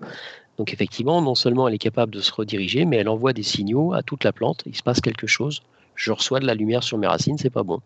[0.57, 3.93] Donc effectivement, non seulement elle est capable de se rediriger, mais elle envoie des signaux
[3.93, 4.63] à toute la plante.
[4.65, 5.61] Il se passe quelque chose
[5.99, 7.81] je reçois de la lumière sur mes racines, c'est pas bon.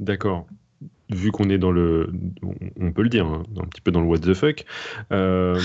[0.00, 0.46] D'accord.
[1.08, 2.12] Vu qu'on est dans le,
[2.78, 4.66] on peut le dire, hein, un petit peu dans le what the fuck,
[5.10, 5.58] euh,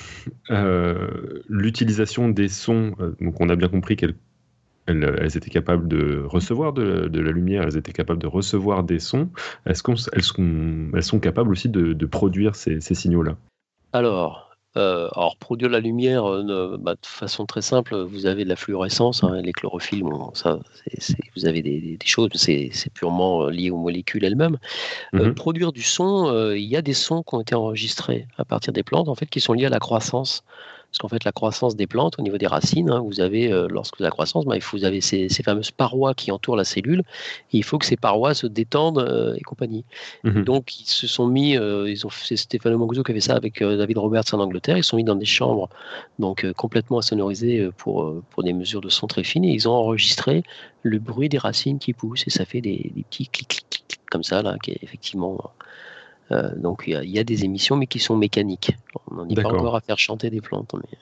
[0.50, 4.14] euh, l'utilisation des sons, euh, donc on a bien compris qu'elles
[4.86, 9.30] elles, étaient capables de recevoir de, la lumière, elles étaient capables de recevoir des sons.
[9.64, 13.36] Est-ce qu'elles sont, elles sont capables aussi de, produire ces signaux-là?
[13.92, 18.48] Alors, euh, alors, produire la lumière euh, bah, de façon très simple, vous avez de
[18.48, 20.58] la fluorescence, hein, les chlorophylles, ça,
[21.36, 24.58] vous avez des, choses, c'est purement euh, lié aux molécules elles-mêmes.
[25.12, 28.72] Mmh produire du son, il y a des sons qui ont été enregistrés à partir
[28.72, 30.44] des plantes, en fait, qui sont liés à la croissance.
[30.92, 33.66] Parce qu'en fait, la croissance des plantes, au niveau des racines, hein, vous avez, euh,
[33.70, 37.02] lorsque vous avez la croissance, bah, vous avez ces, fameuses parois qui entourent la cellule.
[37.52, 39.86] Et il faut que ces parois se détendent euh, et compagnie.
[40.22, 43.34] Mmh donc, ils se sont mis, euh, ils ont, c'est Stéphane Manguzo qui avait ça
[43.34, 44.76] avec David Roberts en Angleterre.
[44.76, 45.70] Ils se sont mis dans des chambres
[46.18, 49.46] donc complètement insonorisées pour, pour des mesures de son très fines.
[49.46, 50.42] Et ils ont enregistré
[50.82, 52.26] le bruit des racines qui poussent.
[52.26, 55.38] Et ça fait des, petits clics, clics, clics, comme ça, là, qui est effectivement
[56.56, 58.76] donc il y, a des émissions, mais qui sont mécaniques.
[59.10, 60.74] On n'en est pas encore à faire chanter des plantes.
[60.74, 60.98] Mais...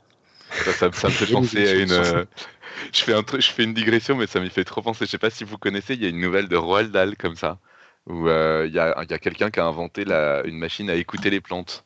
[0.72, 1.92] Ça, me fait penser à une.
[1.92, 2.24] Euh,
[2.92, 5.06] je, fais un truc, je fais une digression, mais ça m'y fait trop penser.
[5.06, 7.36] Je sais pas si vous connaissez, il y a une nouvelle de Roald Dahl comme
[7.36, 7.58] ça,
[8.06, 10.94] où euh, il y a, y a quelqu'un qui a inventé la, une machine à
[10.94, 11.84] écouter les plantes.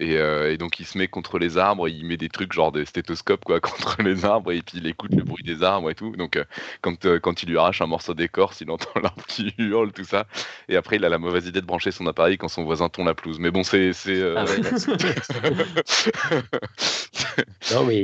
[0.00, 2.86] Euh, et, donc il se met contre les arbres, il met des trucs genre des
[2.86, 6.16] stéthoscopes quoi contre les arbres et puis il écoute le bruit des arbres et tout.
[6.16, 6.44] Donc euh,
[6.80, 10.04] quand, euh, quand il lui arrache un morceau d'écorce, il entend l'arbre qui hurle tout
[10.04, 10.26] ça.
[10.68, 13.04] Et après il a la mauvaise idée de brancher son appareil quand son voisin tond
[13.04, 13.38] la pelouse.
[13.38, 13.92] Mais bon c'est
[14.36, 14.44] ah
[17.72, 18.02] non mais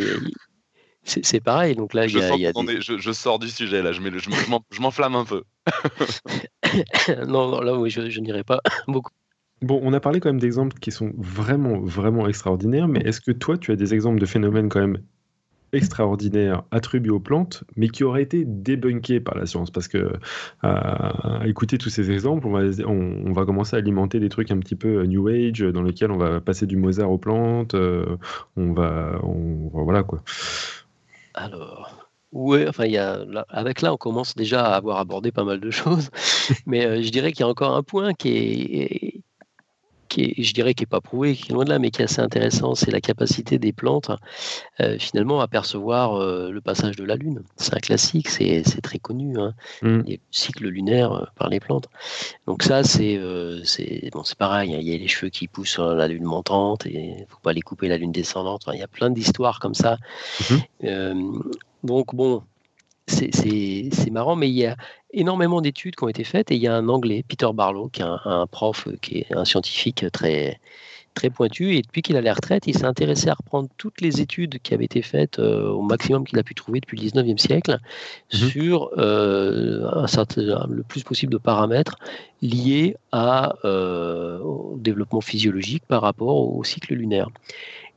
[1.04, 1.74] c'est pareil.
[1.74, 5.42] Donc là je, je, sors du sujet là, je, je m'enflamme un peu.
[7.26, 9.12] non, non là oui je, je n'irai pas beaucoup
[9.60, 13.32] Bon, on a parlé quand même d'exemples qui sont vraiment, vraiment extraordinaires, mais est-ce que
[13.32, 14.98] toi, tu as des exemples de phénomènes quand même
[15.72, 19.70] extraordinaires attribués aux plantes, mais qui auraient été débunkés par la science?
[19.70, 20.12] Parce que
[20.62, 25.00] à, écouter tous ces exemples, on va, commencer à alimenter des trucs un petit peu
[25.00, 28.16] euh, New Age, dans lesquels on va passer du Mozart aux plantes, euh,
[28.56, 30.22] on, va, Voilà quoi.
[31.34, 35.58] Alors, ouais, enfin, y a, avec là, on commence déjà à avoir abordé pas mal
[35.58, 36.10] de choses.
[36.66, 39.17] Mais je dirais qu'il y a encore un point qui est,
[40.08, 42.00] qui est, je dirais, qui n'est pas prouvé, qui est loin de là, mais qui
[42.00, 44.10] est assez intéressant, c'est la capacité des plantes
[44.80, 47.42] euh, finalement à percevoir euh, le passage de la Lune.
[47.56, 49.54] C'est un classique, c'est très connu, hein.
[49.82, 50.00] mm.
[50.06, 51.88] les cycles lunaires euh, par les plantes.
[52.46, 53.20] Donc ça, c'est
[53.64, 54.78] c'est bon, pareil, hein.
[54.80, 57.40] il y a les cheveux qui poussent sur la Lune montante et il ne faut
[57.42, 58.64] pas les couper la Lune descendante.
[58.72, 59.98] il y a plein d'histoires comme ça.
[60.40, 61.42] Mm-hmm.
[61.84, 62.42] donc bon,
[63.08, 64.76] c'est marrant, mais il y a
[65.12, 68.02] énormément d'études qui ont été faites et il y a un Anglais, Peter Barlow, qui
[68.02, 70.60] est un, prof, euh, qui est un scientifique très,
[71.14, 74.20] très pointu, et depuis qu'il a la retraite, il s'est intéressé à reprendre toutes les
[74.20, 77.38] études qui avaient été faites euh, au maximum qu'il a pu trouver depuis le 19e
[77.38, 81.96] siècle mmh sur euh, un certain, le plus possible de paramètres
[82.42, 87.28] liés à, au développement physiologique par rapport au cycle lunaire.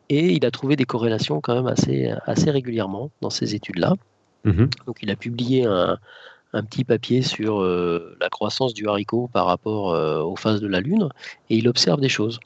[0.10, 3.96] Et il a trouvé des corrélations quand même assez, assez régulièrement dans ces études-là.
[4.43, 5.97] Mmh Donc il a publié un,
[6.63, 10.81] petit papier sur euh, la croissance du haricot par rapport euh, aux phases de la
[10.81, 11.09] Lune
[11.49, 12.39] et il observe des choses.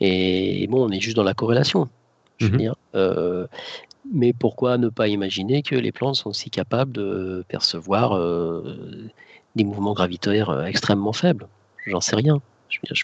[0.00, 1.88] Et bon, on est juste dans la corrélation,
[2.38, 2.74] je veux mmh dire.
[2.94, 3.46] Euh,
[4.10, 8.18] mais pourquoi ne pas imaginer que les plantes sont aussi capables de percevoir
[9.54, 11.46] des mouvements gravitaires extrêmement faibles?
[11.86, 12.40] J'en sais rien.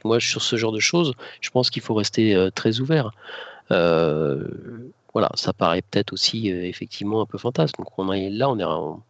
[0.04, 3.10] moi, sur ce genre de choses, je pense qu'il faut rester très ouvert
[5.14, 7.76] voilà, ça paraît peut-être aussi euh, effectivement un peu fantasme.
[7.78, 9.00] Donc on est là, on est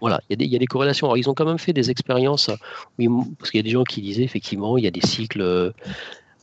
[0.00, 1.06] voilà, il y, a des corrélations.
[1.06, 2.50] Alors, ils ont quand même fait des expériences,
[2.98, 3.08] oui,
[3.38, 5.72] parce qu'il y a des gens qui disaient effectivement, il y a des cycles, euh,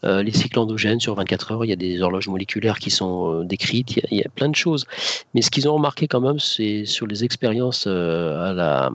[0.03, 3.43] euh, les cycles endogènes sur 24 heures, il y a des horloges moléculaires qui sont
[3.43, 4.85] décrites, il y, a, plein de choses.
[5.33, 8.91] Mais ce qu'ils ont remarqué quand même, c'est sur les expériences à la,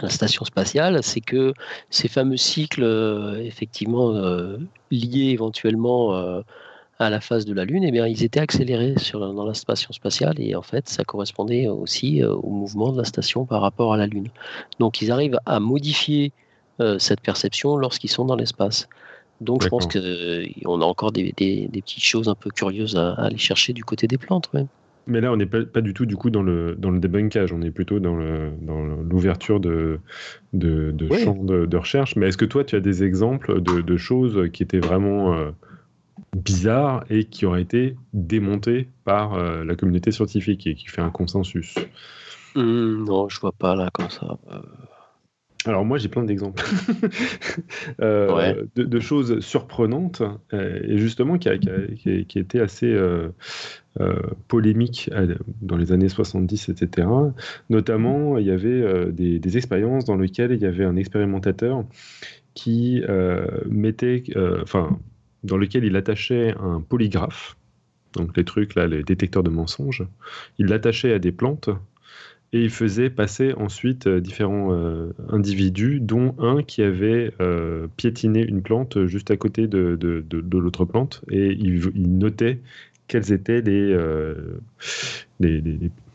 [0.00, 1.52] la station spatiale, c'est que
[1.90, 2.84] ces fameux cycles,
[3.44, 4.12] effectivement,
[4.90, 6.42] liés éventuellement
[7.02, 9.92] à la phase de la Lune, eh bien, ils étaient accélérés sur, dans la station
[9.92, 13.92] spatiale et en fait, ça correspondait aussi euh, au mouvement de la station par rapport
[13.92, 14.28] à la Lune.
[14.78, 16.32] Donc, ils arrivent à modifier
[16.80, 18.88] euh, cette perception lorsqu'ils sont dans l'espace.
[19.40, 23.38] Donc, je pense qu'on euh, a encore des, petites choses un peu curieuses à, aller
[23.38, 24.50] chercher du côté des plantes.
[25.08, 27.60] Mais là, on n'est pas, du tout du coup dans le, dans le débunkage, on
[27.60, 29.98] est plutôt dans l'ouverture de,
[30.52, 32.14] de, de champs de, recherche.
[32.14, 35.34] Mais est-ce que toi, tu as des exemples de, choses qui étaient vraiment
[36.36, 41.10] bizarre et qui aurait été démonté par euh, la communauté scientifique et qui fait un
[41.10, 41.74] consensus.
[42.54, 44.38] Mmh, non, je vois pas là comme ça.
[44.50, 44.60] Euh.
[45.64, 46.64] Alors moi j'ai plein d'exemples
[48.00, 50.20] euh, de, choses surprenantes
[50.50, 53.00] et justement qui a, qui, été assez
[54.48, 55.08] polémique
[55.60, 57.06] dans les années 70, etc.
[57.70, 61.84] Notamment il y avait des, des, expériences dans lesquelles il y avait un expérimentateur
[62.54, 63.04] qui
[63.70, 64.24] mettait,
[64.64, 64.98] enfin
[65.44, 67.56] dans lequel il attachait un polygraphe,
[68.14, 70.06] donc les trucs là, les détecteurs de mensonges.
[70.58, 71.70] Il l'attachait à des plantes
[72.52, 78.42] et il faisait passer ensuite euh, différents euh, individus, dont un qui avait euh, piétiné
[78.42, 79.98] une plante juste à côté de,
[80.52, 82.60] l'autre plante, et il, notait
[83.08, 83.96] quels étaient les,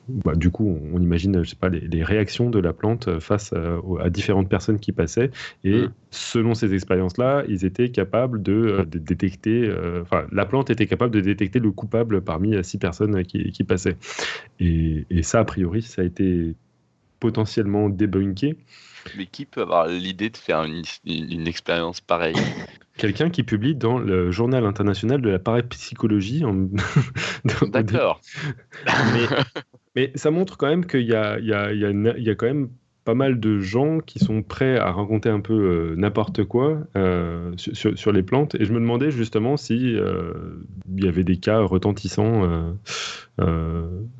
[0.07, 4.09] bah, du coup, on, imagine, je sais pas, les, réactions de la plante face à,
[4.09, 5.31] différentes personnes qui passaient.
[5.63, 5.93] Et mmh.
[6.11, 11.13] selon ces expériences-là, ils étaient capables de, euh, détecter, euh, enfin, la plante était capable
[11.13, 13.97] de détecter le coupable parmi six personnes qui, passaient.
[14.59, 16.55] Et, ça, a priori, ça a été
[17.19, 18.55] potentiellement débunké.
[19.17, 22.35] Mais qui peut avoir l'idée de faire une, expérience pareille?
[22.97, 26.45] Quelqu'un qui publie dans le Journal international de la parapsychologie.
[26.45, 26.67] En...
[27.69, 28.21] D'accord.
[28.85, 29.27] Mais
[30.15, 31.37] ça montre quand même qu'il y a,
[32.35, 32.69] quand même
[33.03, 37.53] pas mal de gens qui sont prêts à raconter un peu euh, n'importe quoi euh,
[37.55, 38.55] sur, sur, les plantes.
[38.55, 40.33] Et je me demandais justement si euh,
[40.93, 42.75] il y avait des cas retentissants.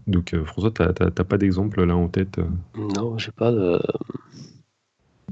[0.07, 2.39] donc François, tu n'as pas d'exemple là en tête
[2.77, 3.79] Non, j'ai pas de...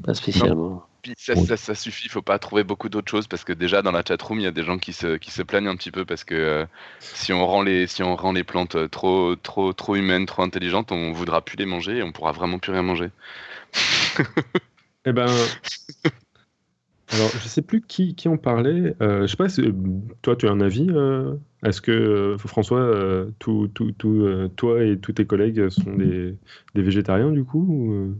[0.04, 0.85] Pas spécialement
[1.18, 4.04] ça, ça, suffit, il faut pas trouver beaucoup d'autres choses parce que déjà dans la
[4.08, 6.24] chatroom, il y a des gens qui se, qui se plaignent un petit peu parce
[6.24, 6.66] que euh,
[7.00, 10.44] si, on rend les, si on rend les plantes euh, trop, trop, trop humaines, trop
[10.44, 13.10] intelligentes, on voudra plus les manger et on pourra vraiment plus rien manger.
[15.06, 15.28] eh ben.
[17.14, 18.96] Alors, je sais plus qui, qui en parlait.
[19.00, 19.46] Euh, je sais pas,
[20.24, 20.90] toi, tu as un avis
[21.64, 26.36] Est-ce que, François, tout, tout, tout, toi et tous tes collègues sont des,
[26.74, 28.16] des végétariens du coup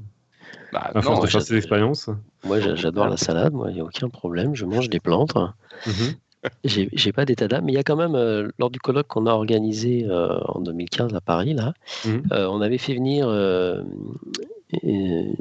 [0.72, 2.10] bah, à force de faire ces expériences
[2.46, 4.56] Moi, j'adore la salade, moi, il n'y a aucun problème.
[4.56, 5.36] Je mange des plantes.
[5.86, 6.16] Mhm.
[6.64, 9.26] J'ai pas d'état d'âme, mais il y a quand même, euh, lors du colloque qu'on
[9.26, 11.74] a organisé euh, en 2015 à Paris, là,
[12.06, 12.24] mhm.
[12.32, 13.28] euh, on avait fait venir.
[14.78, 15.32] le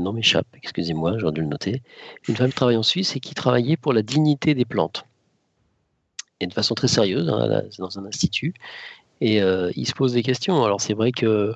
[0.00, 1.82] nom m'échappe, excusez-moi, j'aurais dû le noter.
[2.28, 5.04] Une femme qui travaille en Suisse et qui travaillait pour la dignité des plantes.
[6.40, 8.54] Et de façon très sérieuse, hein, dans un institut.
[9.20, 10.64] Et il se pose des questions.
[10.64, 11.54] Alors, c'est vrai que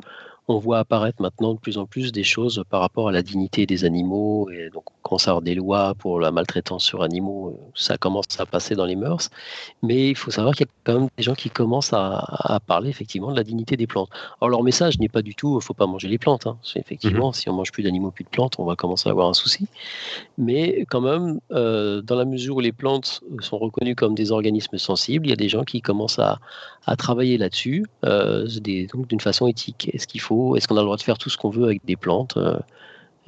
[0.49, 3.67] on voit apparaître maintenant de plus en plus des choses par rapport à la dignité
[3.67, 4.49] des animaux.
[4.51, 7.61] Et donc, on commence à avoir des lois pour la maltraitance sur animaux.
[7.75, 9.29] Ça commence à passer dans les mœurs.
[9.83, 12.89] Mais il faut savoir qu'il y a quand même des gens qui commencent à, parler
[12.89, 14.09] effectivement de la dignité des plantes.
[14.41, 16.47] Alors, leur message n'est pas du tout il ne faut pas manger les plantes.
[16.47, 16.57] Hein.
[16.77, 19.29] Effectivement, mmh si on mange plus d'animaux, plus de plantes, on va commencer à avoir
[19.29, 19.69] un souci.
[20.39, 24.79] Mais quand même, euh, dans la mesure où les plantes sont reconnues comme des organismes
[24.79, 26.41] sensibles, il y a des gens qui commencent à,
[26.97, 29.91] travailler là-dessus, euh, d'une façon éthique.
[29.93, 31.85] Est-ce qu'il faut est-ce qu'on a le droit de faire tout ce qu'on veut avec
[31.85, 32.59] des plantes euh,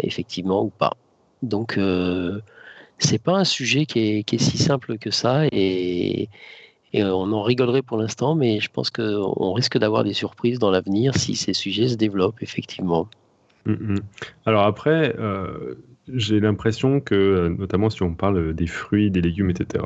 [0.02, 0.96] Effectivement ou pas?
[1.42, 2.40] Donc, euh,
[2.98, 6.28] c'est pas un sujet qui est, si simple que ça et,
[6.92, 11.14] on en rigolerait pour l'instant, mais je pense qu'on risque d'avoir des surprises dans l'avenir
[11.14, 13.08] si ces sujets se développent effectivement.
[13.64, 13.98] Mm, mm.
[14.44, 15.76] Alors après, euh,
[16.12, 19.84] j'ai l'impression que, notamment si on parle des fruits, des légumes, etc.,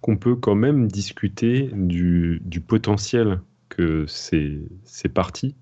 [0.00, 4.68] qu'on peut quand même discuter du, potentiel que ces
[5.12, 5.56] parties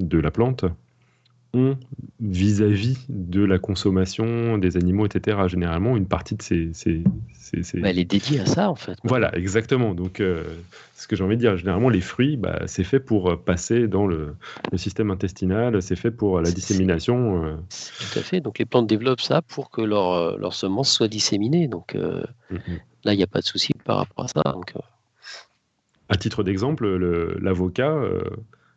[0.00, 0.64] de la plante
[1.52, 1.76] ont
[2.20, 5.38] vis-à-vis de la consommation des animaux, etc.
[5.48, 6.70] Généralement, une partie de ces...
[6.72, 7.02] ces,
[7.80, 8.96] bah, elle est dédiée à ça, en fait.
[9.02, 9.94] Voilà, exactement.
[9.94, 10.44] Donc, euh,
[10.94, 14.06] ce que j'ai envie de dire, généralement, les fruits, bah, c'est fait pour passer dans
[14.06, 14.36] le,
[14.76, 17.44] système intestinal, c'est fait pour la dissémination.
[17.44, 17.56] Euh.
[17.98, 18.40] Tout à fait.
[18.40, 21.66] Donc, les plantes développent ça pour que leurs leur semences soient disséminées.
[21.66, 22.80] Donc, euh, mm, mm.
[23.04, 24.42] là, il n'y a pas de souci par rapport à ça.
[24.52, 24.74] Donc,
[26.08, 26.86] à titre d'exemple,
[27.40, 28.00] l'avocat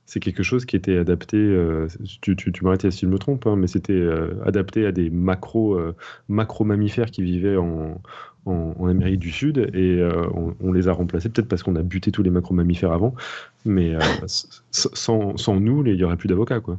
[0.05, 1.87] c'est quelque chose qui était adapté, euh,
[2.21, 5.09] tu, tu, tu m'arrêtes si je me trompe, hein, mais c'était euh, adapté à des
[5.09, 5.95] macro, euh,
[6.27, 8.01] macro mammifères qui vivaient en,
[8.45, 10.05] en, Amérique du Sud et
[10.61, 13.15] on, les a remplacés, peut-être parce qu'on a buté tous les macro mammifères avant,
[13.65, 13.95] mais
[14.71, 16.59] sans, sans, nous, il n'y aurait plus d'avocats.
[16.59, 16.77] quoi.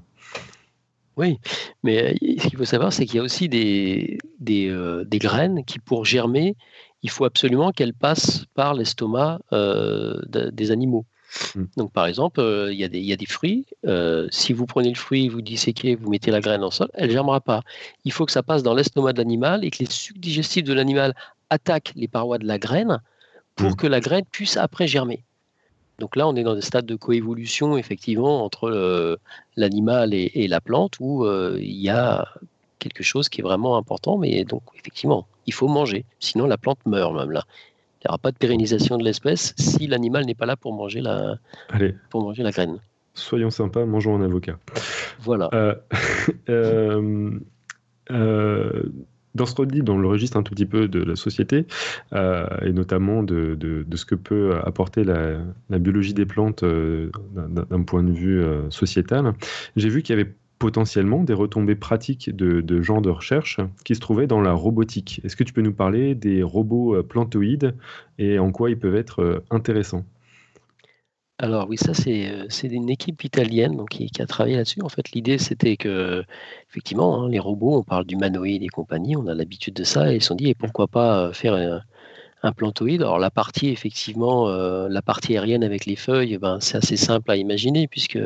[1.17, 1.39] Oui,
[1.83, 5.79] mais ce qu'il faut savoir, c'est qu'il y a aussi des, des, des, graines qui,
[5.79, 6.57] pour germer,
[7.03, 11.07] il faut absolument qu'elles passent par l'estomac des animaux.
[11.55, 11.65] Mmh.
[11.77, 13.67] Donc, par exemple, euh, il y, y, a des fruits.
[13.87, 17.09] Euh, si vous prenez le fruit, vous disséquez, vous mettez la graine en sol, elle
[17.09, 17.63] ne germera pas.
[18.05, 20.73] Il faut que ça passe dans l'estomac de l'animal et que les sucs digestifs de
[20.73, 21.15] l'animal
[21.51, 23.01] attaquent les parois de la graine
[23.57, 23.77] pour mmh.
[23.77, 25.25] que la graine puisse après germer.
[25.99, 29.19] Donc là, on est dans des stades de coévolution, effectivement, entre
[29.57, 32.29] l'animal et, la plante, où euh, il y a
[32.81, 34.19] quelque chose qui est vraiment important.
[34.19, 36.05] Mais donc, effectivement, il faut manger.
[36.19, 37.45] Sinon, la plante meurt même là.
[38.05, 41.01] Il n'y aura pas de pérennisation de l'espèce si l'animal n'est pas là pour manger
[41.01, 41.37] la,
[42.11, 42.79] pour manger la graine.
[43.15, 44.59] Soyons sympas, mangeons un avocat.
[45.21, 45.49] Voilà.
[45.55, 45.75] Euh,
[46.51, 47.31] euh,
[48.11, 48.83] euh,
[49.35, 51.67] dans ce dit dans le registre un tout petit peu de la société,
[52.13, 55.39] et notamment de, de, ce que peut apporter la,
[55.71, 59.33] la biologie des plantes d'un point de vue sociétal,
[59.77, 60.35] j'ai vu qu'il y avait
[60.65, 65.21] potentiellement des retombées pratiques de, de genre de recherche qui se trouvaient dans la robotique.
[65.23, 67.75] Est-ce que tu peux nous parler des robots euh, plantoïdes
[68.19, 70.07] et en quoi ils peuvent être euh, intéressants?
[71.39, 74.81] Alors oui, ça c'est euh, une équipe italienne donc, qui, a travaillé là-dessus.
[74.81, 76.25] En fait, l'idée c'était que,
[76.71, 80.17] effectivement, hein, les robots, on parle d'humanoïdes et compagnie, on a l'habitude de ça, et
[80.17, 81.83] ils se sont dit, et pourquoi pas faire
[82.43, 83.03] un, plantoïde?
[83.03, 87.37] Alors la partie, effectivement, la partie aérienne avec les feuilles, ben, c'est assez simple à
[87.37, 88.19] imaginer, puisque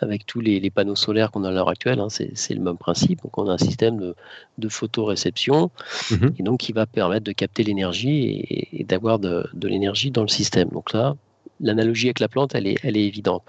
[0.00, 2.00] avec tous les, panneaux solaires qu'on a à l'heure actuelle.
[2.00, 3.22] Hein, c'est le même principe.
[3.22, 4.14] Donc, on a un système de,
[4.58, 5.70] de photoréception
[6.10, 6.34] mhm.
[6.38, 10.68] et donc qui va permettre de capter l'énergie et, d'avoir de, l'énergie dans le système.
[10.68, 11.16] Donc là,
[11.60, 13.42] l'analogie avec la plante, elle est, elle est évidente.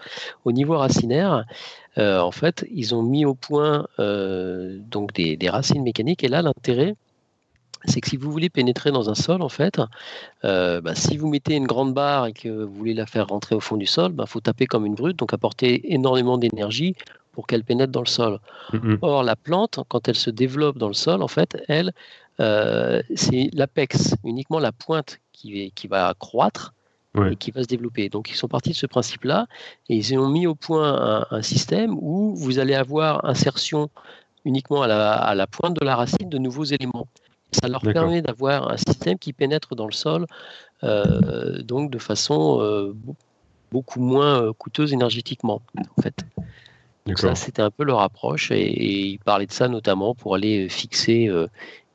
[0.45, 1.45] Au niveau racinaire,
[1.97, 6.23] euh, en fait, ils ont mis au point euh, donc des, des, racines mécaniques.
[6.23, 6.95] Et là, l'intérêt,
[7.85, 9.81] c'est que si vous voulez pénétrer dans un sol, en fait,
[10.43, 13.55] euh, bah, si vous mettez une grande barre et que vous voulez la faire rentrer
[13.55, 16.95] au fond du sol, il bah, faut taper comme une brute, donc apporter énormément d'énergie
[17.31, 18.39] pour qu'elle pénètre dans le sol.
[19.01, 21.93] Or, la plante, quand elle se développe dans le sol, en fait, elle,
[22.39, 26.73] euh, c'est l'apex, uniquement la pointe qui, qui va croître
[27.29, 28.09] et qui va se développer.
[28.09, 29.47] Donc, ils sont partis de ce principe-là
[29.89, 33.89] et ils ont mis au point un, système où vous allez avoir insertion
[34.45, 37.07] uniquement à la, à la pointe de la racine de nouveaux éléments.
[37.51, 40.25] Ça leur permet d'avoir un système qui pénètre dans le sol,
[40.83, 42.95] euh, donc de façon euh,
[43.71, 46.15] beaucoup moins euh, coûteuse énergétiquement, en fait.
[47.05, 50.69] Donc ça, c'était un peu leur approche, et, ils parlaient de ça notamment pour aller
[50.69, 51.29] fixer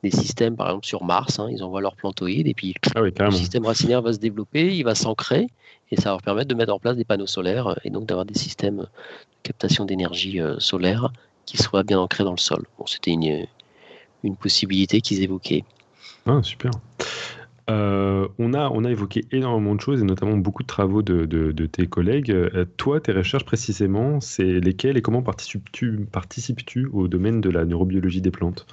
[0.03, 1.39] des systèmes, par exemple sur Mars.
[1.39, 1.47] Hein.
[1.49, 4.95] ils envoient leur plantoïdes, et puis ah le système racinaire va se développer, il va
[4.95, 5.47] s'ancrer,
[5.91, 8.25] et ça va leur permettre de mettre en place des panneaux solaires, et donc d'avoir
[8.25, 8.87] des systèmes de
[9.43, 11.09] captation d'énergie solaire
[11.45, 12.65] qui soient bien ancrés dans le sol.
[12.77, 13.47] Bon, c'était une,
[14.27, 15.63] une possibilité qu'ils évoquaient.
[16.25, 16.71] Ah, super.
[17.69, 21.25] Euh, on, a, on a évoqué énormément de choses et notamment beaucoup de travaux de,
[21.25, 22.31] de, tes collègues.
[22.31, 26.61] Euh, toi, tes recherches précisément, c'est lesquelles et comment participes-tu participes
[26.93, 28.65] au domaine de la neurobiologie des plantes?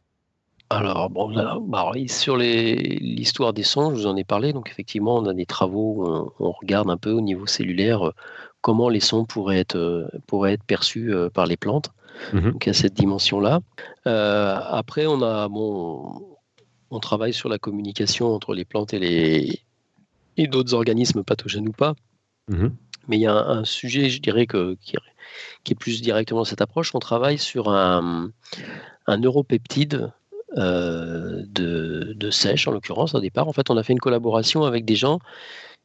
[0.71, 1.33] Alors, bon,
[1.67, 4.53] bah, sur l'histoire des songes, je vous en ai parlé.
[4.53, 8.13] Donc, effectivement, on a des travaux où on, regarde un peu au niveau cellulaire
[8.61, 11.91] comment les sons pourraient être, pourraient être perçus par les plantes.
[12.33, 12.53] Mhm.
[12.53, 13.61] Donc il y a cette dimension-là.
[14.05, 16.37] après, on a bon,
[16.91, 19.61] on travaille sur la communication entre les plantes et les
[20.37, 21.95] et d'autres organismes pathogènes ou pas.
[22.49, 22.75] Mhm.
[23.09, 24.97] Mais il y a un, un sujet, je dirais, que, qui,
[25.63, 26.95] qui est plus directement cette approche.
[26.95, 28.31] On travaille sur un,
[29.07, 30.11] un neuropeptide
[30.57, 33.49] euh, de, de, sèche, en l'occurrence, au départ.
[33.49, 35.19] En fait, on a fait une collaboration avec des gens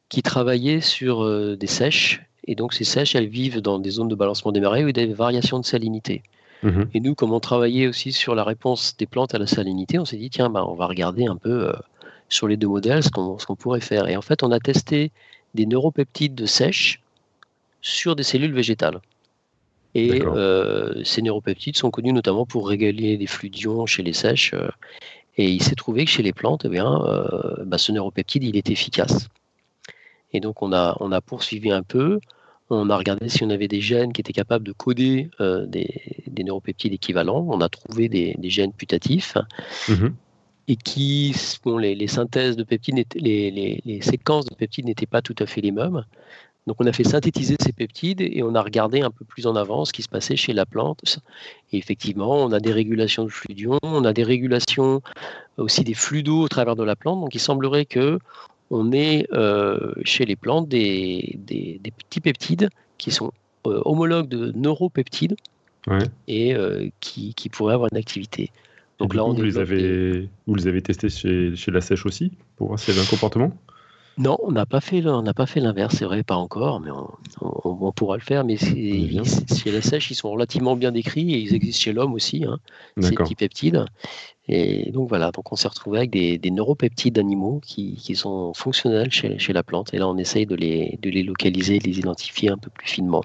[0.09, 2.21] qui travaillaient sur euh, des sèches.
[2.49, 4.97] Et donc, ces sèches, elles vivent dans des zones de balancement des marées où il
[4.97, 6.23] y a des variations de salinité.
[6.63, 6.89] Mhm.
[6.95, 10.05] Et nous, comme on travaillait aussi sur la réponse des plantes à la salinité, on
[10.05, 11.73] s'est dit, tiens, bah, on va regarder un peu euh,
[12.27, 14.07] sur les deux modèles ce qu'on pourrait faire.
[14.07, 15.11] Et en fait, on a testé
[15.53, 17.03] des neuropeptides de sèche
[17.81, 18.99] sur des cellules végétales.
[19.93, 24.55] Et euh, ces neuropeptides sont connus notamment pour réguler les flux d'ions chez les sèches.
[24.55, 24.69] euh,
[25.37, 26.99] et il s'est trouvé que chez les plantes, eh bien,
[27.63, 29.29] bah, ce neuropeptide, il est efficace.
[30.33, 32.19] Et donc, on a, on a poursuivi un peu.
[32.69, 35.89] On a regardé si on avait des gènes qui étaient capables de coder euh, des,
[36.27, 37.45] des neuropeptides équivalents.
[37.49, 39.37] On a trouvé des, des gènes putatifs
[39.89, 40.13] Mhm.
[40.67, 45.21] et qui, bon, les, les synthèses de peptides, les- les séquences de peptides n'étaient pas
[45.23, 46.03] tout à fait les mêmes.
[46.67, 49.55] Donc on a fait synthétiser ces peptides et on a regardé un peu plus en
[49.55, 51.17] avant ce qui se passait chez la plante.
[51.71, 55.01] Et effectivement, on a des régulations de flux d'ions, on a des régulations
[55.57, 57.21] aussi des flux d'eau au travers de la plante.
[57.21, 58.19] Donc il semblerait que
[58.71, 63.31] on ait euh, chez les plantes des, des- des petits peptides qui sont
[63.67, 65.35] euh, homologues de neuropeptides
[65.87, 66.03] Ouais.
[66.27, 68.51] et euh, qui, qui pourraient avoir une activité.
[68.99, 72.33] Donc là, on vous les, avez, vous les avez testés chez, chez la sèche aussi
[72.57, 73.55] pour voir s'il y avait un comportement
[74.19, 76.91] Non, on n'a pas fait, on n'a pas fait l'inverse, c'est vrai, pas encore, mais
[76.91, 77.09] on,
[77.41, 78.43] on- on pourra le faire.
[78.43, 79.23] Mais ils-
[79.63, 82.59] chez la sèche, ils sont relativement bien décrits et ils existent chez l'homme aussi, hein,
[83.01, 83.85] ces petits peptides.
[84.49, 88.53] Et donc voilà, donc on s'est retrouvé avec des, des neuropeptides d'animaux qui, qui sont
[88.53, 89.93] fonctionnels chez, chez la plante.
[89.93, 92.87] Et là, on essaye de les, de les localiser, de les identifier un peu plus
[92.89, 93.23] finement.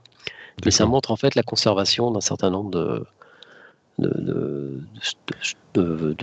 [0.65, 3.05] Mais ça montre en fait la conservation d'un certain nombre de,
[3.99, 4.81] de,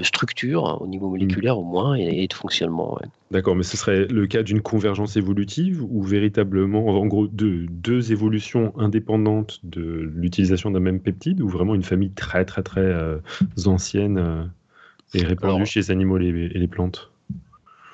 [0.04, 2.96] structures hein, au niveau moléculaire au moins et, et de fonctionnement.
[2.96, 3.08] ouais.
[3.32, 8.12] D'accord, mais ce serait le cas d'une convergence évolutive ou véritablement, en gros, de deux
[8.12, 13.20] évolutions indépendantes de l'utilisation d'un même peptide ou vraiment une famille très très très euh,
[13.66, 14.44] ancienne euh,
[15.14, 17.11] et répandue Alors- chez les animaux et les, et les plantes?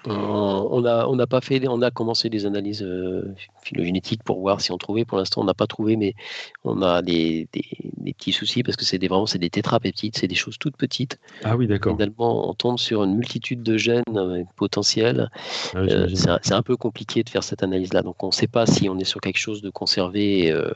[0.10, 4.40] On on a, on n'a pas fait, on a commencé des analyses euh, phylogénétiques pour
[4.40, 5.06] voir si on trouvait.
[5.06, 6.16] Pour l'instant, on n'a pas trouvé, mais
[6.64, 7.66] on a des, des,
[7.98, 10.78] des petits soucis parce que c'est des, vraiment c'est des tétrapeptides, c'est des choses toutes
[10.78, 11.20] petites.
[11.44, 11.94] Ah oui, d'accord.
[11.94, 15.30] Finalement, on tombe sur une multitude de gènes euh, potentiels.
[15.76, 18.02] Ah oui, Euh, c'est un, c'est un peu compliqué de faire cette analyse-là.
[18.02, 20.72] Donc, on ne sait pas si on est sur quelque chose de conservé euh,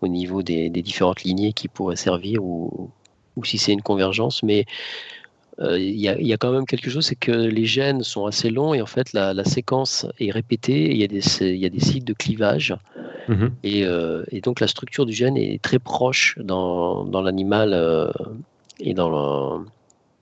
[0.00, 2.90] au niveau des, des différentes lignées qui pourraient servir ou,
[3.36, 4.42] ou si c'est une convergence.
[4.42, 4.66] Mais
[5.60, 8.02] euh, il y, a, il y a quand même quelque chose, c'est que les gènes
[8.02, 10.90] sont assez longs et en fait, la, la séquence est répétée.
[10.90, 11.22] Il y, a des,
[11.56, 12.74] y a des sites de clivage
[13.28, 13.52] Mhm.
[13.62, 18.10] et, euh, et donc la structure du gène est très proche dans, dans l'animal euh,
[18.80, 19.64] et dans le,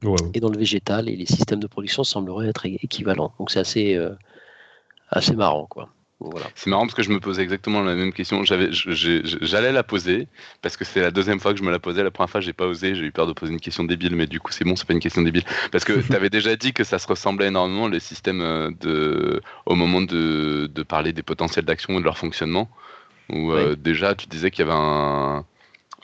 [0.02, 0.16] Wow.
[0.35, 3.32] et dans le végétal et les systèmes de production sembleraient être équivalents.
[3.39, 3.98] Donc c'est assez,
[5.11, 5.66] assez marrant.
[5.66, 5.89] Quoi.
[6.20, 6.47] Voilà.
[6.55, 8.44] C'est marrant parce que je me posais exactement la même question.
[8.44, 10.28] J'allais la poser
[10.60, 12.02] parce que c'est la deuxième fois que je me la posais.
[12.02, 12.94] La première fois, j'ai pas osé.
[12.94, 14.92] J'ai eu peur de poser une question débile, mais du coup, c'est bon, c'est pas
[14.92, 18.01] une question débile parce que tu avais déjà dit que ça se ressemblait énormément les
[18.01, 22.68] systèmes euh, de, au moment de, de parler des potentiels d'action et de leur fonctionnement.
[23.30, 25.44] Où euh, déjà, tu disais qu'il y avait un,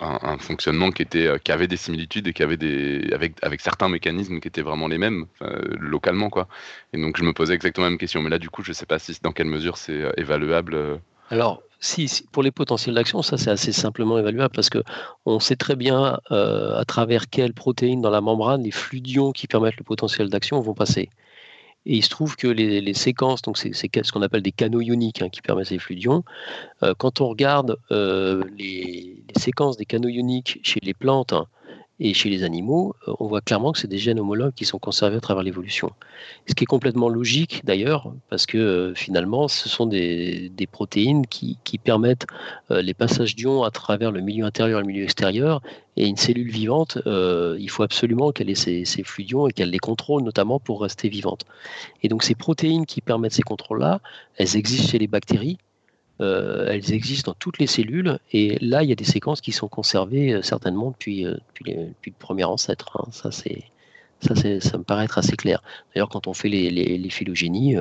[0.01, 3.61] un, fonctionnement qui était, euh, qui avait des similitudes et qui avait des, avec, avec
[3.61, 6.49] certains mécanismes qui étaient vraiment les mêmes euh, localement, quoi.
[6.93, 8.21] Et donc, je me posais exactement la même question.
[8.23, 11.01] Mais là, du coup, je sais pas si dans quelle mesure c'est euh, évaluable.
[11.31, 14.83] Alors, si, pour les potentiels d'action, ça c'est assez simplement évaluable parce que
[15.25, 19.47] on sait très bien à travers quelles protéines dans la membrane les flux d'ions qui
[19.47, 21.11] permettent le potentiel d'action vont passer.
[21.87, 25.23] Et il se trouve que les, séquences, donc c'est ce qu'on appelle des canaux ioniques
[25.23, 26.25] hein, qui permettent ces flux d'ions.
[26.83, 31.47] euh, quand on regarde euh, les, les séquences des canaux ioniques chez les plantes hein,
[31.99, 34.79] et chez les animaux, euh, on voit clairement que c'est des gènes homologues qui sont
[34.79, 35.91] conservés à travers l'évolution.
[36.47, 41.59] Ce qui est complètement logique d'ailleurs, parce que euh, finalement, ce sont des, protéines qui,
[41.83, 42.27] permettent
[42.71, 45.63] euh, les passages d'ions à travers le milieu intérieur et le milieu extérieur.
[45.97, 49.79] Et une cellule vivante, il faut absolument qu'elle ait ces flux d'ions et qu'elle les
[49.79, 51.47] contrôle, notamment pour rester vivante.
[52.03, 54.01] Et donc ces protéines qui permettent ces contrôles-là,
[54.37, 55.57] elles existent chez les bactéries.
[56.21, 59.53] Euh, elles existent dans toutes les cellules et là il y a des séquences qui
[59.53, 62.97] sont conservées euh, certainement depuis, euh, depuis, les- depuis le premier ancêtre.
[63.01, 63.09] hein.
[63.13, 63.65] Ça c'est
[64.21, 65.63] ça, c'est- ça me paraît être assez clair.
[65.95, 67.77] D'ailleurs, quand on fait les, les, les phylogénies,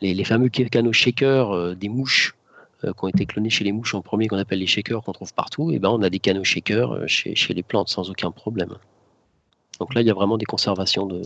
[0.00, 2.36] les, les fameux ca- canaux shakers des mouches
[2.82, 5.34] qui ont été clonés chez les mouches en premier, qu'on appelle les shakers, qu'on trouve
[5.34, 8.76] partout, et ben on a des canaux shakers chez, chez les plantes sans aucun problème.
[9.80, 11.20] Donc là, il y a vraiment des conservations de.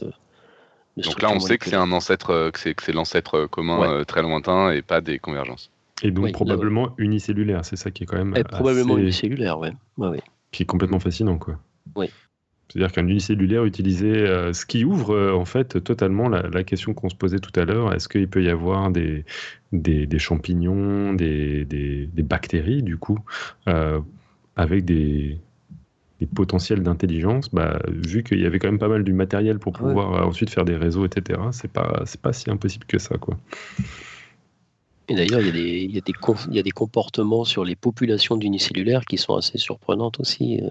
[0.97, 3.89] Donc là, on sait que c'est un ancêtre, que c'est que c'est l'ancêtre commun Ouais.
[3.89, 5.71] euh, très lointain et pas des convergences.
[6.03, 8.35] Et donc probablement unicellulaire, c'est ça qui est quand même.
[8.37, 9.73] Et probablement unicellulaire, ouais.
[9.97, 11.59] ouais, Qui est complètement fascinant, quoi.
[11.95, 12.11] Oui.
[12.69, 17.09] C'est-à-dire qu'un unicellulaire utilisé, euh, ce qui ouvre euh, en fait totalement la, question qu'on
[17.09, 19.25] se posait tout à l'heure, est-ce qu'il peut y avoir des,
[19.73, 23.19] des, champignons, des, des, bactéries du coup,
[23.69, 24.01] euh,
[24.57, 25.39] avec des,
[26.35, 30.27] potentiels d'intelligence, bah, vu qu'il y avait quand même pas mal du matériel pour pouvoir
[30.27, 33.19] ensuite faire des réseaux, etc., c'est pas, c'est pas si impossible que ça.
[33.19, 33.39] quoi.
[35.09, 35.99] Et d'ailleurs, il, il, y
[36.59, 40.63] a des comportements sur les populations d'unicellulaires qui sont assez surprenantes aussi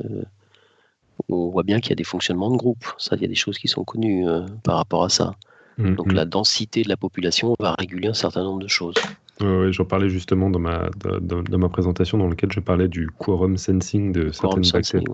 [1.29, 2.85] on voit bien qu'il y a des fonctionnements de groupe.
[2.97, 5.33] Ça, il y a des choses qui sont connues euh, par rapport à ça.
[5.77, 8.95] Mm, Donc la densité de la population va réguler un certain nombre de choses.
[9.41, 10.89] Oui, j'en parlais justement dans ma,
[11.21, 15.05] dans, ma présentation dans laquelle je parlais du quorum sensing de certaines bactéries.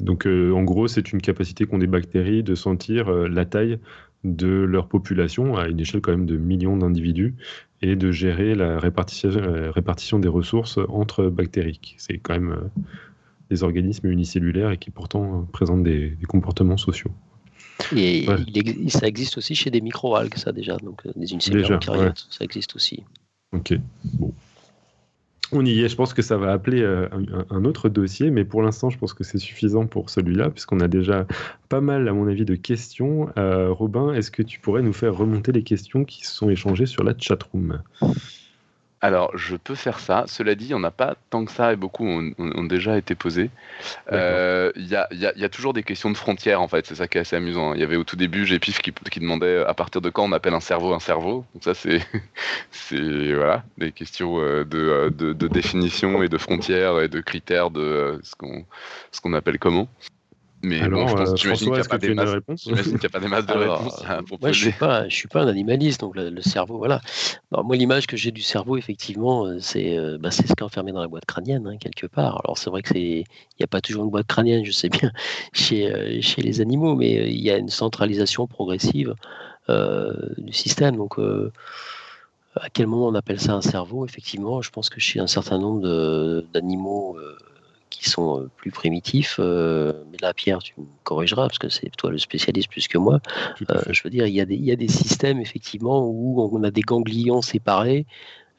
[0.00, 3.78] Donc euh, en gros, c'est une capacité qu'ont des bactéries de sentir euh, la taille
[4.24, 7.34] de leur population à une échelle quand même de millions d'individus
[7.82, 9.30] et de gérer la répartition,
[9.72, 11.94] répartition des ressources entre bactéries.
[11.98, 12.70] C'est quand même
[13.50, 17.10] des organismes unicellulaires et qui pourtant euh, présentent des, comportements sociaux.
[17.94, 18.26] Et
[18.88, 23.04] ça existe aussi chez des microalgues, ça déjà, donc euh, des unicellulaires ça existe aussi.
[23.52, 23.74] Ok,
[24.14, 24.32] bon.
[25.52, 27.08] On y est, je pense que ça va appeler euh,
[27.50, 30.88] un, autre dossier, mais pour l'instant, je pense que c'est suffisant pour celui-là, puisqu'on a
[30.88, 31.26] déjà
[31.68, 33.28] pas mal, à mon avis, de questions.
[33.36, 37.04] Robin, est-ce que tu pourrais nous faire remonter les questions qui se sont échangées sur
[37.04, 37.80] la chatroom?
[39.06, 40.24] Alors, je peux faire ça.
[40.26, 43.14] Cela dit, il n'y en a pas tant que ça et beaucoup ont, déjà été
[43.14, 43.50] posés.
[44.10, 46.88] Euh, il y, a, toujours des questions de frontières, en fait.
[46.88, 47.72] C'est ça qui est assez amusant.
[47.72, 50.32] Il y avait au tout début Gépif qui, qui demandait à partir de quand on
[50.32, 51.44] appelle un cerveau un cerveau?
[51.54, 52.00] Donc, ça, c'est
[53.32, 58.18] voilà, des questions euh, euh, de, de, définition et de frontières et de critères de
[58.24, 58.34] ce
[59.20, 59.88] qu'on appelle comment.
[60.66, 61.98] Mais Alors, bon, je pense, euh, François, qu'il n'y a, pas
[63.20, 66.00] des masses de réponses à moi, je ne suis, pas, je suis pas un animaliste,
[66.00, 67.00] donc le, cerveau, voilà.
[67.52, 70.90] moi, l'image que j'ai du cerveau, effectivement, euh, c'est euh, bah, ce qui est enfermé
[70.90, 72.40] dans la boîte crânienne, hein, quelque part.
[72.44, 75.12] Alors, c'est vrai qu'il n'y a pas toujours une boîte crânienne, je sais bien,
[75.52, 79.14] chez, euh, chez les animaux, mais il y a une centralisation progressive
[79.68, 80.96] du système.
[80.96, 84.04] Donc, à quel moment on appelle ça un cerveau?
[84.04, 87.18] Effectivement, je pense que chez un certain nombre d'animaux
[88.06, 89.36] qui sont euh, plus primitifs.
[89.38, 92.98] Euh, mais là, Pierre, tu me corrigeras parce que c'est toi le spécialiste plus que
[92.98, 93.20] moi.
[93.70, 96.48] Euh, je veux dire, il y, a des, il y a des systèmes effectivement où
[96.52, 98.06] on a des ganglions séparés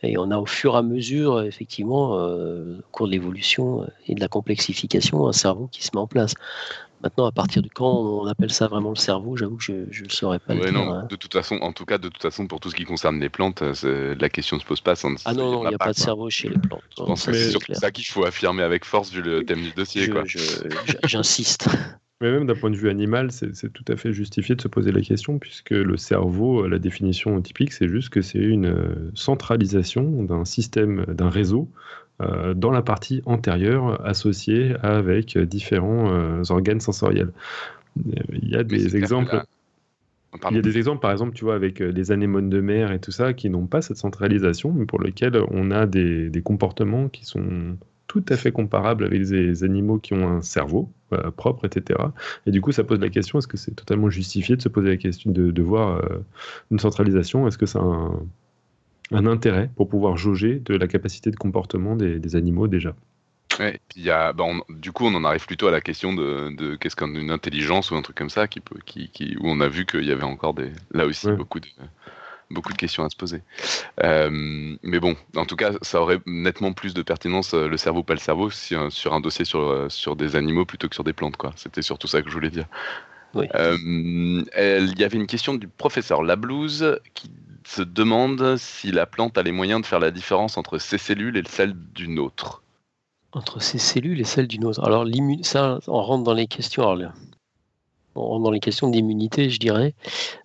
[0.04, 4.20] et on a au fur et à mesure, effectivement, au cours de l'évolution et de
[4.20, 6.36] la complexification, un cerveau qui se met en place.
[7.04, 10.10] Maintenant, à partir de quand on appelle ça vraiment le cerveau, j'avoue que je ne
[10.10, 10.54] saurais pas.
[10.54, 11.08] le non, hein.
[11.10, 13.30] de toute façon, en tout cas, de toute façon, pour tout ce qui concerne les
[13.30, 14.94] plantes, la question ne se pose pas.
[15.26, 16.82] ah non, il n'y a, pas, de cerveau chez les plantes.
[16.98, 20.12] Je pense que c'est ça qu'il faut affirmer avec force vu le thème du dossier.
[21.04, 21.68] J'insiste.
[22.20, 24.92] Mais même d'un point de vue animal, c'est tout à fait justifié de se poser
[24.92, 30.24] la question, puisque le cerveau, la définition typique, c'est juste que c'est une euh, centralisation
[30.24, 37.32] d'un système, d'un réseau euh, dans la partie antérieure associée avec différents euh, organes sensoriels.
[37.96, 39.44] Il y a des exemples.
[40.50, 42.92] Il y a des exemples, par exemple, tu vois, avec euh, les anémones de mer
[42.92, 47.08] et tout ça, qui n'ont pas cette centralisation, mais pour lesquels on a des, comportements
[47.08, 47.78] qui sont
[48.08, 50.92] tout à fait comparables avec des animaux qui ont un cerveau
[51.38, 52.00] propre, etc.
[52.46, 54.90] Et du coup, ça pose la question est-ce que c'est totalement justifié de se poser
[54.90, 56.02] la question de, voir
[56.72, 57.48] une centralisation?
[57.48, 58.20] Est-ce que ça a un,
[59.12, 62.96] un intérêt pour pouvoir jauger de la capacité de comportement des, animaux déjà.
[63.60, 66.76] Ouais, puis y a, bah, du coup, on en arrive plutôt à la question de,
[66.76, 69.68] qu'est-ce qu'une intelligence ou un truc comme ça, qui peut, qui, qui, où on a
[69.68, 71.68] vu qu'il y avait encore des, là aussi beaucoup, de,
[72.52, 73.42] beaucoup de questions à se poser.
[74.04, 78.04] Euh, mais bon, en tout cas, ça aurait nettement plus de pertinence, euh, le cerveau,
[78.04, 81.14] pas le cerveau, sur un dossier sur, euh, sur des animaux plutôt que sur des
[81.14, 81.38] plantes.
[81.38, 81.52] quoi.
[81.56, 82.68] C'était surtout ça que je voulais dire.
[83.34, 83.46] Oui.
[83.54, 87.30] il y avait une question du professeur Lablouse qui
[87.68, 91.36] se demande si la plante a les moyens de faire la différence entre ses cellules
[91.36, 92.64] et celles d'une autre.
[93.34, 94.82] Entre ses cellules et celles d'une autre.
[94.84, 95.06] Alors,
[95.42, 96.90] ça, on rentre dans les questions.
[96.90, 97.12] Alors,
[98.16, 99.94] on rentre dans les questions d'immunité, je dirais.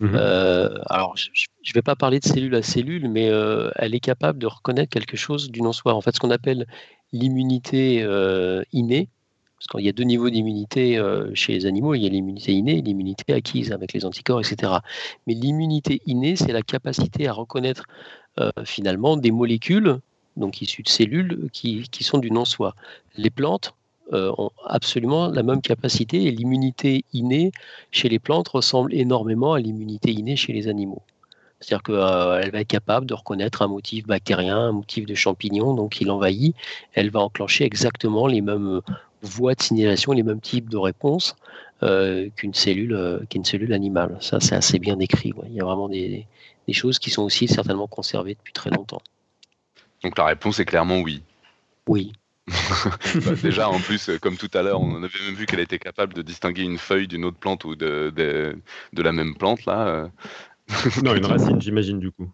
[0.01, 0.11] Mhm.
[0.15, 4.01] Euh, alors, je ne vais pas parler de cellule à cellule, mais euh, elle est
[4.01, 5.93] capable de reconnaître quelque chose du non-soi.
[5.93, 6.67] En fait, ce qu'on appelle
[7.13, 9.07] l'immunité euh, innée,
[9.63, 12.51] parce qu'il y a deux niveaux d'immunité euh, chez les animaux, il y a l'immunité
[12.51, 14.73] innée et l'immunité acquise avec les anticorps, etc.
[15.25, 17.85] Mais l'immunité innée, c'est la capacité à reconnaître
[18.39, 19.99] euh, finalement des molécules,
[20.35, 22.75] donc issues de cellules, qui, sont du non-soi.
[23.15, 23.73] Les plantes
[24.11, 27.53] euh, ont absolument la même capacité et l'immunité innée
[27.91, 31.03] chez les plantes ressemble énormément à l'immunité innée chez les animaux.
[31.61, 36.01] C'est-à-dire qu'elle va être capable de reconnaître un motif bactérien, un motif de champignon, donc
[36.01, 36.53] il envahit.
[36.91, 38.81] Elle va enclencher exactement les mêmes
[39.23, 41.35] voies de signalation, les mêmes types de réponses
[41.81, 44.17] euh, qu'une cellule, euh, qu'une cellule animale.
[44.21, 45.33] Ça, c'est assez bien décrit.
[45.47, 46.27] Il y a vraiment des,
[46.71, 49.01] choses qui sont aussi certainement conservées depuis très longtemps.
[50.03, 51.23] Donc la réponse est clairement oui.
[51.87, 52.13] Oui.
[53.25, 55.79] Bah, déjà, en plus, euh, comme tout à l'heure, on avait même vu qu'elle était
[55.79, 58.57] capable de distinguer une feuille d'une autre plante ou de, de,
[58.91, 60.09] de la même plante, là.
[61.03, 62.29] Non, une racine, j'imagine, du coup.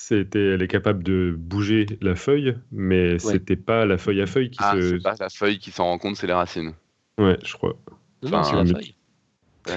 [0.00, 4.48] C'était, elle est capable de bouger la feuille, mais c'était pas la feuille à feuille
[4.50, 4.90] qui Ah, se.
[4.90, 6.72] c'est pas la feuille qui s'en rend compte, c'est les racines.
[7.18, 7.74] Ouais, je crois.
[8.22, 8.94] Non, non, Enfin, c'est la mais- feuille.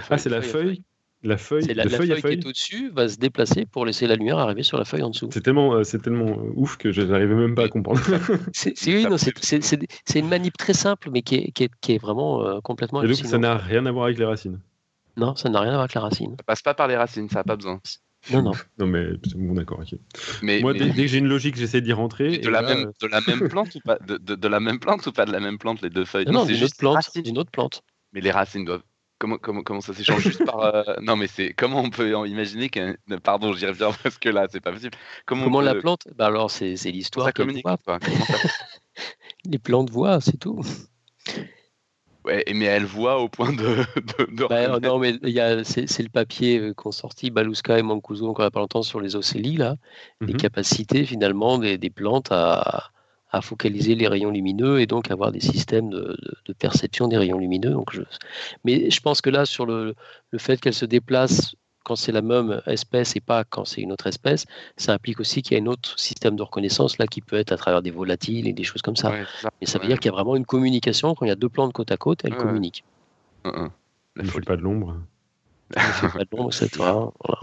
[0.10, 0.84] Ah, c'est la feuille feuille?
[1.23, 2.39] La feuille, C'est la, de la feuille feuille, à feuille.
[2.39, 5.10] qui est au-dessus va se déplacer pour laisser la lumière arriver sur la feuille en
[5.10, 5.30] dessous.
[5.34, 7.99] C'est tellement, euh, c'est tellement euh, ouf que je n'arrivais même pas à comprendre.
[8.53, 11.52] C'est c'est- oui, non, c'est- c'est- c'est- c'est une manip très simple, mais qui est,
[11.52, 14.18] qui est- qui est vraiment euh, complètement Et donc, ça n'a rien à voir avec
[14.19, 14.60] les racines.
[15.18, 16.35] Non, ça n'a rien à voir avec la racine.
[16.38, 17.80] Ça passe pas par les racines, ça n'a pas besoin.
[18.30, 18.52] Non, non.
[18.77, 19.98] Non, mais c'est bon, d'accord, ok.
[20.41, 22.38] Mais, Moi, mais- dès, dès que j'ai une logique, j'essaie d'y rentrer.
[22.38, 23.98] de, et la là, même, de la même plante ou pas?
[23.99, 26.26] De, de- de la même plante ou pas de la même plante, les deux feuilles?
[26.26, 27.38] Non, non, c'est d'une autre juste plante.
[27.38, 27.84] autre plante.
[28.14, 28.84] Mais les racines doivent.
[29.19, 30.23] Comment, comment, comment ça s'échange?
[30.23, 30.60] Juste par.
[30.61, 31.53] euh, Non, mais c'est.
[31.53, 32.95] Comment on peut en imaginer qu'un.
[33.23, 34.98] Pardon, j'y reviens parce que là, c'est pas possible.
[35.26, 36.07] Comment, la plante?
[36.15, 37.27] Bah Alors, c'est Ça l'histoire.
[37.27, 37.77] qu'elle communique voit.
[37.77, 38.49] quoi Comment ça-
[39.45, 40.61] Les plantes voient, c'est tout.
[42.26, 43.64] Ouais, mais elle voit au point de.
[43.95, 47.80] de, de Bah, non, mais il y a- c'est le papier euh, qu'ont sorti Baluska
[47.80, 49.76] et Mancuso encore il n'y a pas longtemps sur les océlies, là.
[50.22, 50.39] Les Mhm.
[50.39, 52.91] capacités, finalement, des, des plantes à,
[53.31, 57.18] à focaliser les rayons lumineux et donc avoir des systèmes de, de- de perception des
[57.18, 57.72] rayons lumineux.
[57.72, 58.02] Donc je...
[58.65, 59.95] Mais je pense que là, sur le,
[60.31, 63.91] le fait qu'elle se déplace quand c'est la même espèce et pas quand c'est une
[63.91, 64.45] autre espèce,
[64.78, 67.52] ça implique aussi qu'il y a un autre système de reconnaissance là qui peut être
[67.52, 69.10] à travers des volatiles et des choses comme ça.
[69.12, 69.49] Ouais, c'est ça.
[69.62, 69.88] Et ça veut Ouais.
[69.90, 71.16] dire qu'il y a vraiment une communication.
[71.16, 72.38] Quand il y a deux plantes côte à côte, elles Ouais.
[72.38, 72.84] communiquent.
[73.45, 73.72] Hein, hein.
[74.16, 74.45] La ne folie.
[74.45, 74.98] pas de l'ombre.
[75.72, 76.70] Pas de l'ombre, etc.
[76.80, 77.40] Voilà.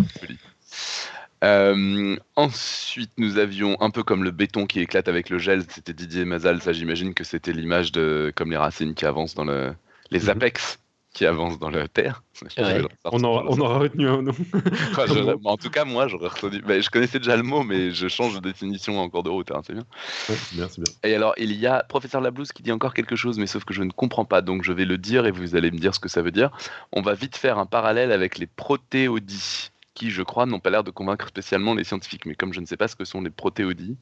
[1.44, 5.92] Euh, ensuite, nous avions un peu comme le béton qui éclate avec le gel, c'était
[5.92, 9.72] Didier Mazal, ça j'imagine que c'était l'image de comme les racines qui avancent dans le.
[10.10, 10.30] les Mhm.
[10.30, 10.78] apex
[11.18, 12.22] qui avancent dans la terre.
[12.56, 12.82] Ouais.
[13.04, 14.32] On aura, on aura retenu un nom.
[14.92, 15.06] Enfin,
[15.44, 16.60] en tout cas, moi j'aurais retenu.
[16.60, 19.50] bah, je connaissais déjà le mot, mais je change de définition en cours de route,
[19.50, 19.84] hein, c'est bien.
[20.28, 20.94] Ouais, c'est bien, c'est bien.
[21.02, 23.74] Et alors, il y a professeur Lablouse qui dit encore quelque chose, mais sauf que
[23.74, 25.98] je ne comprends pas, donc je vais le dire et vous allez me dire ce
[25.98, 26.52] que ça veut dire.
[26.92, 30.84] On va vite faire un parallèle avec les protéodies, qui, je crois, n'ont pas l'air
[30.84, 32.24] de convaincre spécialement les scientifiques.
[32.24, 33.96] Mais comme je ne sais pas ce que sont les protéodies,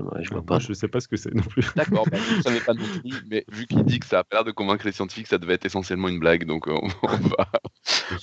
[0.00, 1.64] Ouais, je vois Moi, je sais pas ce que c'est non plus.
[1.76, 4.24] d'accord, bah, je ne savais pas non plus, mais vu qu'il dit que ça a
[4.24, 6.88] pas l'air de convaincre les scientifiques, ça devait être essentiellement une blague, donc euh, on,
[7.02, 7.50] on va,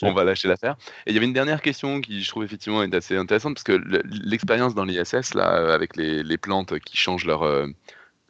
[0.02, 0.76] on va lâcher l'affaire.
[1.06, 3.64] Et il y avait une dernière question qui, je trouve effectivement, est assez intéressante parce
[3.64, 7.68] que le- l'expérience dans l'ISS, là, euh, avec les, les plantes qui changent leur, euh,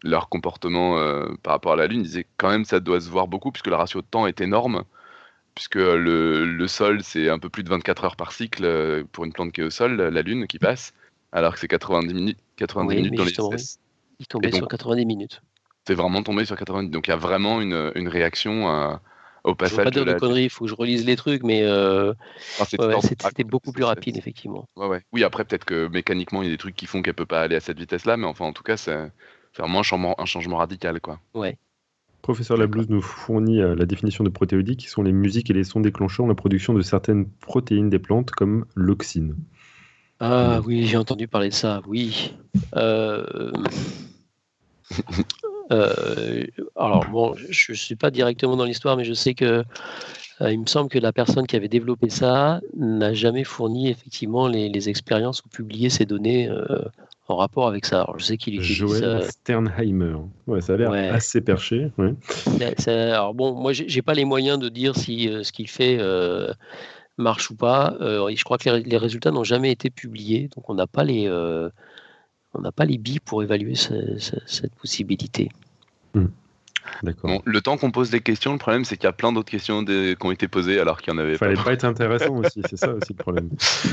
[0.03, 3.27] leur comportement euh, par rapport à la Lune, disait quand même ça doit se voir
[3.27, 4.83] beaucoup puisque le ratio de temps est énorme.
[5.55, 9.33] Puisque le, le sol, c'est un peu plus de 24 heures par cycle pour une
[9.33, 10.93] plante qui est au sol, la Lune qui passe,
[11.33, 13.79] alors que c'est 90 minutes, 90 Oui, minutes dans justement, l'ISS.
[14.19, 15.41] Il tombait donc- sur 90 minutes.
[15.87, 16.89] C'est vraiment tombé sur 90.
[16.91, 19.01] Donc il y a vraiment une, une réaction à-
[19.43, 20.19] au Je ne passage pas de dire de la.
[20.19, 22.13] conneries, il faut que je relise les trucs, mais euh,
[22.59, 24.67] ouais, ouais, ah, c'était beaucoup plus rapide, effectivement.
[24.75, 25.01] Ouais, ouais.
[25.11, 27.41] Oui, après, peut-être que mécaniquement, il y a des trucs qui font qu'elle peut pas
[27.41, 28.95] aller à cette vitesse-là, mais enfin, en tout cas, c'est
[29.57, 31.19] vraiment un changement, un changement radical, quoi.
[31.33, 31.57] Ouais.
[32.21, 35.63] Professeur Lablouse nous fournit euh, la définition de protéodie qui sont les musiques et les
[35.63, 39.35] sons déclenchant la production de certaines protéines des plantes comme l'auxine.
[40.23, 42.35] Ah oui, j'ai entendu parler de ça, oui.
[42.75, 43.51] Euh,
[45.71, 46.45] euh,
[46.75, 49.63] alors bon, je ne suis pas directement dans l'histoire, mais je sais que
[50.41, 54.47] euh, il me semble que la personne qui avait développé ça n'a jamais fourni effectivement
[54.47, 56.65] les, les expériences ou publié ces données euh,
[57.27, 58.01] en rapport avec ça.
[58.03, 60.17] Alors, je sais qu'il utilise Joël Sternheimer.
[60.45, 61.09] Ouais, ça a l'air Ouais.
[61.09, 61.91] assez perché.
[61.97, 62.13] ouais.
[62.85, 65.97] Alors bon, moi, j'ai pas les moyens de dire si ce qu'il fait
[67.21, 67.95] marche ou pas.
[68.01, 71.27] Euh, je crois que les, résultats n'ont jamais été publiés, donc on n'a pas les,
[71.27, 71.69] euh,
[72.53, 75.49] on n'a pas les billes pour évaluer ce- ce- cette possibilité.
[76.13, 76.31] D'accord.
[77.23, 79.49] Bon, le temps qu'on pose des questions, le problème, c'est qu'il y a plein d'autres
[79.49, 81.63] questions des- qui ont été posées alors qu'il y en avait Fallait pas.
[81.63, 83.49] pas être intéressant aussi, c'est ça aussi le problème.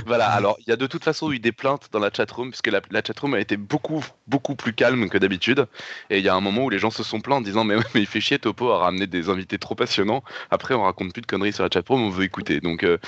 [0.06, 2.68] Voilà, alors il y a de toute façon eu des plaintes dans la chatroom, puisque
[2.68, 5.66] la, la chatroom a été beaucoup, beaucoup plus calme que d'habitude.
[6.10, 7.76] Et il y a un moment où les gens se sont plaints en disant Mais,
[7.94, 10.22] il fait chier Topo à ramener des invités trop passionnants.
[10.50, 12.60] Après, on raconte plus de conneries sur la chatroom, on veut écouter.
[12.60, 12.98] Donc euh,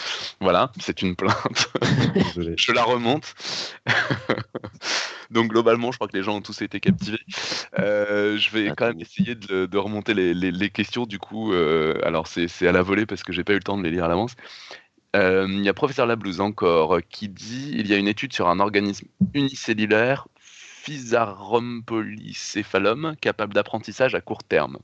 [0.40, 1.68] voilà, c'est une plainte.
[2.56, 3.34] Je la remonte.
[5.30, 7.18] Donc globalement, je crois que les gens ont tous été captivés.
[7.78, 11.06] Euh, je vais quand même essayer de, de remonter les, les- les questions.
[11.06, 13.78] Du coup, euh, alors c'est à la volée parce que j'ai pas eu le temps
[13.78, 14.34] de les lire à l'avance.
[15.16, 18.48] Euh, Il y a professeur Lablouse encore qui dit il y a une étude sur
[18.48, 21.84] un organisme unicellulaire, Physarum
[23.20, 24.78] capable d'apprentissage à court terme.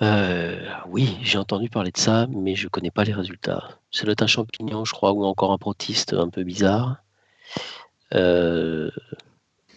[0.00, 3.78] Euh, oui, j'ai entendu parler de ça, mais je connais pas les résultats.
[3.90, 7.02] C'est le un champignon, je crois, ou encore un protiste un peu bizarre.
[8.14, 8.90] Euh,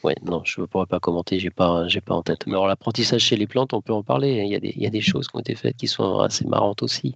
[0.04, 2.48] Ouais, non, je ne pourrais pas commenter, j'ai pas, j'ai pas en tête.
[2.48, 4.40] Mais alors l'apprentissage chez les plantes, on peut en parler.
[4.40, 4.44] Hein.
[4.46, 6.20] Il y, a des, il y a des choses qui ont été faites qui sont
[6.20, 7.16] assez marrantes aussi.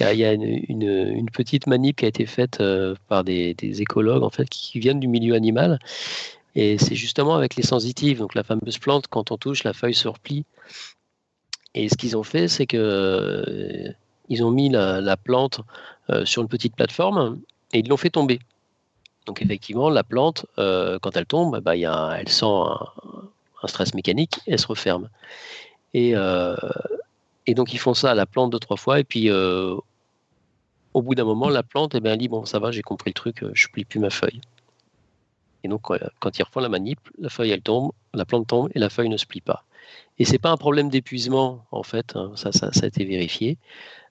[0.00, 4.30] Il y a, une, petite manip qui a été faite euh, par des, écologues en
[4.30, 5.78] fait qui viennent du milieu animal.
[6.54, 9.94] Et c'est justement avec les sensitives, donc la fameuse plante, quand on touche, la feuille
[9.94, 10.44] se replie.
[11.74, 13.92] Et ce qu'ils ont fait, c'est que euh,
[14.28, 15.60] ils ont mis la, la plante
[16.10, 17.40] euh, sur une petite plateforme
[17.72, 18.40] et ils l'ont fait tomber.
[19.28, 23.92] Donc effectivement, la plante, euh, quand elle tombe, bah, y a, elle sent un, stress
[23.92, 25.10] mécanique, elle se referme.
[25.92, 26.56] Et, euh,
[27.46, 29.76] et, donc ils font ça à la plante deux, trois fois, et puis euh,
[30.94, 33.14] au bout d'un moment, la plante, eh elle dit, bon, ça va, j'ai compris le
[33.14, 34.40] truc, je plie plus ma feuille.
[35.62, 38.78] Et donc quand ils refont la manip, la feuille, elle tombe, la plante tombe, et
[38.78, 39.64] la feuille ne se plie pas.
[40.18, 43.58] Et c'est pas un problème d'épuisement, en fait, hein, ça, ça, a été vérifié.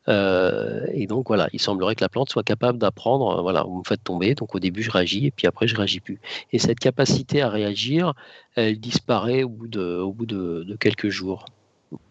[0.10, 3.80] Euh, et donc voilà, il semblerait que la plante soit capable d'apprendre, euh, voilà, vous
[3.80, 6.20] me faites tomber, donc au début je réagis et puis après je réagis plus.
[6.54, 8.14] Et cette capacité à réagir,
[8.56, 11.46] elle disparaît au bout de, au bout de, quelques jours.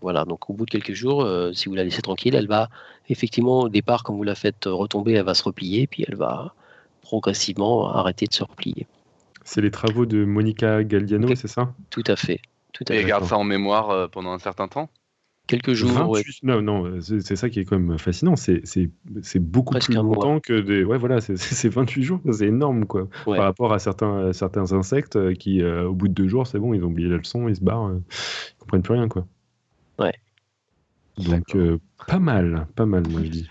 [0.01, 2.69] Voilà, donc au bout de quelques jours, euh, si vous la laissez tranquille, elle va
[3.09, 6.55] effectivement au départ, quand vous la faites retomber, elle va se replier, puis elle va
[7.03, 8.87] progressivement arrêter de se replier.
[9.45, 11.73] C'est les travaux de Monica Galdiano, c'est ça?
[11.91, 12.41] Tout à fait.
[12.73, 14.91] Tout à et elle garde ça en mémoire pendant un certain temps?
[15.47, 15.91] Quelques jours.
[16.43, 18.35] Non, non, c'est ça qui est quand même fascinant.
[18.37, 18.61] C'est
[19.39, 20.85] beaucoup plus longtemps que des.
[20.85, 23.09] Ouais, voilà, c'est 28 jours, c'est énorme, quoi.
[23.25, 26.59] Par rapport à certains, certains insectes euh, qui, euh, au bout de deux jours, c'est
[26.59, 29.27] bon, ils ont oublié la leçon, ils se barrent, euh, ils comprennent plus rien, quoi.
[29.99, 30.15] Ouais.
[31.19, 31.57] Donc,
[32.07, 33.51] pas mal, pas mal, moi je dis.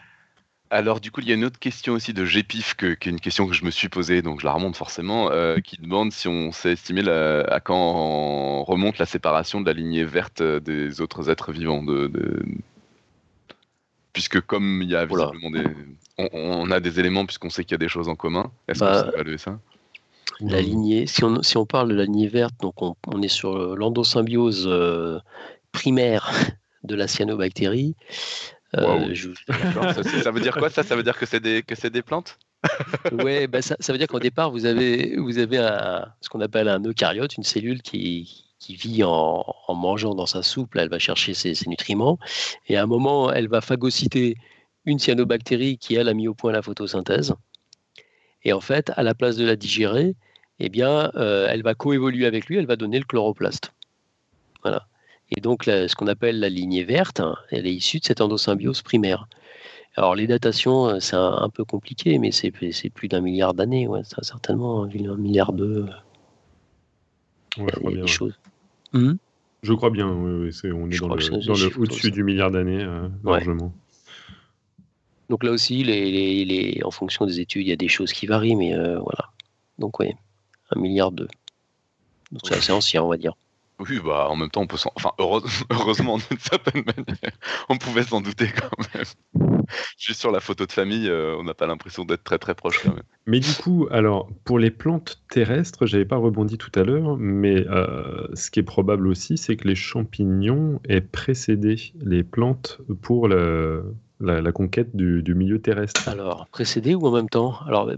[0.76, 3.12] Alors, du coup, il y a une autre question aussi de GPIF, que, qui est
[3.14, 6.12] une question que je me suis posée, donc je la remonte forcément, euh, qui demande
[6.12, 11.00] si on sait estimer à quand remonte la séparation de la lignée verte euh, des
[11.00, 11.82] autres êtres vivants.
[11.82, 12.44] De,
[14.12, 15.64] Puisque, comme il y a visiblement des.
[16.18, 18.52] On, a des éléments, puisqu'on sait qu'il y a des choses en commun.
[18.68, 19.60] Est-ce que bah, ça ça?
[20.42, 23.78] La lignée, si on, si on parle de la lignée verte, donc on, est sur
[23.78, 25.20] l'endosymbiose euh,
[25.72, 26.30] primaire
[26.84, 27.96] de la cyanobactérie.
[28.78, 29.14] Euh,
[30.24, 30.84] ça, veut dire quoi ça?
[30.84, 32.38] Ça veut dire que c'est des, que des plantes?
[33.12, 36.42] Ouais, bah ça, ça, veut dire qu'au départ, vous avez, vous avez un, ce qu'on
[36.42, 40.74] appelle un eucaryote, une cellule qui, qui vit en, en, mangeant dans sa soupe.
[40.74, 42.18] Là, elle va chercher ses, ses, nutriments.
[42.68, 44.36] Et à un moment, elle va phagocyter
[44.86, 47.36] une cyanobactérie qui, elle, a mis au point la photosynthèse.
[48.44, 50.16] Et en fait, à la place de la digérer,
[50.60, 53.74] eh bien, euh, elle va coévoluer avec lui, elle va donner le chloroplaste.
[54.64, 54.88] Voilà.
[55.36, 58.82] Et donc, ce qu'on appelle la lignée verte, hein, elle est issue de cette endosymbiose
[58.82, 59.28] primaire.
[59.98, 64.02] Alors, les datations, euh, c'est un, peu compliqué, mais c'est plus d'un milliard d'années, ouais,
[64.22, 65.86] certainement un milliard de.
[67.58, 68.06] Ouais, je crois bien.
[68.06, 68.38] Choses.
[68.94, 69.14] Hmm
[69.66, 73.74] je crois bien, oui, on est dans le, au-dessus du milliard d'années, euh, largement.
[75.30, 78.28] Donc là aussi, les, les, en fonction des études, il y a des choses qui
[78.28, 79.32] varient, mais euh, voilà.
[79.80, 80.14] Donc oui,
[80.70, 81.28] un milliard de.
[82.32, 83.34] Donc c'est assez ancien, on va dire.
[83.80, 84.92] Oui, bah en même temps, on peut s'en...
[84.96, 87.32] Enfin, heureusement, d'une certaine manière,
[87.70, 89.06] on pouvait s'en douter quand même.
[89.98, 92.82] Juste sur la photo de famille, euh, on n'a pas l'impression d'être très très proche
[92.84, 93.04] quand même.
[93.26, 97.68] Mais du coup, alors, pour les plantes terrestres, j'avais pas rebondi tout à l'heure, mais
[97.68, 103.28] euh, ce qui est probable aussi, c'est que les champignons aient précédé les plantes pour
[103.28, 103.82] la,
[104.20, 106.08] la, conquête du, milieu terrestre.
[106.08, 107.60] Alors, précédé ou en même temps?
[107.68, 107.92] Alors,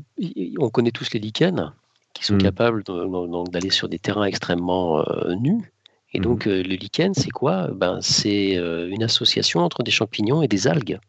[0.59, 1.73] on connaît tous les lichens
[2.17, 2.41] qui sont mmh.
[2.41, 5.71] capables d'aller sur des terrains extrêmement euh, nus.
[6.13, 6.49] Et donc, mmh.
[6.49, 7.67] euh, le lichen, c'est quoi?
[7.67, 10.99] Ben, C'est euh, une association entre des champignons et des algues,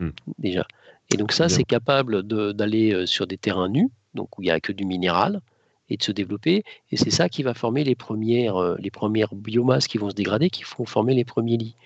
[0.00, 0.08] mmh.
[0.38, 0.66] déjà.
[1.12, 4.58] Et donc, ça, c'est capable d'aller sur des terrains nus, donc où il n'y a
[4.58, 5.40] que du minéral,
[5.88, 6.64] et de se développer.
[6.90, 10.50] Et c'est ça qui va former les premières, les premières biomasses qui vont se dégrader,
[10.50, 11.76] qui vont former les premiers lits.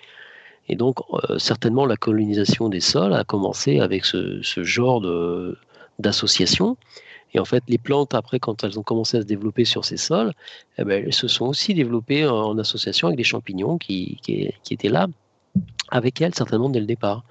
[0.71, 1.01] Et donc,
[1.37, 5.03] certainement, la colonisation des sols a commencé avec ce, ce genre
[5.99, 6.79] d'association.
[7.35, 9.97] Et en fait, les plantes, après, quand elles ont commencé à se développer sur ces
[9.97, 10.32] sols,
[10.78, 14.19] eh ben, elles se sont aussi développées en association avec des champignons qui,
[14.70, 15.07] étaient là
[15.89, 17.24] avec elles, certainement dès le départ.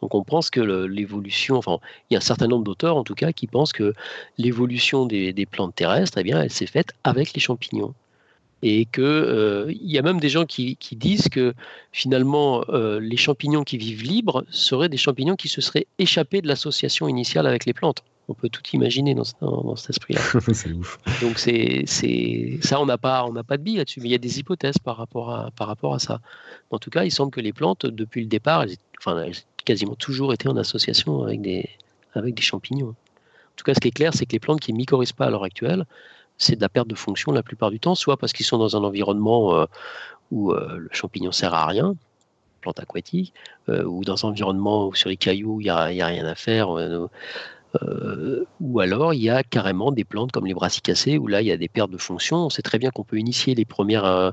[0.00, 1.78] Donc on pense que l'évolution, enfin,
[2.10, 3.94] il y a un certain nombre d'auteurs en tout cas qui pensent que
[4.38, 7.94] l'évolution des, plantes terrestres, eh bien, elle s'est faite avec les champignons.
[8.62, 11.52] Et qu'il euh, il y a même des gens qui, qui disent que
[11.92, 16.48] finalement, euh, les champignons qui vivent libres seraient des champignons qui se seraient échappés de
[16.48, 20.20] l'association initiale avec les plantes on peut tout imaginer dans, cet esprit-là.
[20.52, 20.98] c'est ouf.
[21.20, 21.84] Donc c'est,
[22.62, 24.78] ça, on n'a pas, on pas de billes là-dessus, mais il y a des hypothèses
[24.78, 26.20] par rapport à, par rapport à ça.
[26.70, 29.62] En tout cas, il semble que les plantes, depuis le départ, elles, enfin, elles ont
[29.64, 31.68] quasiment toujours été en association avec des,
[32.14, 32.90] avec des champignons.
[32.90, 35.26] En tout cas, ce qui est clair, c'est que les plantes qui ne mycorhizent pas
[35.26, 35.84] à l'heure actuelle,
[36.38, 38.76] c'est de la perte de fonction la plupart du temps, soit parce qu'ils sont dans
[38.76, 39.66] un environnement euh,
[40.30, 41.94] où euh, le champignon sert à rien,
[42.60, 43.32] plante aquatique,
[43.68, 46.34] euh, ou dans un environnement où sur les cailloux, il n'y a, a, rien à
[46.34, 46.68] faire
[47.82, 51.48] Euh, ou alors il y a carrément des plantes comme les brassicacées où là il
[51.48, 52.36] y a des pertes de fonction.
[52.38, 54.30] On sait très bien qu'on peut initier les, premières, euh,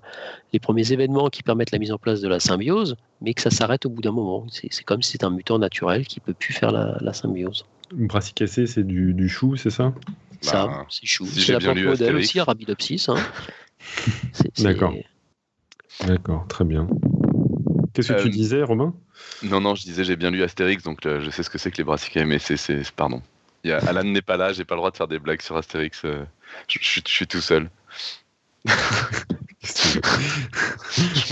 [0.54, 3.50] les premiers événements qui permettent la mise en place de la symbiose, mais que ça
[3.50, 4.46] s'arrête au bout d'un moment.
[4.50, 7.66] C'est comme si c'est un mutant naturel qui peut plus faire la, la symbiose.
[7.94, 9.94] Brassicacée, c'est du, du, chou, c'est ça?
[10.42, 11.26] Ça, bah, c'est chou.
[11.26, 13.10] c'est la plante modèle aussi, Arabidopsis.
[13.10, 13.16] Hein.
[14.60, 14.94] D'accord.
[16.08, 16.88] D'accord, très bien.
[17.94, 18.94] Qu'est-ce que tu euh, disais, Romain
[19.44, 21.78] Non, non, je disais j'ai bien lu Astérix, donc je sais ce que c'est que
[21.78, 23.22] les brassicacées, mais c'est, pardon.
[23.64, 25.42] Il y a, Alan n'est pas là, j'ai pas le droit de faire des blagues
[25.42, 26.02] sur Astérix.
[26.06, 26.26] Euh,
[26.68, 27.70] je, suis tout seul.
[28.66, 28.72] je,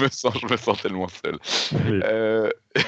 [0.01, 1.39] me sens, je me sens tellement seul.
[1.73, 2.49] Euh,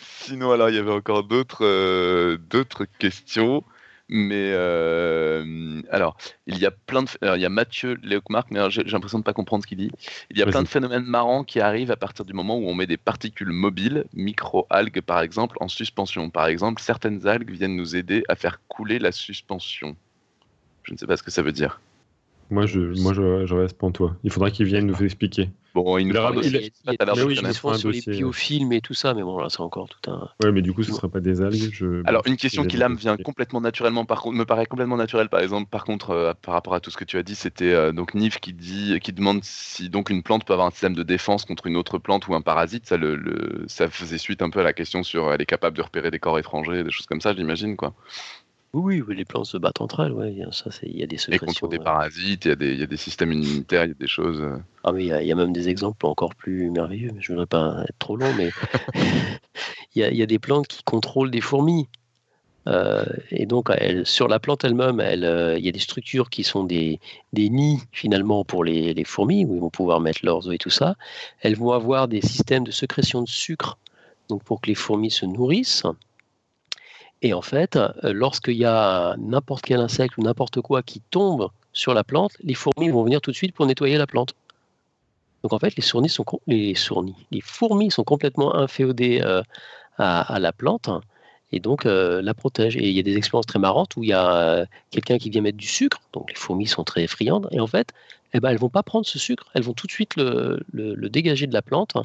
[0.00, 3.62] sinon, alors, il y avait encore d'autres, euh, d'autres questions.
[4.08, 6.16] Mais euh, alors,
[6.46, 7.08] il y a plein de.
[7.22, 9.90] il y a Mathieu Léocmarc, mais j'ai l'impression de ne pas comprendre ce qu'il dit.
[10.30, 12.74] Il y a plein de phénomènes marrants qui arrivent à partir du moment où on
[12.74, 16.30] met des particules mobiles, micro-algues par exemple, en suspension.
[16.30, 19.96] Par exemple, certaines algues viennent nous aider à faire couler la suspension.
[20.84, 21.80] Je ne sais pas ce que ça veut dire.
[22.50, 24.16] Moi, je, moi, je, je reste toi.
[24.22, 25.50] Il faudra qu'il vienne nous expliquer.
[25.76, 29.22] Bon, il nous fera il, il, il, il sur les biofilms et tout ça, mais
[29.22, 30.30] bon, là, c'est encore tout un.
[30.42, 31.70] Ouais, mais du coup, ce ne sera pas des algues.
[31.70, 32.00] Je...
[32.06, 35.28] Alors, une question qui là me vient complètement naturellement, par contre, me paraît complètement naturelle,
[35.28, 37.74] par exemple, par contre, euh, par rapport à tout ce que tu as dit, c'était
[37.74, 40.94] euh, donc Nif qui dit, qui demande si donc une plante peut avoir un système
[40.94, 42.86] de défense contre une autre plante ou un parasite.
[42.86, 45.76] Ça, le, le ça faisait suite un peu à la question sur elle est capable
[45.76, 47.92] de repérer des corps étrangers, des choses comme ça, j'imagine, quoi.
[48.76, 50.36] Oui, oui, les plantes se battent entre elles, ouais.
[50.52, 51.46] Ça, il y a des sécrétions.
[51.46, 53.88] Et contre des parasites, il y, a des, il y a des systèmes immunitaires, il
[53.88, 54.38] y a des choses.
[54.38, 54.58] Euh.
[54.84, 57.22] Ah, mais il y, a, il y, a même des exemples encore plus merveilleux, mais
[57.22, 58.50] je ne voudrais pas être trop long, mais
[59.94, 61.88] il, y a, il, y a, des plantes qui contrôlent des fourmis.
[62.68, 66.28] Euh, et donc, elle, sur la plante elle-même, elle, euh, il y a des structures
[66.28, 67.00] qui sont des,
[67.32, 70.58] des nids finalement pour les, les, fourmis, où ils vont pouvoir mettre leurs œufs et
[70.58, 70.96] tout ça.
[71.40, 73.78] Elles vont avoir des systèmes de sécrétion de sucre,
[74.28, 75.84] donc pour que les fourmis se nourrissent.
[77.22, 81.48] Et en fait, euh, lorsqu'il y a n'importe quel insecte ou n'importe quoi qui tombe
[81.72, 84.34] sur la plante, les fourmis vont venir tout de suite pour nettoyer la plante.
[85.42, 85.82] Donc en fait, les,
[87.42, 89.42] fourmis sont complètement inféodées euh,
[89.98, 90.90] à, la plante
[91.52, 92.76] et donc euh, la protègent.
[92.76, 95.42] Et il y a des expériences très marrantes où il y a quelqu'un qui vient
[95.42, 97.92] mettre du sucre, donc les fourmis sont très friandes, et en fait,
[98.36, 101.46] eh ben, elles vont pas prendre ce sucre, elles vont tout de suite le, dégager
[101.46, 101.96] de la plante,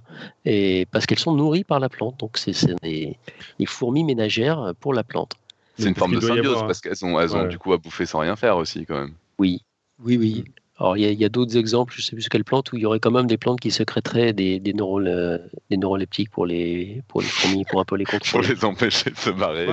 [0.46, 2.20] et parce qu'elles sont nourries par la plante.
[2.20, 3.18] Donc c'est des,
[3.66, 5.34] fourmis ménagères pour la plante.
[5.78, 8.20] C'est une forme de symbiose parce qu'elles ont, elles ont du coup à bouffer sans
[8.20, 9.14] rien faire aussi quand même.
[9.40, 9.62] Oui,
[10.04, 10.46] oui, oui.
[10.80, 13.00] Alors il y a, d'autres exemples, je sais plus quelle plante, où il y aurait
[13.00, 17.66] quand même des plantes qui sécréteraient des, des, des neuroleptiques pour les, pour les fourmis,
[17.66, 18.48] pour un peu les contrôler.
[18.48, 19.68] pour les empêcher de se barrer.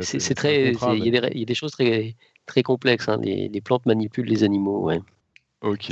[0.00, 2.14] c'est très, il y, a des choses très,
[2.50, 3.08] très complexes.
[3.08, 3.18] Hein.
[3.22, 4.80] Les, plantes manipulent les animaux.
[4.80, 5.00] Ouais.
[5.62, 5.86] Ok.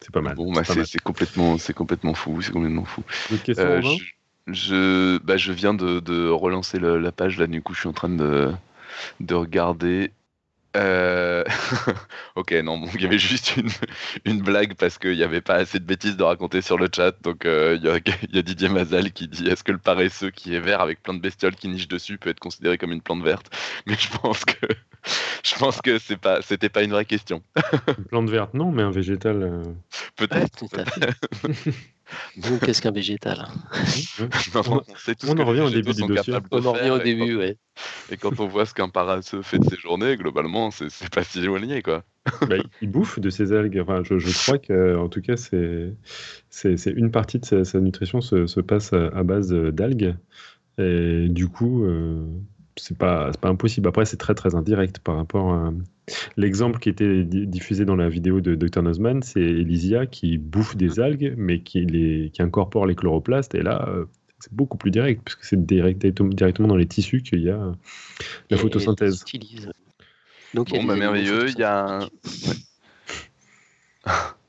[0.00, 0.34] C'est pas mal.
[0.34, 3.02] Bon, bah, c'est complètement, c'est complètement fou, c'est complètement fou.
[3.56, 3.80] Euh,
[4.48, 7.46] je, bah, je viens de, de relancer la page là.
[7.46, 8.52] Du coup, je suis en train de,
[9.20, 10.10] de regarder.
[10.76, 11.44] Euh...
[12.36, 13.68] ok, non, bon, il y avait juste une,
[14.24, 17.14] une blague parce qu'il n'y avait pas assez de bêtises de raconter sur le chat.
[17.22, 17.86] Donc euh, il y,
[18.36, 21.14] y, a Didier Mazal qui dit Est-ce que le paresseux qui est vert avec plein
[21.14, 23.50] de bestioles qui nichent dessus peut être considéré comme une plante verte?
[23.86, 24.66] Mais je pense que
[25.44, 27.42] je pense que c'est pas, c'était pas une vraie question.
[27.98, 29.42] une plante verte, non, mais un végétal.
[29.42, 29.62] Euh,
[30.16, 30.64] Peut-être.
[32.36, 33.46] Donc, qu'est-ce qu'un végétal?
[35.26, 36.34] On en revient au début du dossier.
[36.50, 37.56] On en revient au début, ouais.
[38.10, 41.40] Et quand on voit ce qu'un paraseux fait de ses journées, globalement, c'est pas si
[41.40, 42.04] éloigné, quoi.
[42.48, 43.80] bah, il bouffe de ses algues.
[43.80, 48.46] Enfin, je, je crois qu'en tout cas, c'est une partie de sa, sa nutrition se,
[48.46, 50.14] se, passe à base d'algues.
[50.78, 52.26] Et du coup, euh,
[52.76, 53.88] c'est pas, pas impossible.
[53.88, 55.72] Après, c'est très très indirect par rapport à
[56.36, 58.82] l'exemple qui était diffusé dans la vidéo de Dr.
[58.82, 63.54] Nozman, c'est Elysia qui bouffe des algues, mais qui, les, qui incorpore les chloroplastes.
[63.54, 64.04] Et là, euh,
[64.40, 67.72] c'est beaucoup plus direct, puisque c'est direct, directement dans les tissus qu'il y a
[68.50, 69.24] la photosynthèse.
[70.52, 72.08] Donc, bon, bah, merveilleux, il y a un...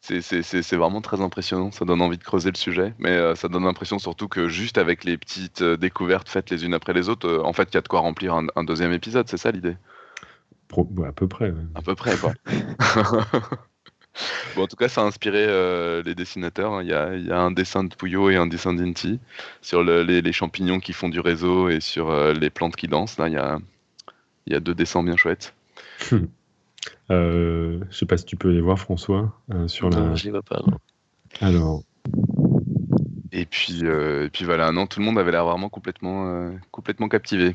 [0.00, 1.70] c'est vraiment très impressionnant.
[1.70, 4.78] Ça donne envie de creuser le sujet, mais euh, ça donne l'impression surtout que juste
[4.78, 7.74] avec les petites euh, découvertes faites les unes après les autres, euh, en fait, il
[7.74, 9.28] y a de quoi remplir un, deuxième épisode.
[9.28, 9.76] C'est ça l'idée?
[11.04, 11.52] À peu près.
[11.74, 12.32] À peu près, quoi.
[14.54, 15.46] bon, en tout cas, ça a inspiré
[16.04, 16.74] les dessinateurs.
[16.74, 16.82] Hein.
[16.82, 19.18] Il y, a, y, a, un dessin de Puyo et un dessin d'Inti
[19.62, 23.18] sur le, les, les, champignons qui font du réseau et sur les plantes qui dansent.
[23.18, 23.58] Là, il y a,
[24.46, 25.54] y a deux dessins bien chouettes.
[27.10, 30.30] Euh, je sais pas si tu peux les voir, François, euh, sur non, je les
[30.30, 30.62] vois pas.
[31.40, 31.82] Alors.
[33.32, 36.50] Et puis, euh, et puis voilà, non, tout le monde avait l'air vraiment complètement, euh,
[36.70, 37.54] complètement captivé.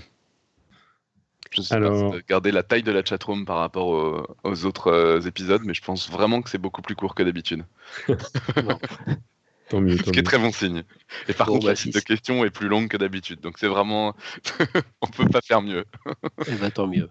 [1.51, 2.11] Je sais Alors...
[2.11, 5.81] pas garder la taille de la chatroom par rapport aux, aux autres épisodes, mais je
[5.81, 7.65] pense vraiment que c'est beaucoup plus court que d'habitude.
[9.69, 10.83] Tant mieux, Ce qui est très bon signe.
[11.27, 13.39] Et par Bon, contre, bah, la si liste de questions est plus longue que d'habitude.
[13.39, 14.15] Donc c'est vraiment.
[15.01, 15.85] On peut pas faire mieux.
[16.47, 17.09] Eh ben, tant mieux.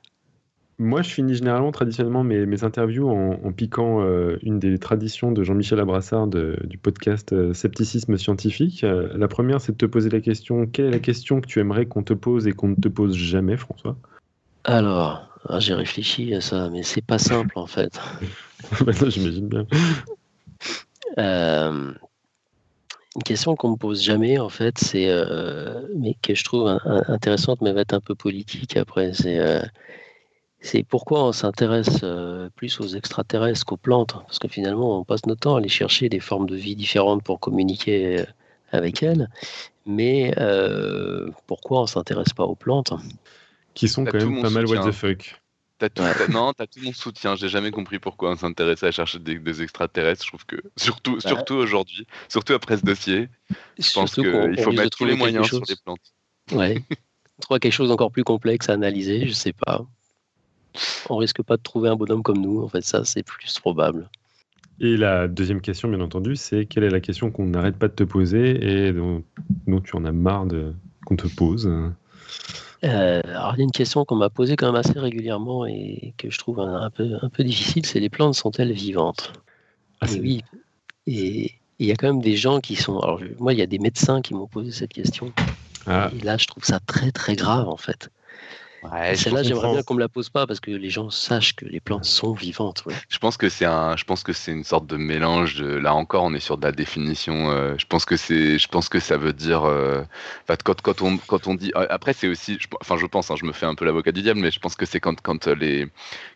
[0.79, 5.31] Moi, je finis généralement traditionnellement mes, mes interviews en, en piquant euh, une des traditions
[5.31, 8.83] de Jean-Michel Abrassard de- du podcast euh, Scepticisme scientifique.
[8.83, 11.61] Euh, la première, c'est de te poser la question quelle est la question que tu
[11.61, 13.97] aimerais qu'on te pose et qu'on ne te pose jamais, François?
[14.65, 18.01] Alors, ah, j'ai réfléchi à ça, mais c'est pas simple en fait.
[18.85, 19.67] Bah J'imagine bien.
[23.17, 25.07] Une question qu'on me pose jamais, en fait, c'est,
[25.95, 29.39] mais que je trouve un- un- intéressante, mais va être un peu politique après, c'est
[30.67, 34.15] c'est pourquoi on s'intéresse euh, plus aux extraterrestres qu'aux plantes.
[34.27, 37.23] Parce que finalement, on passe notre temps à aller chercher des formes de vie différentes
[37.23, 38.25] pour communiquer euh,
[38.73, 39.29] avec elles.
[39.85, 42.95] Mais euh, pourquoi on s'intéresse pas aux plantes?
[43.75, 45.39] Qui sont quand même pas mal what the fuck.
[45.79, 46.15] T'as tout, Ouais.
[46.17, 47.35] t'as- non, t'as tout mon soutien.
[47.37, 50.23] J'ai jamais compris pourquoi on s'intéressait à chercher des, des extraterrestres.
[50.25, 51.29] Je trouve que surtout, Bah.
[51.29, 53.29] surtout aujourd'hui, surtout après ce dossier,
[53.79, 56.01] je pense Surtout qu'on- qu'il faut mettre tous les moyens sur les plantes.
[56.53, 56.81] Ouais.
[57.39, 59.85] On trouve quelque chose d'encore plus complexe à analyser, je sais pas.
[61.11, 64.09] On risque pas de trouver un bonhomme comme nous, en fait, ça c'est plus probable.
[64.81, 67.93] Et la deuxième question, bien entendu, c'est quelle est la question qu'on n'arrête pas de
[67.95, 69.23] te poser et dont,
[69.67, 70.73] dont tu en as marre de,
[71.07, 71.71] qu'on te pose?
[72.83, 76.13] Euh, alors il y a une question qu'on m'a posée quand même assez régulièrement et
[76.19, 79.33] que je trouve un, un peu, un peu difficile, c'est les plantes sont-elles vivantes?
[80.01, 80.45] Ah, Et oui,
[81.07, 82.99] et il y a quand même des gens qui sont...
[82.99, 85.33] Alors moi, il y a des médecins qui m'ont posé cette question.
[85.87, 88.11] Ah, Et là, je trouve ça très très grave en fait.
[88.85, 91.65] Ouais, Celle-là, j'aimerais bien qu'on me la pose pas parce que les gens sachent que
[91.67, 92.85] les plantes sont vivantes.
[92.87, 93.03] ouais.
[93.09, 95.57] je pense que c'est un, je pense que c'est une sorte de mélange.
[95.57, 97.51] De, là encore, on est sur de la définition.
[97.51, 99.65] euh, je pense que c'est, je pense que ça veut dire.
[99.65, 100.03] euh,
[100.43, 101.73] enfin, quand, quand on, quand on dit.
[101.77, 102.59] euh, Après, c'est aussi.
[102.61, 103.31] je- enfin, je pense.
[103.31, 105.19] hein, je me fais un peu l'avocat du diable, mais je pense que c'est quand,
[105.23, 105.89] quand euh, les,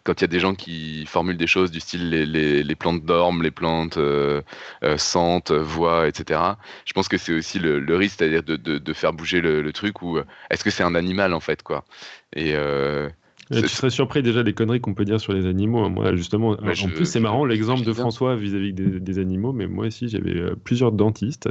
[0.05, 2.75] quand il y a des gens qui formulent des choses du style les, les, les
[2.77, 4.41] plantes dorment, les plantes euh,
[4.85, 6.59] euh, sentent, voient, etc.
[6.87, 9.61] Je pense que c'est aussi le, le risque, c'est-à-dire de, de, de faire bouger le,
[9.63, 10.19] le truc ou
[10.51, 11.85] est-ce que c'est un animal en fait, quoi?
[12.37, 13.09] Et euh,
[13.51, 15.81] tu serais surpris déjà des conneries qu'on peut dire sur les animaux.
[15.85, 15.89] hein.
[15.89, 17.93] Moi, justement, en je- plus, c'est je- marrant je- l'exemple je de.
[17.93, 21.49] François vis-à-vis des, des animaux, mais moi aussi, j'avais euh, plusieurs dentistes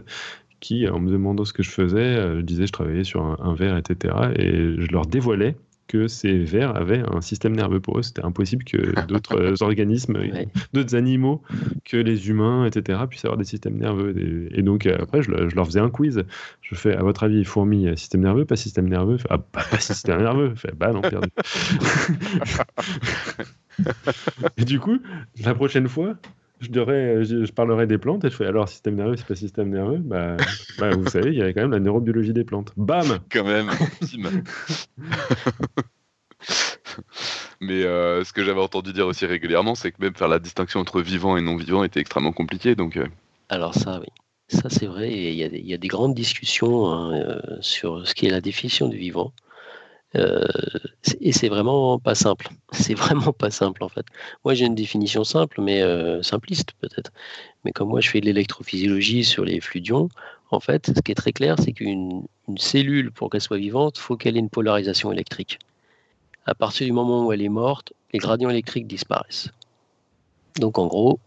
[0.60, 3.54] qui, en me demandant ce que je faisais, euh, disaient je travaillais sur un, un
[3.54, 4.16] verre, etc.
[4.36, 5.56] Et je leur dévoilais
[5.88, 8.02] que ces vers avaient un système nerveux pour eux.
[8.02, 8.78] C'était impossible que
[9.08, 10.48] d'autres euh, organismes, Ouais.
[10.74, 11.42] d'autres animaux
[11.86, 14.14] que les humains, etc., puissent avoir des systèmes nerveux.
[14.52, 16.24] Et, donc, euh, après, je, le- je leur faisais un quiz.
[16.62, 19.18] Je fais, à votre avis, fourmi, euh, système nerveux, pas système nerveux?
[19.30, 20.52] Ah, pas, pas système nerveux.
[20.56, 21.30] Je fais, bah non, perdu.
[24.58, 25.00] et du coup,
[25.44, 26.16] la prochaine fois,
[26.60, 29.36] je, dirais, je, je parlerai des plantes et je fais, alors, système nerveux, c'est pas
[29.36, 29.98] système nerveux?
[30.00, 30.38] Bah,
[30.80, 32.72] bah, vous savez, il y a quand même la neurobiologie des plantes.
[32.78, 33.70] Bam quand même.
[37.60, 40.80] Mais euh, ce que j'avais entendu dire aussi régulièrement, c'est que même faire la distinction
[40.80, 42.76] entre vivant et non vivant était extrêmement compliqué.
[42.76, 43.08] Donc, euh,
[43.50, 44.08] Alors ça, oui.
[44.50, 45.12] Ça, c'est vrai.
[45.12, 48.28] Il y, a des- il y a des grandes discussions hein, euh, sur ce qui
[48.28, 49.34] est la définition du vivant.
[50.16, 50.48] Euh,
[51.20, 52.50] et c'est vraiment pas simple.
[52.72, 54.06] C'est vraiment pas simple, en fait.
[54.46, 57.12] Moi, j'ai une définition simple, mais euh, simpliste, peut-être.
[57.66, 60.10] Mais comme moi, je fais de l'électrophysiologie sur les fluidions,
[60.52, 63.98] en fait, ce qui est très clair, c'est qu'une une cellule, pour qu'elle soit vivante,
[63.98, 65.60] faut qu'elle ait une polarisation électrique.
[66.46, 69.50] À partir du moment où elle est morte, les gradients électriques disparaissent.
[70.60, 71.20] Donc, en gros,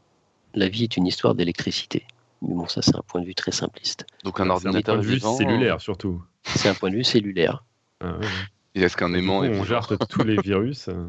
[0.54, 2.06] la vie est une histoire d'électricité.
[2.42, 4.06] Mais bon, ça, c'est un point de vue très simpliste.
[4.24, 5.36] donc un C'est un point ordinateur de vue vivant.
[5.36, 6.22] cellulaire, surtout.
[6.44, 7.64] C'est un point de vue cellulaire.
[8.00, 8.26] Ah, ouais.
[8.74, 10.88] Et est-ce qu'un aimant coup, est on jarte tous les virus.
[10.88, 11.06] euh,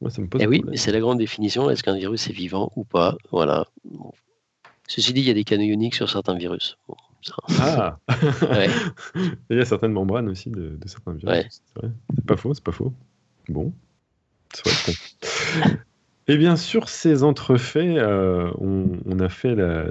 [0.00, 1.68] Moi, ça me pose Et Eh oui, c'est la grande définition.
[1.70, 3.66] Est-ce qu'un virus est vivant ou pas Voilà.
[3.84, 4.12] Bon.
[4.88, 6.76] Ceci dit, il y a des canaux ioniques sur certains virus.
[6.88, 7.98] Bon, ça- Ah
[8.50, 8.68] Ouais.
[9.16, 9.20] Et
[9.50, 11.62] Il y a certaines membranes aussi de, de certains virus.
[11.82, 11.90] Ouais.
[12.14, 12.92] C'est pas faux, c'est pas faux.
[13.48, 13.72] Bon.
[14.52, 15.70] Que-
[16.26, 19.84] Eh bien, sur ces entrefaits, euh, on, on a fait la,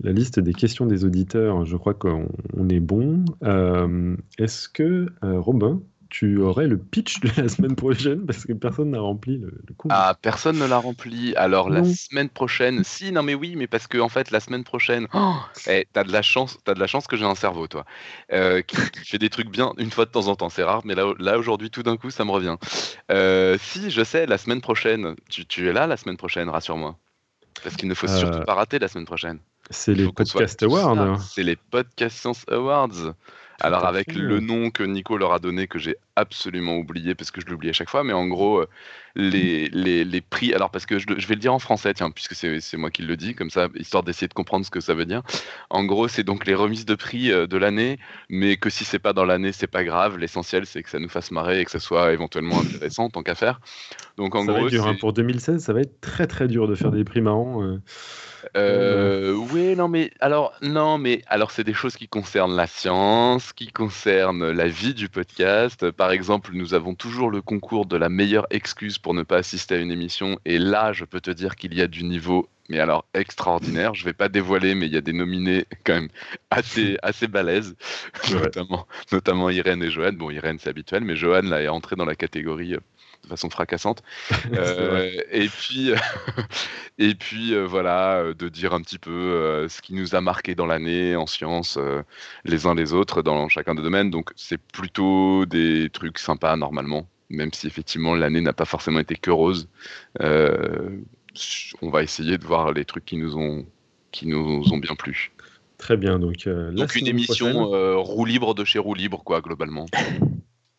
[0.00, 1.64] la liste des questions des auditeurs.
[1.64, 2.26] Je crois qu'on
[2.56, 3.24] on est bon.
[3.44, 8.52] Euh, Est-ce que, euh, Robin, tu aurais le pitch de la semaine prochaine Parce que
[8.52, 9.74] personne n'a rempli le, le.
[9.90, 11.34] Ah, personne ne l'a rempli.
[11.36, 14.64] Alors la semaine prochaine, si, non mais oui, mais parce que en fait la semaine
[14.64, 15.34] prochaine, oh,
[15.66, 17.84] eh, t'as de la chance, t'as de la chance que j'ai un cerveau, toi,
[18.32, 20.48] euh, qui, qui fait des trucs bien une fois de temps en temps.
[20.48, 22.56] C'est rare, mais là, là aujourd'hui, tout d'un coup, ça me revient.
[23.10, 26.96] Euh, si, je sais, la semaine prochaine, tu, tu es là la semaine prochaine, rassure-moi.
[27.62, 29.38] Parce qu'il ne faut Euh, surtout pas rater la semaine prochaine.
[29.70, 31.20] C'est les Podcast Awards.
[31.20, 33.14] C'est les Podcast Science Awards.
[33.60, 37.40] Alors avec le nom que Nico leur a donné, que j'ai absolument oublié parce que
[37.40, 38.66] je l'oublie à chaque fois, mais en gros, euh,
[39.14, 40.52] les, les, les prix.
[40.54, 43.02] Alors, parce que je, je, vais le dire en français, tiens, puisque c'est moi qui
[43.02, 45.22] le dis, comme ça, histoire d'essayer de comprendre ce que ça veut dire.
[45.70, 47.98] En gros, c'est donc les remises de prix euh, de l'année,
[48.28, 50.18] mais que si c'est pas dans l'année, c'est pas grave.
[50.18, 53.34] L'essentiel, c'est que ça nous fasse marrer et que ça soit éventuellement intéressant, tant qu'à
[53.34, 53.60] faire.
[54.16, 54.60] Donc, en ça gros.
[54.62, 57.04] Va être dur, hein, pour 2016, ça va être très très dur de faire des
[57.04, 57.62] prix marrants.
[57.62, 57.78] Euh...
[58.56, 63.52] Euh, oui, non, mais alors, non, mais alors, c'est des choses qui concernent la science,
[63.52, 65.90] qui concernent la vie du podcast.
[65.90, 69.74] Par exemple, nous avons toujours le concours de la meilleure excuse pour ne pas assister
[69.76, 70.38] à une émission.
[70.44, 73.94] Et là, je peux te dire qu'il y a du niveau, mais alors extraordinaire.
[73.94, 76.08] Je vais pas dévoiler, mais il y a des nominés quand même
[76.50, 77.76] assez, assez balèzes,
[78.30, 78.40] Ouais.
[78.40, 80.16] notamment, notamment Irène et Joanne.
[80.16, 82.80] Bon, Irène, c'est habituel, mais Joanne, là, est entrée dans la catégorie euh,
[83.26, 84.02] de façon fracassante.
[84.54, 85.90] Euh, et puis,
[86.98, 90.54] et puis euh, voilà, euh, de dire un petit peu ce qui nous a marqué
[90.54, 91.78] dans l'année en sciences,
[92.44, 94.10] les uns les autres, dans chacun des domaines.
[94.10, 99.16] Donc, c'est plutôt des trucs sympas normalement, même si effectivement l'année n'a pas forcément été
[99.16, 99.68] que rose.
[100.20, 103.66] On va essayer de voir les trucs qui nous ont,
[104.12, 105.32] qui nous ont bien plu.
[105.78, 109.22] Très bien, donc euh, Donc, une émission prochaine- euh, roue libre de chez roue libre,
[109.22, 109.86] quoi, globalement.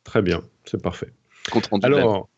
[0.04, 1.12] Très bien, c'est parfait.
[1.52, 2.30] Compte rendu Alors,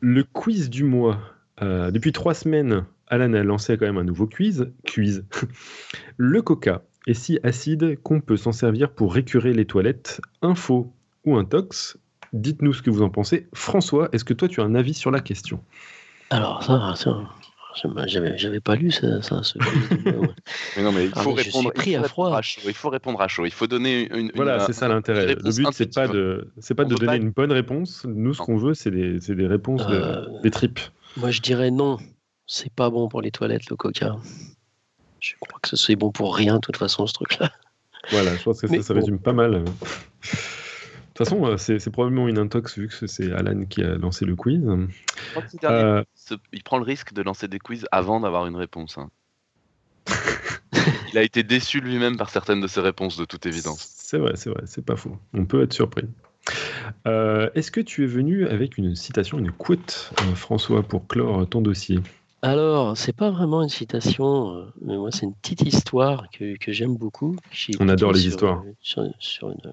[0.00, 1.18] le quiz du mois.
[1.60, 4.72] Euh, depuis trois semaines, Alan a lancé quand même un nouveau quiz.
[4.86, 5.24] Quiz.
[6.16, 10.20] le coca est si acide qu'on peut s'en servir pour récurer les toilettes.
[10.40, 10.92] Info
[11.24, 11.98] ou intox
[12.32, 13.46] Dites-nous ce que vous en pensez.
[13.52, 15.62] François, est-ce que toi tu as un avis sur la question?
[16.30, 17.28] Alors, ça, ça
[18.06, 19.22] j'avais j'avais pas lu ça.
[19.22, 19.58] ça ce
[20.76, 21.72] Mais non, mais il Ah, faut mais je suis répondre.
[21.76, 22.36] il faut à répondre froid.
[22.36, 22.60] à chaud.
[22.66, 23.44] Il faut répondre à chaud.
[23.46, 24.30] Il faut donner une.
[24.34, 25.34] Voilà, c'est ça l'intérêt.
[25.34, 28.04] Le but, c'est pas de, c'est pas On de donner pas- une bonne réponse.
[28.06, 30.80] Nous, ce qu'on veut, c'est des, c'est des réponses de- Euh, des tripes.
[31.16, 31.98] Moi, je dirais non.
[32.46, 34.16] C'est pas bon pour les toilettes, le coca.
[35.20, 37.50] Je crois que c'est bon pour rien, de toute façon, ce truc-là.
[38.10, 39.00] Voilà, je pense que ça, Mais ça bon.
[39.00, 39.62] résume pas mal.
[39.62, 43.94] De toute façon, euh, c'est c'est probablement une intox vu que c'est Alan qui a
[43.96, 44.60] lancé le quiz.
[44.64, 46.02] Je crois que ce dernier, Euh,
[46.34, 48.98] se- il prend le risque de lancer des quiz avant d'avoir une réponse.
[48.98, 49.10] hein.
[51.12, 53.88] il a été déçu lui-même par certaines de ses réponses, de toute évidence.
[53.96, 55.16] C'est vrai, c'est vrai, c'est pas faux.
[55.34, 56.06] On peut être surpris.
[57.06, 61.48] Euh, Est-ce que tu es venu avec une citation, une quote, euh, François, pour clore
[61.48, 62.00] ton dossier?
[62.42, 66.72] Alors, c'est pas vraiment une citation, euh, mais moi, c'est une petite histoire que, que
[66.72, 67.36] j'aime beaucoup.
[67.78, 68.64] On adore les sur, histoires.
[68.80, 69.72] Sur, sur une,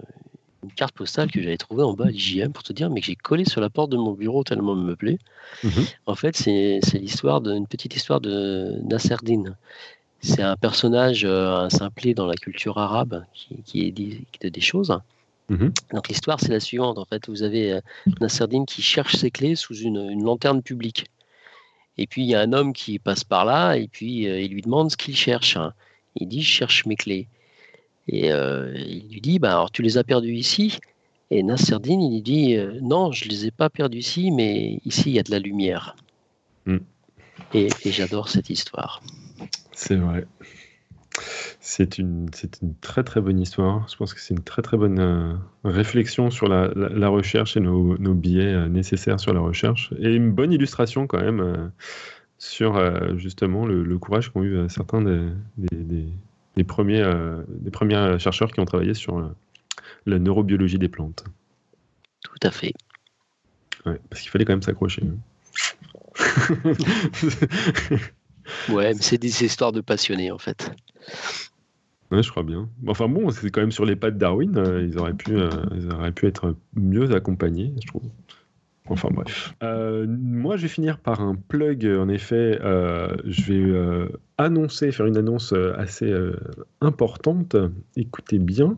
[0.64, 3.08] une carte postale que j'avais trouvée en bas à l'IGM, pour te dire, mais que
[3.08, 5.20] j'ai collée sur la porte de mon bureau tellement elle me plaît.
[5.64, 5.86] Mhm.
[6.06, 9.56] En fait, c'est l'histoire d'une petite histoire de Nasserdine.
[10.22, 14.50] C'est un personnage, euh, un simplet dans la culture arabe qui, qui est dit de
[14.50, 15.00] des choses.
[15.48, 15.74] Mhm.
[15.94, 16.98] Donc l'histoire, c'est la suivante.
[16.98, 17.82] En fait, vous avez euh,
[18.20, 21.06] Nasserdine qui cherche ses clés sous une, une lanterne publique.
[21.98, 24.52] Et puis il y a un homme qui passe par là et puis euh, il
[24.54, 25.58] lui demande ce qu'il cherche.
[26.16, 27.28] Il dit je cherche mes clés.
[28.12, 30.80] Et euh, il lui dit bah alors tu les as perdues ici?
[31.30, 35.04] Et Nasserdine il lui dit euh, non je les ai pas perdues ici mais ici
[35.12, 35.96] il y a de la lumière.
[36.66, 36.78] Mm.
[37.54, 39.02] Et, et j'adore cette histoire.
[39.74, 40.26] C'est vrai.
[41.60, 43.88] C'est une, c'est une très très bonne histoire.
[43.90, 45.34] Je pense que c'est une très très bonne euh,
[45.64, 49.94] réflexion sur la, la- la recherche et nos, nos biais euh, nécessaires sur la recherche.
[50.00, 51.68] Et une bonne illustration quand même euh,
[52.38, 52.80] sur
[53.18, 55.28] justement le, le courage qu'ont eu certains des,
[55.58, 56.14] des, des-
[56.60, 59.34] des premiers, euh, des premiers chercheurs qui ont travaillé sur euh,
[60.06, 61.24] la neurobiologie des plantes.
[62.22, 62.74] Tout à fait.
[63.86, 65.04] Ouais, parce qu'il fallait quand même s'accrocher.
[65.06, 65.16] hein.
[68.68, 70.72] Ouais, mais c'est des histoires de passionnés en fait.
[72.12, 72.68] Ouais, je crois bien.
[72.88, 75.50] Enfin bon, c'est quand même sur les pas de Darwin, euh, ils, auraient pu, euh,
[75.76, 78.04] ils auraient pu être mieux accompagnés, je trouve.
[78.90, 79.54] Enfin bref.
[79.62, 81.86] Euh, moi, je vais finir par un plug.
[81.86, 84.08] En effet, euh, je vais euh,
[84.38, 86.14] annoncer, faire une annonce assez
[86.82, 87.56] importante.
[87.96, 88.78] Écoutez bien.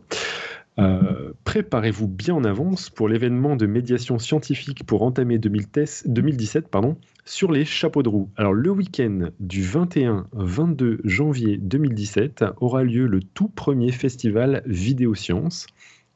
[1.44, 7.52] Préparez-vous bien en avance pour l'événement de médiation scientifique pour entamer 2010 2017 pardon, sur
[7.52, 8.30] les chapeaux de roue.
[8.36, 15.68] Alors le week-end du 21-22 janvier 2017 aura lieu le tout premier festival Vidéosciences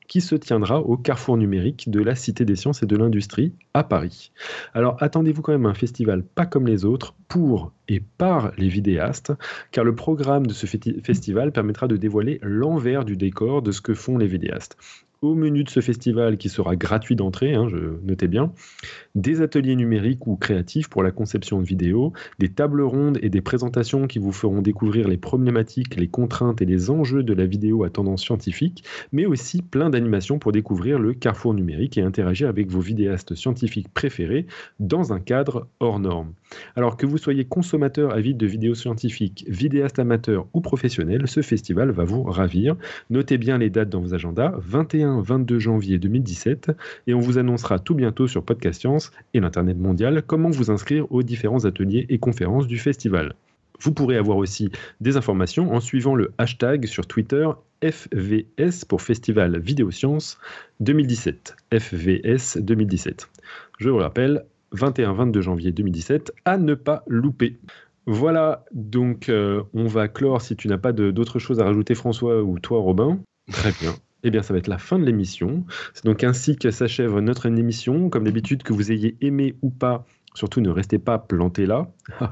[0.08, 3.84] qui se tiendra au carrefour numérique de la Cité des Sciences et de l'Industrie à
[3.84, 4.32] Paris.
[4.74, 9.34] Alors attendez-vous quand même un festival pas comme les autres pour et par les vidéastes,
[9.72, 13.82] car le programme de ce festi- festival permettra de dévoiler l'envers du décor de ce
[13.82, 14.78] que font les vidéastes.
[15.22, 18.52] Au menu de ce festival, qui sera gratuit d'entrée, hein, je notez bien,
[19.16, 23.42] des ateliers numériques ou créatifs pour la conception de vidéos, des tables rondes et des
[23.42, 27.84] présentations qui vous feront découvrir les problématiques, les contraintes et les enjeux de la vidéo
[27.84, 32.70] à tendance scientifique, mais aussi plein d'animations pour découvrir le carrefour numérique et interagir avec
[32.70, 34.46] vos vidéastes scientifiques préférés
[34.80, 36.34] dans un cadre hors norme.
[36.76, 41.92] Alors que vous soyez consommateur avide de vidéos scientifiques, vidéaste amateur ou professionnel, ce festival
[41.92, 42.76] va vous ravir.
[43.10, 46.72] Notez bien les dates dans vos agendas 21 21-22 janvier 2017
[47.08, 51.12] et on vous annoncera tout bientôt sur Podcast Science et l'Internet mondial comment vous inscrire
[51.12, 53.36] aux différents ateliers et conférences du festival.
[53.82, 54.72] Vous pourrez avoir aussi
[55.02, 57.48] des informations en suivant le hashtag sur Twitter
[57.84, 60.38] FVS pour Festival Vidéosciences
[60.80, 61.56] 2017.
[61.74, 63.30] FVS 2017.
[63.80, 67.58] Je vous rappelle, 21-22 janvier 2017, à ne pas louper.
[68.08, 72.44] Voilà, donc euh, on va clore si tu n'as pas d'autres choses à rajouter François
[72.44, 73.20] ou toi Robin?
[73.52, 73.96] Très bien.
[74.28, 75.66] Eh bien, ça va être la fin de l'émission.
[75.94, 78.10] C'est donc ainsi que s'achève notre émission.
[78.10, 80.04] Comme d'habitude, que vous ayez aimé ou pas,
[80.34, 81.92] surtout ne restez pas plantés là.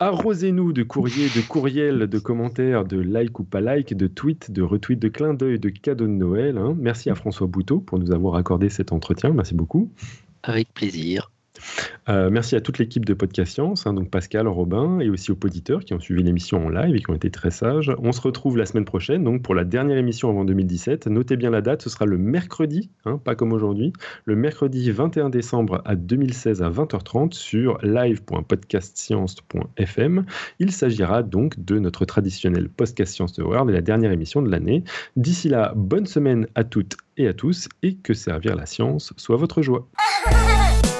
[0.00, 4.62] Arrosez-nous de courriers, de courriels, de commentaires, de like ou pas like, de tweets, de
[4.62, 6.58] retweets, de clins d'œil, de cadeaux de Noël.
[6.58, 6.74] Hein.
[6.80, 9.32] Merci à François Bouteau pour nous avoir accordé cet entretien.
[9.32, 9.92] Merci beaucoup.
[10.42, 11.30] Avec plaisir.
[12.08, 15.38] Euh, merci à toute l'équipe de Podcast Science, hein, donc Pascal, Robin, et aussi aux
[15.42, 17.90] auditeurs qui ont suivi l'émission en live et qui ont été très sages.
[17.98, 21.06] On se retrouve la semaine prochaine, donc pour la dernière émission avant 2017.
[21.06, 23.92] Notez bien la date, ce sera le mercredi, hein, pas comme aujourd'hui,
[24.24, 30.24] le mercredi 21 décembre à 2016 à 20h30 sur live.podcastscience.fm.
[30.58, 34.84] Il s'agira donc de notre traditionnel Podcast Science World et la dernière émission de l'année.
[35.16, 39.36] D'ici là, bonne semaine à toutes et à tous et que servir la science soit
[39.36, 39.88] votre joie.